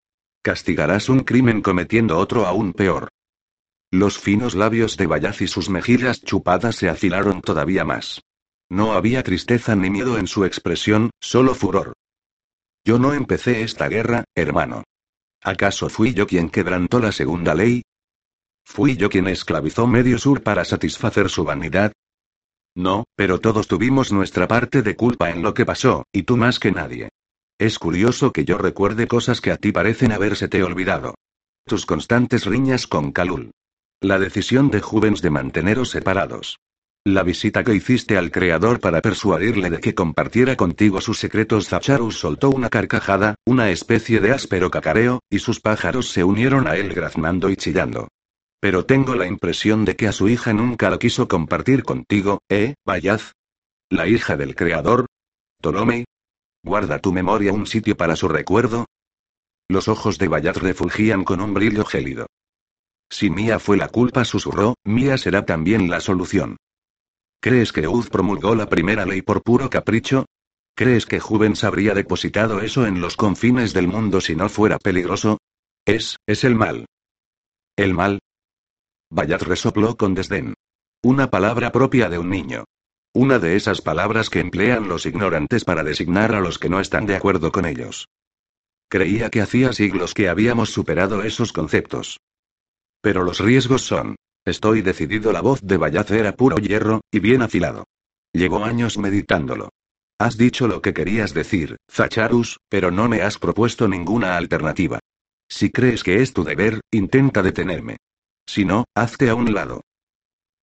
Castigarás 0.43 1.09
un 1.09 1.21
crimen 1.21 1.63
cometiendo 1.63 2.19
otro 2.19 2.47
aún 2.47 2.75
peor. 2.75 3.09
Los 3.91 4.19
finos 4.19 4.55
labios 4.55 4.99
de 4.99 5.07
Bayaz 5.07 5.41
y 5.41 5.47
sus 5.47 5.71
mejillas 5.71 6.21
chupadas 6.21 6.77
se 6.77 6.91
afilaron 6.91 7.41
todavía 7.41 7.87
más. 7.87 8.21
No 8.69 8.93
había 8.93 9.23
tristeza 9.23 9.75
ni 9.77 9.89
miedo 9.89 10.19
en 10.19 10.27
su 10.27 10.45
expresión, 10.45 11.11
solo 11.21 11.55
furor. 11.55 11.95
Yo 12.89 12.99
no 12.99 13.13
empecé 13.13 13.61
esta 13.61 13.87
guerra, 13.87 14.25
hermano. 14.35 14.83
¿Acaso 15.43 15.91
fui 15.91 16.15
yo 16.15 16.27
quien 16.27 16.49
quebrantó 16.49 17.01
la 17.01 17.13
segunda 17.13 17.55
ley? 17.55 17.83
¿Fui 18.65 18.97
yo 18.97 19.11
quien 19.11 19.29
esclavizó 19.29 19.87
medio 19.87 20.17
sur 20.17 20.43
para 20.43 20.65
satisfacer 20.65 21.29
su 21.29 21.45
vanidad? 21.45 21.93
No, 22.75 23.05
pero 23.15 23.41
todos 23.41 23.69
tuvimos 23.69 24.11
nuestra 24.11 24.49
parte 24.49 24.81
de 24.81 24.97
culpa 24.97 25.29
en 25.29 25.43
lo 25.43 25.53
que 25.53 25.67
pasó, 25.67 26.07
y 26.13 26.23
tú 26.23 26.39
más 26.39 26.59
que 26.59 26.73
nadie. 26.73 27.11
Es 27.59 27.79
curioso 27.79 28.33
que 28.33 28.47
yo 28.47 28.57
recuerde 28.57 29.07
cosas 29.07 29.43
que 29.43 29.51
a 29.51 29.59
ti 29.59 29.71
parecen 29.71 30.11
habérsete 30.11 30.63
olvidado. 30.63 31.15
Tus 31.67 31.85
constantes 31.85 32.47
riñas 32.47 32.87
con 32.87 33.13
Kalul. 33.13 33.51
La 34.01 34.19
decisión 34.19 34.71
de 34.71 34.81
Juvens 34.81 35.21
de 35.21 35.29
manteneros 35.29 35.91
separados. 35.91 36.59
La 37.09 37.23
visita 37.23 37.65
que 37.65 37.75
hiciste 37.75 38.19
al 38.19 38.31
Creador 38.31 38.81
para 38.81 39.01
persuadirle 39.01 39.71
de 39.71 39.81
que 39.81 39.95
compartiera 39.95 40.57
contigo 40.57 41.01
sus 41.01 41.19
secretos. 41.19 41.67
Zacharus 41.67 42.19
soltó 42.19 42.51
una 42.51 42.69
carcajada, 42.69 43.37
una 43.47 43.71
especie 43.71 44.21
de 44.21 44.33
áspero 44.33 44.71
cacareo, 44.71 45.21
y 45.31 45.39
sus 45.39 45.59
pájaros 45.59 46.11
se 46.11 46.23
unieron 46.23 46.67
a 46.67 46.77
él 46.77 46.93
graznando 46.93 47.49
y 47.49 47.57
chillando. 47.57 48.09
Pero 48.61 48.85
tengo 48.85 49.15
la 49.15 49.27
impresión 49.27 49.87
de 49.87 49.97
que 49.97 50.07
a 50.07 50.13
su 50.13 50.29
hija 50.29 50.53
nunca 50.53 50.91
lo 50.91 50.99
quiso 50.99 51.29
compartir 51.29 51.83
contigo, 51.83 52.43
¿eh, 52.51 52.75
Bayaz? 52.85 53.33
¿La 53.89 54.07
hija 54.07 54.37
del 54.37 54.55
Creador? 54.55 55.07
¿Tolomei? 55.63 56.05
¿Guarda 56.63 56.99
tu 56.99 57.11
memoria 57.11 57.55
un 57.55 57.67
sitio 57.67 57.97
para 57.97 58.17
su 58.17 58.29
recuerdo? 58.29 58.85
Los 59.67 59.89
ojos 59.89 60.19
de 60.19 60.29
Bayaz 60.29 60.59
refulgían 60.59 61.25
con 61.25 61.41
un 61.41 61.55
brillo 61.55 61.87
gélido. 61.87 62.27
Si 63.09 63.31
Mía 63.31 63.59
fue 63.59 63.79
la 63.79 63.89
culpa, 63.89 64.27
susurró, 64.27 64.75
Mía 64.85 65.17
será 65.17 65.47
también 65.47 65.89
la 65.89 66.01
solución. 66.01 66.59
¿Crees 67.41 67.73
que 67.73 67.87
Uz 67.87 68.11
promulgó 68.11 68.55
la 68.55 68.69
primera 68.69 69.07
ley 69.07 69.23
por 69.23 69.43
puro 69.43 69.71
capricho? 69.71 70.27
¿Crees 70.75 71.07
que 71.07 71.21
Juvens 71.21 71.65
habría 71.65 71.95
depositado 71.95 72.61
eso 72.61 72.87
en 72.87 73.01
los 73.01 73.17
confines 73.17 73.73
del 73.73 73.89
mundo 73.89 74.21
si 74.21 74.35
no 74.35 74.49
fuera 74.49 74.79
peligroso? 74.79 75.39
Es, 75.87 76.17
es 76.27 76.45
el 76.45 76.55
mal. 76.55 76.87
¿El 77.77 77.95
mal? 77.95 78.19
Bayat 79.11 79.43
resopló 79.43 79.97
con 79.97 80.15
desdén. 80.15 80.55
Una 81.03 81.31
palabra 81.31 81.71
propia 81.71 82.09
de 82.09 82.19
un 82.19 82.29
niño. 82.29 82.65
Una 83.15 83.39
de 83.39 83.57
esas 83.57 83.81
palabras 83.81 84.31
que 84.31 84.41
emplean 84.41 84.89
los 84.89 85.07
ignorantes 85.07 85.65
para 85.65 85.83
designar 85.83 86.35
a 86.35 86.41
los 86.41 86.59
que 86.59 86.69
no 86.69 86.81
están 86.81 87.07
de 87.07 87.17
acuerdo 87.17 87.53
con 87.53 87.67
ellos. 87.67 88.09
Creía 88.89 89.31
que 89.31 89.41
hacía 89.41 89.73
siglos 89.73 90.13
que 90.13 90.29
habíamos 90.29 90.71
superado 90.71 91.23
esos 91.23 91.53
conceptos. 91.53 92.19
Pero 93.01 93.23
los 93.23 93.39
riesgos 93.39 93.83
son. 93.83 94.17
Estoy 94.49 94.81
decidido. 94.81 95.31
La 95.31 95.43
voz 95.43 95.61
de 95.63 95.77
Bayaz 95.77 96.11
era 96.11 96.33
puro 96.33 96.57
hierro, 96.57 97.03
y 97.11 97.19
bien 97.19 97.43
afilado. 97.43 97.85
Llevo 98.33 98.65
años 98.65 98.97
meditándolo. 98.97 99.69
Has 100.19 100.39
dicho 100.39 100.67
lo 100.67 100.81
que 100.81 100.95
querías 100.95 101.35
decir, 101.35 101.77
Zacharus, 101.91 102.59
pero 102.71 102.91
no 102.91 103.09
me 103.09 103.21
has 103.21 103.39
propuesto 103.39 103.87
ninguna 103.89 104.39
alternativa. 104.39 105.01
Si 105.51 105.71
crees 105.71 106.03
que 106.03 106.23
es 106.23 106.33
tu 106.33 106.45
deber, 106.45 106.81
intenta 106.91 107.43
detenerme. 107.43 107.99
Si 108.47 108.65
no, 108.65 108.85
hazte 108.95 109.29
a 109.29 109.35
un 109.35 109.53
lado. 109.53 109.83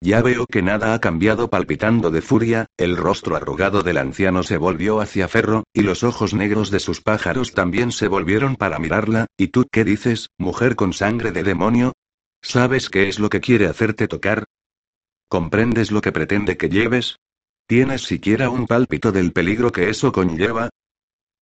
Ya 0.01 0.21
veo 0.21 0.47
que 0.47 0.63
nada 0.63 0.95
ha 0.95 0.99
cambiado 0.99 1.49
palpitando 1.49 2.09
de 2.09 2.21
furia, 2.21 2.65
el 2.77 2.97
rostro 2.97 3.35
arrugado 3.35 3.83
del 3.83 3.97
anciano 3.97 4.41
se 4.41 4.57
volvió 4.57 4.99
hacia 4.99 5.27
Ferro, 5.27 5.63
y 5.73 5.81
los 5.81 6.03
ojos 6.03 6.33
negros 6.33 6.71
de 6.71 6.79
sus 6.79 7.01
pájaros 7.01 7.53
también 7.53 7.91
se 7.91 8.07
volvieron 8.07 8.55
para 8.55 8.79
mirarla, 8.79 9.27
¿y 9.37 9.49
tú 9.49 9.65
qué 9.71 9.83
dices, 9.83 10.29
mujer 10.39 10.75
con 10.75 10.91
sangre 10.91 11.31
de 11.31 11.43
demonio? 11.43 11.93
¿Sabes 12.47 12.91
qué 12.91 13.09
es 13.09 13.17
lo 13.17 13.27
que 13.29 13.41
quiere 13.41 13.65
hacerte 13.65 14.07
tocar? 14.07 14.43
¿Comprendes 15.27 15.91
lo 15.91 15.99
que 15.99 16.11
pretende 16.11 16.57
que 16.57 16.69
lleves? 16.69 17.17
¿Tienes 17.67 18.03
siquiera 18.03 18.51
un 18.51 18.67
pálpito 18.67 19.11
del 19.11 19.31
peligro 19.33 19.71
que 19.71 19.89
eso 19.89 20.11
conlleva? 20.11 20.69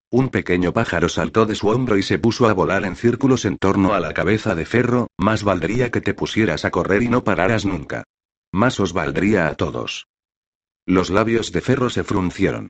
Un 0.09 0.29
pequeño 0.29 0.71
pájaro 0.71 1.09
saltó 1.09 1.45
de 1.45 1.55
su 1.55 1.67
hombro 1.67 1.97
y 1.97 2.03
se 2.03 2.19
puso 2.19 2.47
a 2.47 2.53
volar 2.53 2.85
en 2.85 2.95
círculos 2.95 3.43
en 3.43 3.57
torno 3.57 3.93
a 3.93 3.99
la 3.99 4.13
cabeza 4.13 4.55
de 4.55 4.65
Ferro, 4.65 5.07
más 5.17 5.43
valdría 5.43 5.91
que 5.91 5.99
te 5.99 6.13
pusieras 6.13 6.63
a 6.63 6.71
correr 6.71 7.03
y 7.03 7.09
no 7.09 7.25
pararas 7.25 7.65
nunca. 7.65 8.05
Más 8.53 8.79
os 8.79 8.93
valdría 8.93 9.49
a 9.49 9.55
todos. 9.55 10.07
Los 10.85 11.09
labios 11.09 11.51
de 11.51 11.59
Ferro 11.59 11.89
se 11.89 12.05
fruncieron. 12.05 12.69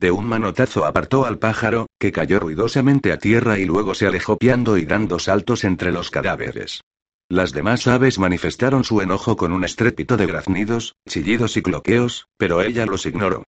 De 0.00 0.10
un 0.10 0.26
manotazo 0.26 0.86
apartó 0.86 1.26
al 1.26 1.38
pájaro, 1.38 1.86
que 1.98 2.12
cayó 2.12 2.40
ruidosamente 2.40 3.12
a 3.12 3.18
tierra 3.18 3.58
y 3.58 3.66
luego 3.66 3.94
se 3.94 4.06
alejó 4.06 4.38
piando 4.38 4.78
y 4.78 4.86
dando 4.86 5.18
saltos 5.18 5.64
entre 5.64 5.92
los 5.92 6.10
cadáveres. 6.10 6.80
Las 7.28 7.52
demás 7.52 7.86
aves 7.86 8.18
manifestaron 8.18 8.84
su 8.84 9.00
enojo 9.00 9.36
con 9.36 9.52
un 9.52 9.64
estrépito 9.64 10.16
de 10.16 10.26
graznidos, 10.26 10.94
chillidos 11.08 11.56
y 11.56 11.62
cloqueos, 11.62 12.28
pero 12.36 12.60
ella 12.60 12.84
los 12.84 13.06
ignoró. 13.06 13.44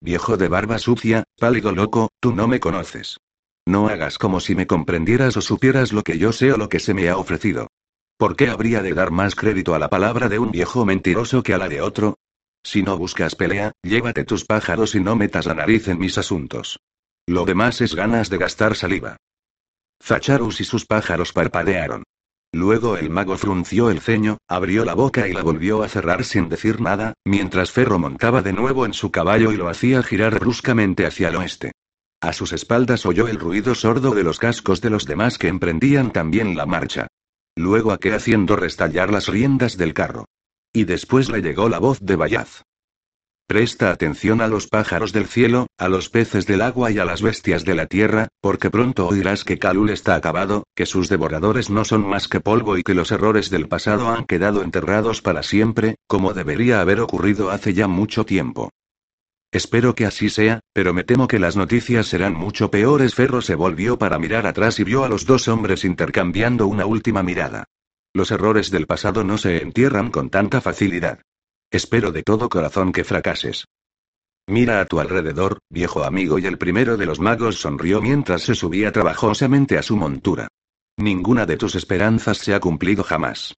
Viejo 0.00 0.36
de 0.36 0.48
barba 0.48 0.78
sucia, 0.78 1.24
pálido 1.38 1.72
loco, 1.72 2.10
tú 2.20 2.32
no 2.32 2.48
me 2.48 2.60
conoces. 2.60 3.18
No 3.66 3.88
hagas 3.88 4.18
como 4.18 4.40
si 4.40 4.54
me 4.54 4.66
comprendieras 4.66 5.36
o 5.36 5.40
supieras 5.40 5.92
lo 5.92 6.02
que 6.02 6.18
yo 6.18 6.32
sé 6.32 6.52
o 6.52 6.56
lo 6.56 6.68
que 6.68 6.80
se 6.80 6.94
me 6.94 7.08
ha 7.08 7.16
ofrecido. 7.16 7.68
¿Por 8.16 8.34
qué 8.34 8.48
habría 8.48 8.82
de 8.82 8.94
dar 8.94 9.12
más 9.12 9.36
crédito 9.36 9.74
a 9.74 9.78
la 9.78 9.90
palabra 9.90 10.28
de 10.28 10.40
un 10.40 10.50
viejo 10.50 10.84
mentiroso 10.84 11.42
que 11.42 11.54
a 11.54 11.58
la 11.58 11.68
de 11.68 11.80
otro? 11.80 12.18
Si 12.64 12.82
no 12.82 12.98
buscas 12.98 13.36
pelea, 13.36 13.72
llévate 13.82 14.24
tus 14.24 14.44
pájaros 14.44 14.96
y 14.96 15.00
no 15.00 15.14
metas 15.14 15.46
la 15.46 15.54
nariz 15.54 15.86
en 15.86 15.98
mis 15.98 16.18
asuntos. 16.18 16.80
Lo 17.26 17.44
demás 17.44 17.80
es 17.80 17.94
ganas 17.94 18.28
de 18.28 18.38
gastar 18.38 18.74
saliva. 18.74 19.18
Zacharus 20.02 20.60
y 20.60 20.64
sus 20.64 20.84
pájaros 20.84 21.32
parpadearon. 21.32 22.02
Luego 22.52 22.96
el 22.96 23.10
mago 23.10 23.36
frunció 23.36 23.90
el 23.90 24.00
ceño, 24.00 24.38
abrió 24.48 24.84
la 24.84 24.94
boca 24.94 25.28
y 25.28 25.32
la 25.32 25.42
volvió 25.42 25.82
a 25.82 25.88
cerrar 25.88 26.24
sin 26.24 26.48
decir 26.48 26.80
nada, 26.80 27.12
mientras 27.24 27.70
Ferro 27.70 27.98
montaba 27.98 28.40
de 28.40 28.54
nuevo 28.54 28.86
en 28.86 28.94
su 28.94 29.10
caballo 29.10 29.52
y 29.52 29.56
lo 29.56 29.68
hacía 29.68 30.02
girar 30.02 30.38
bruscamente 30.40 31.04
hacia 31.04 31.28
el 31.28 31.36
oeste. 31.36 31.72
A 32.20 32.32
sus 32.32 32.52
espaldas 32.52 33.06
oyó 33.06 33.28
el 33.28 33.38
ruido 33.38 33.74
sordo 33.74 34.14
de 34.14 34.24
los 34.24 34.38
cascos 34.38 34.80
de 34.80 34.90
los 34.90 35.04
demás 35.04 35.38
que 35.38 35.48
emprendían 35.48 36.12
también 36.12 36.56
la 36.56 36.66
marcha. 36.66 37.06
Luego 37.54 37.92
aquel 37.92 38.14
haciendo 38.14 38.56
restallar 38.56 39.12
las 39.12 39.28
riendas 39.28 39.76
del 39.76 39.92
carro. 39.92 40.24
Y 40.72 40.84
después 40.84 41.28
le 41.28 41.42
llegó 41.42 41.68
la 41.68 41.78
voz 41.78 42.00
de 42.00 42.16
Bayaz. 42.16 42.62
Presta 43.48 43.90
atención 43.90 44.42
a 44.42 44.46
los 44.46 44.66
pájaros 44.66 45.14
del 45.14 45.26
cielo, 45.26 45.68
a 45.78 45.88
los 45.88 46.10
peces 46.10 46.44
del 46.44 46.60
agua 46.60 46.90
y 46.90 46.98
a 46.98 47.06
las 47.06 47.22
bestias 47.22 47.64
de 47.64 47.74
la 47.74 47.86
tierra, 47.86 48.28
porque 48.42 48.68
pronto 48.68 49.08
oirás 49.08 49.42
que 49.42 49.58
Kalul 49.58 49.88
está 49.88 50.16
acabado, 50.16 50.64
que 50.76 50.84
sus 50.84 51.08
devoradores 51.08 51.70
no 51.70 51.86
son 51.86 52.06
más 52.06 52.28
que 52.28 52.40
polvo 52.40 52.76
y 52.76 52.82
que 52.82 52.92
los 52.92 53.10
errores 53.10 53.48
del 53.48 53.66
pasado 53.66 54.10
han 54.10 54.26
quedado 54.26 54.62
enterrados 54.62 55.22
para 55.22 55.42
siempre, 55.42 55.94
como 56.06 56.34
debería 56.34 56.82
haber 56.82 57.00
ocurrido 57.00 57.50
hace 57.50 57.72
ya 57.72 57.88
mucho 57.88 58.26
tiempo. 58.26 58.68
Espero 59.50 59.94
que 59.94 60.04
así 60.04 60.28
sea, 60.28 60.60
pero 60.74 60.92
me 60.92 61.04
temo 61.04 61.26
que 61.26 61.38
las 61.38 61.56
noticias 61.56 62.06
serán 62.06 62.34
mucho 62.34 62.70
peores. 62.70 63.14
Ferro 63.14 63.40
se 63.40 63.54
volvió 63.54 63.98
para 63.98 64.18
mirar 64.18 64.46
atrás 64.46 64.78
y 64.78 64.84
vio 64.84 65.04
a 65.04 65.08
los 65.08 65.24
dos 65.24 65.48
hombres 65.48 65.86
intercambiando 65.86 66.66
una 66.66 66.84
última 66.84 67.22
mirada. 67.22 67.64
Los 68.12 68.30
errores 68.30 68.70
del 68.70 68.86
pasado 68.86 69.24
no 69.24 69.38
se 69.38 69.62
entierran 69.62 70.10
con 70.10 70.28
tanta 70.28 70.60
facilidad. 70.60 71.20
Espero 71.70 72.12
de 72.12 72.22
todo 72.22 72.48
corazón 72.48 72.92
que 72.92 73.04
fracases. 73.04 73.66
Mira 74.46 74.80
a 74.80 74.86
tu 74.86 75.00
alrededor, 75.00 75.58
viejo 75.68 76.04
amigo, 76.04 76.38
y 76.38 76.46
el 76.46 76.56
primero 76.56 76.96
de 76.96 77.04
los 77.04 77.20
magos 77.20 77.60
sonrió 77.60 78.00
mientras 78.00 78.42
se 78.42 78.54
subía 78.54 78.92
trabajosamente 78.92 79.76
a 79.76 79.82
su 79.82 79.94
montura. 79.96 80.48
Ninguna 80.96 81.44
de 81.44 81.58
tus 81.58 81.74
esperanzas 81.74 82.38
se 82.38 82.54
ha 82.54 82.60
cumplido 82.60 83.04
jamás. 83.04 83.54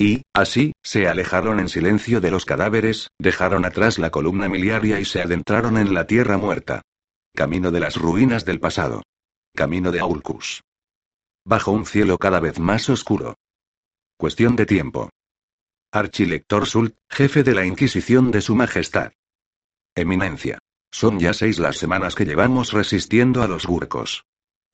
Y, 0.00 0.22
así, 0.34 0.72
se 0.82 1.06
alejaron 1.06 1.60
en 1.60 1.68
silencio 1.68 2.20
de 2.20 2.32
los 2.32 2.44
cadáveres, 2.44 3.08
dejaron 3.20 3.64
atrás 3.64 3.98
la 3.98 4.10
columna 4.10 4.48
miliaria 4.48 4.98
y 4.98 5.04
se 5.04 5.22
adentraron 5.22 5.78
en 5.78 5.94
la 5.94 6.06
tierra 6.06 6.38
muerta. 6.38 6.82
Camino 7.34 7.70
de 7.70 7.80
las 7.80 7.96
ruinas 7.96 8.44
del 8.44 8.58
pasado. 8.58 9.02
Camino 9.54 9.92
de 9.92 10.00
Aulcus. 10.00 10.62
Bajo 11.44 11.70
un 11.70 11.86
cielo 11.86 12.18
cada 12.18 12.40
vez 12.40 12.58
más 12.58 12.88
oscuro. 12.88 13.36
Cuestión 14.16 14.56
de 14.56 14.66
tiempo. 14.66 15.10
Archilector 15.92 16.68
Sult, 16.68 16.94
jefe 17.08 17.42
de 17.42 17.52
la 17.52 17.66
Inquisición 17.66 18.30
de 18.30 18.40
Su 18.42 18.54
Majestad. 18.54 19.10
Eminencia. 19.96 20.58
Son 20.92 21.18
ya 21.18 21.32
seis 21.34 21.58
las 21.58 21.78
semanas 21.78 22.14
que 22.14 22.24
llevamos 22.24 22.72
resistiendo 22.72 23.42
a 23.42 23.48
los 23.48 23.66
gurcos. 23.66 24.22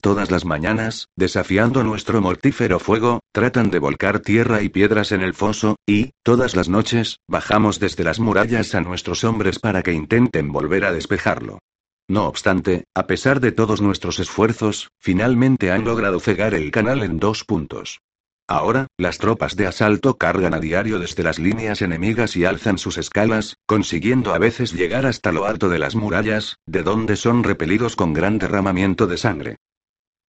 Todas 0.02 0.30
las 0.30 0.44
mañanas, 0.44 1.08
desafiando 1.16 1.82
nuestro 1.84 2.20
mortífero 2.20 2.78
fuego, 2.78 3.20
tratan 3.32 3.70
de 3.70 3.78
volcar 3.78 4.20
tierra 4.20 4.60
y 4.60 4.68
piedras 4.68 5.10
en 5.10 5.22
el 5.22 5.32
foso, 5.32 5.76
y, 5.86 6.10
todas 6.22 6.54
las 6.54 6.68
noches, 6.68 7.16
bajamos 7.26 7.80
desde 7.80 8.04
las 8.04 8.20
murallas 8.20 8.74
a 8.74 8.82
nuestros 8.82 9.24
hombres 9.24 9.58
para 9.58 9.82
que 9.82 9.94
intenten 9.94 10.52
volver 10.52 10.84
a 10.84 10.92
despejarlo. 10.92 11.60
No 12.08 12.26
obstante, 12.26 12.84
a 12.94 13.06
pesar 13.06 13.40
de 13.40 13.52
todos 13.52 13.80
nuestros 13.80 14.20
esfuerzos, 14.20 14.90
finalmente 15.00 15.72
han 15.72 15.86
logrado 15.86 16.20
cegar 16.20 16.52
el 16.52 16.70
canal 16.70 17.02
en 17.02 17.18
dos 17.18 17.44
puntos. 17.44 18.00
Ahora, 18.48 18.86
las 18.96 19.18
tropas 19.18 19.56
de 19.56 19.66
asalto 19.66 20.18
cargan 20.18 20.54
a 20.54 20.60
diario 20.60 21.00
desde 21.00 21.24
las 21.24 21.40
líneas 21.40 21.82
enemigas 21.82 22.36
y 22.36 22.44
alzan 22.44 22.78
sus 22.78 22.96
escalas, 22.96 23.56
consiguiendo 23.66 24.32
a 24.32 24.38
veces 24.38 24.72
llegar 24.72 25.04
hasta 25.04 25.32
lo 25.32 25.46
alto 25.46 25.68
de 25.68 25.80
las 25.80 25.96
murallas, 25.96 26.56
de 26.64 26.84
donde 26.84 27.16
son 27.16 27.42
repelidos 27.42 27.96
con 27.96 28.12
gran 28.12 28.38
derramamiento 28.38 29.08
de 29.08 29.16
sangre. 29.16 29.56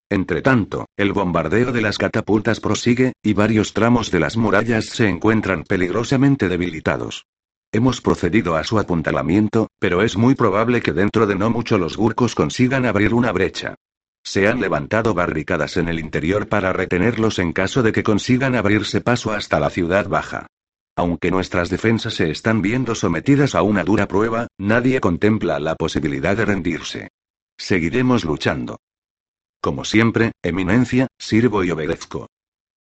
Entretanto, 0.10 0.88
el 0.98 1.14
bombardeo 1.14 1.72
de 1.72 1.82
las 1.82 2.00
catapultas 2.00 2.60
prosigue, 2.60 3.14
y 3.22 3.34
varios 3.34 3.74
tramos 3.74 4.10
de 4.10 4.20
las 4.20 4.36
murallas 4.36 4.86
se 4.86 5.08
encuentran 5.08 5.64
peligrosamente 5.64 6.50
debilitados. 6.50 7.26
Hemos 7.72 8.02
procedido 8.02 8.56
a 8.56 8.64
su 8.64 8.80
apuntalamiento, 8.80 9.68
pero 9.78 10.02
es 10.02 10.18
muy 10.18 10.34
probable 10.34 10.82
que 10.82 10.94
dentro 10.94 11.28
de 11.28 11.36
no 11.36 11.50
mucho 11.50 11.78
los 11.78 11.98
gurcos 11.98 12.34
consigan 12.34 12.86
abrir 12.86 13.14
una 13.14 13.32
brecha. 13.32 13.76
Se 14.28 14.46
han 14.50 14.60
levantado 14.60 15.14
barricadas 15.14 15.78
en 15.78 15.88
el 15.88 16.00
interior 16.00 16.50
para 16.50 16.74
retenerlos 16.74 17.40
en 17.40 17.54
caso 17.54 17.82
de 17.82 17.94
que 17.94 18.04
consigan 18.04 18.56
abrirse 18.56 19.00
paso 19.00 19.32
hasta 19.32 19.58
la 19.58 19.70
ciudad 19.70 20.10
baja. 20.10 20.48
Aunque 20.98 21.32
nuestras 21.32 21.70
defensas 21.70 22.16
se 22.16 22.30
están 22.30 22.62
viendo 22.62 22.94
sometidas 22.94 23.56
a 23.56 23.62
una 23.62 23.86
dura 23.86 24.10
prueba, 24.10 24.48
nadie 24.60 25.00
contempla 25.00 25.62
la 25.62 25.76
posibilidad 25.76 26.36
de 26.36 26.44
rendirse. 26.44 27.08
Seguiremos 27.58 28.26
luchando. 28.26 28.82
Como 29.62 29.86
siempre, 29.86 30.34
Eminencia, 30.44 31.08
sirvo 31.18 31.64
y 31.64 31.72
obedezco. 31.72 32.28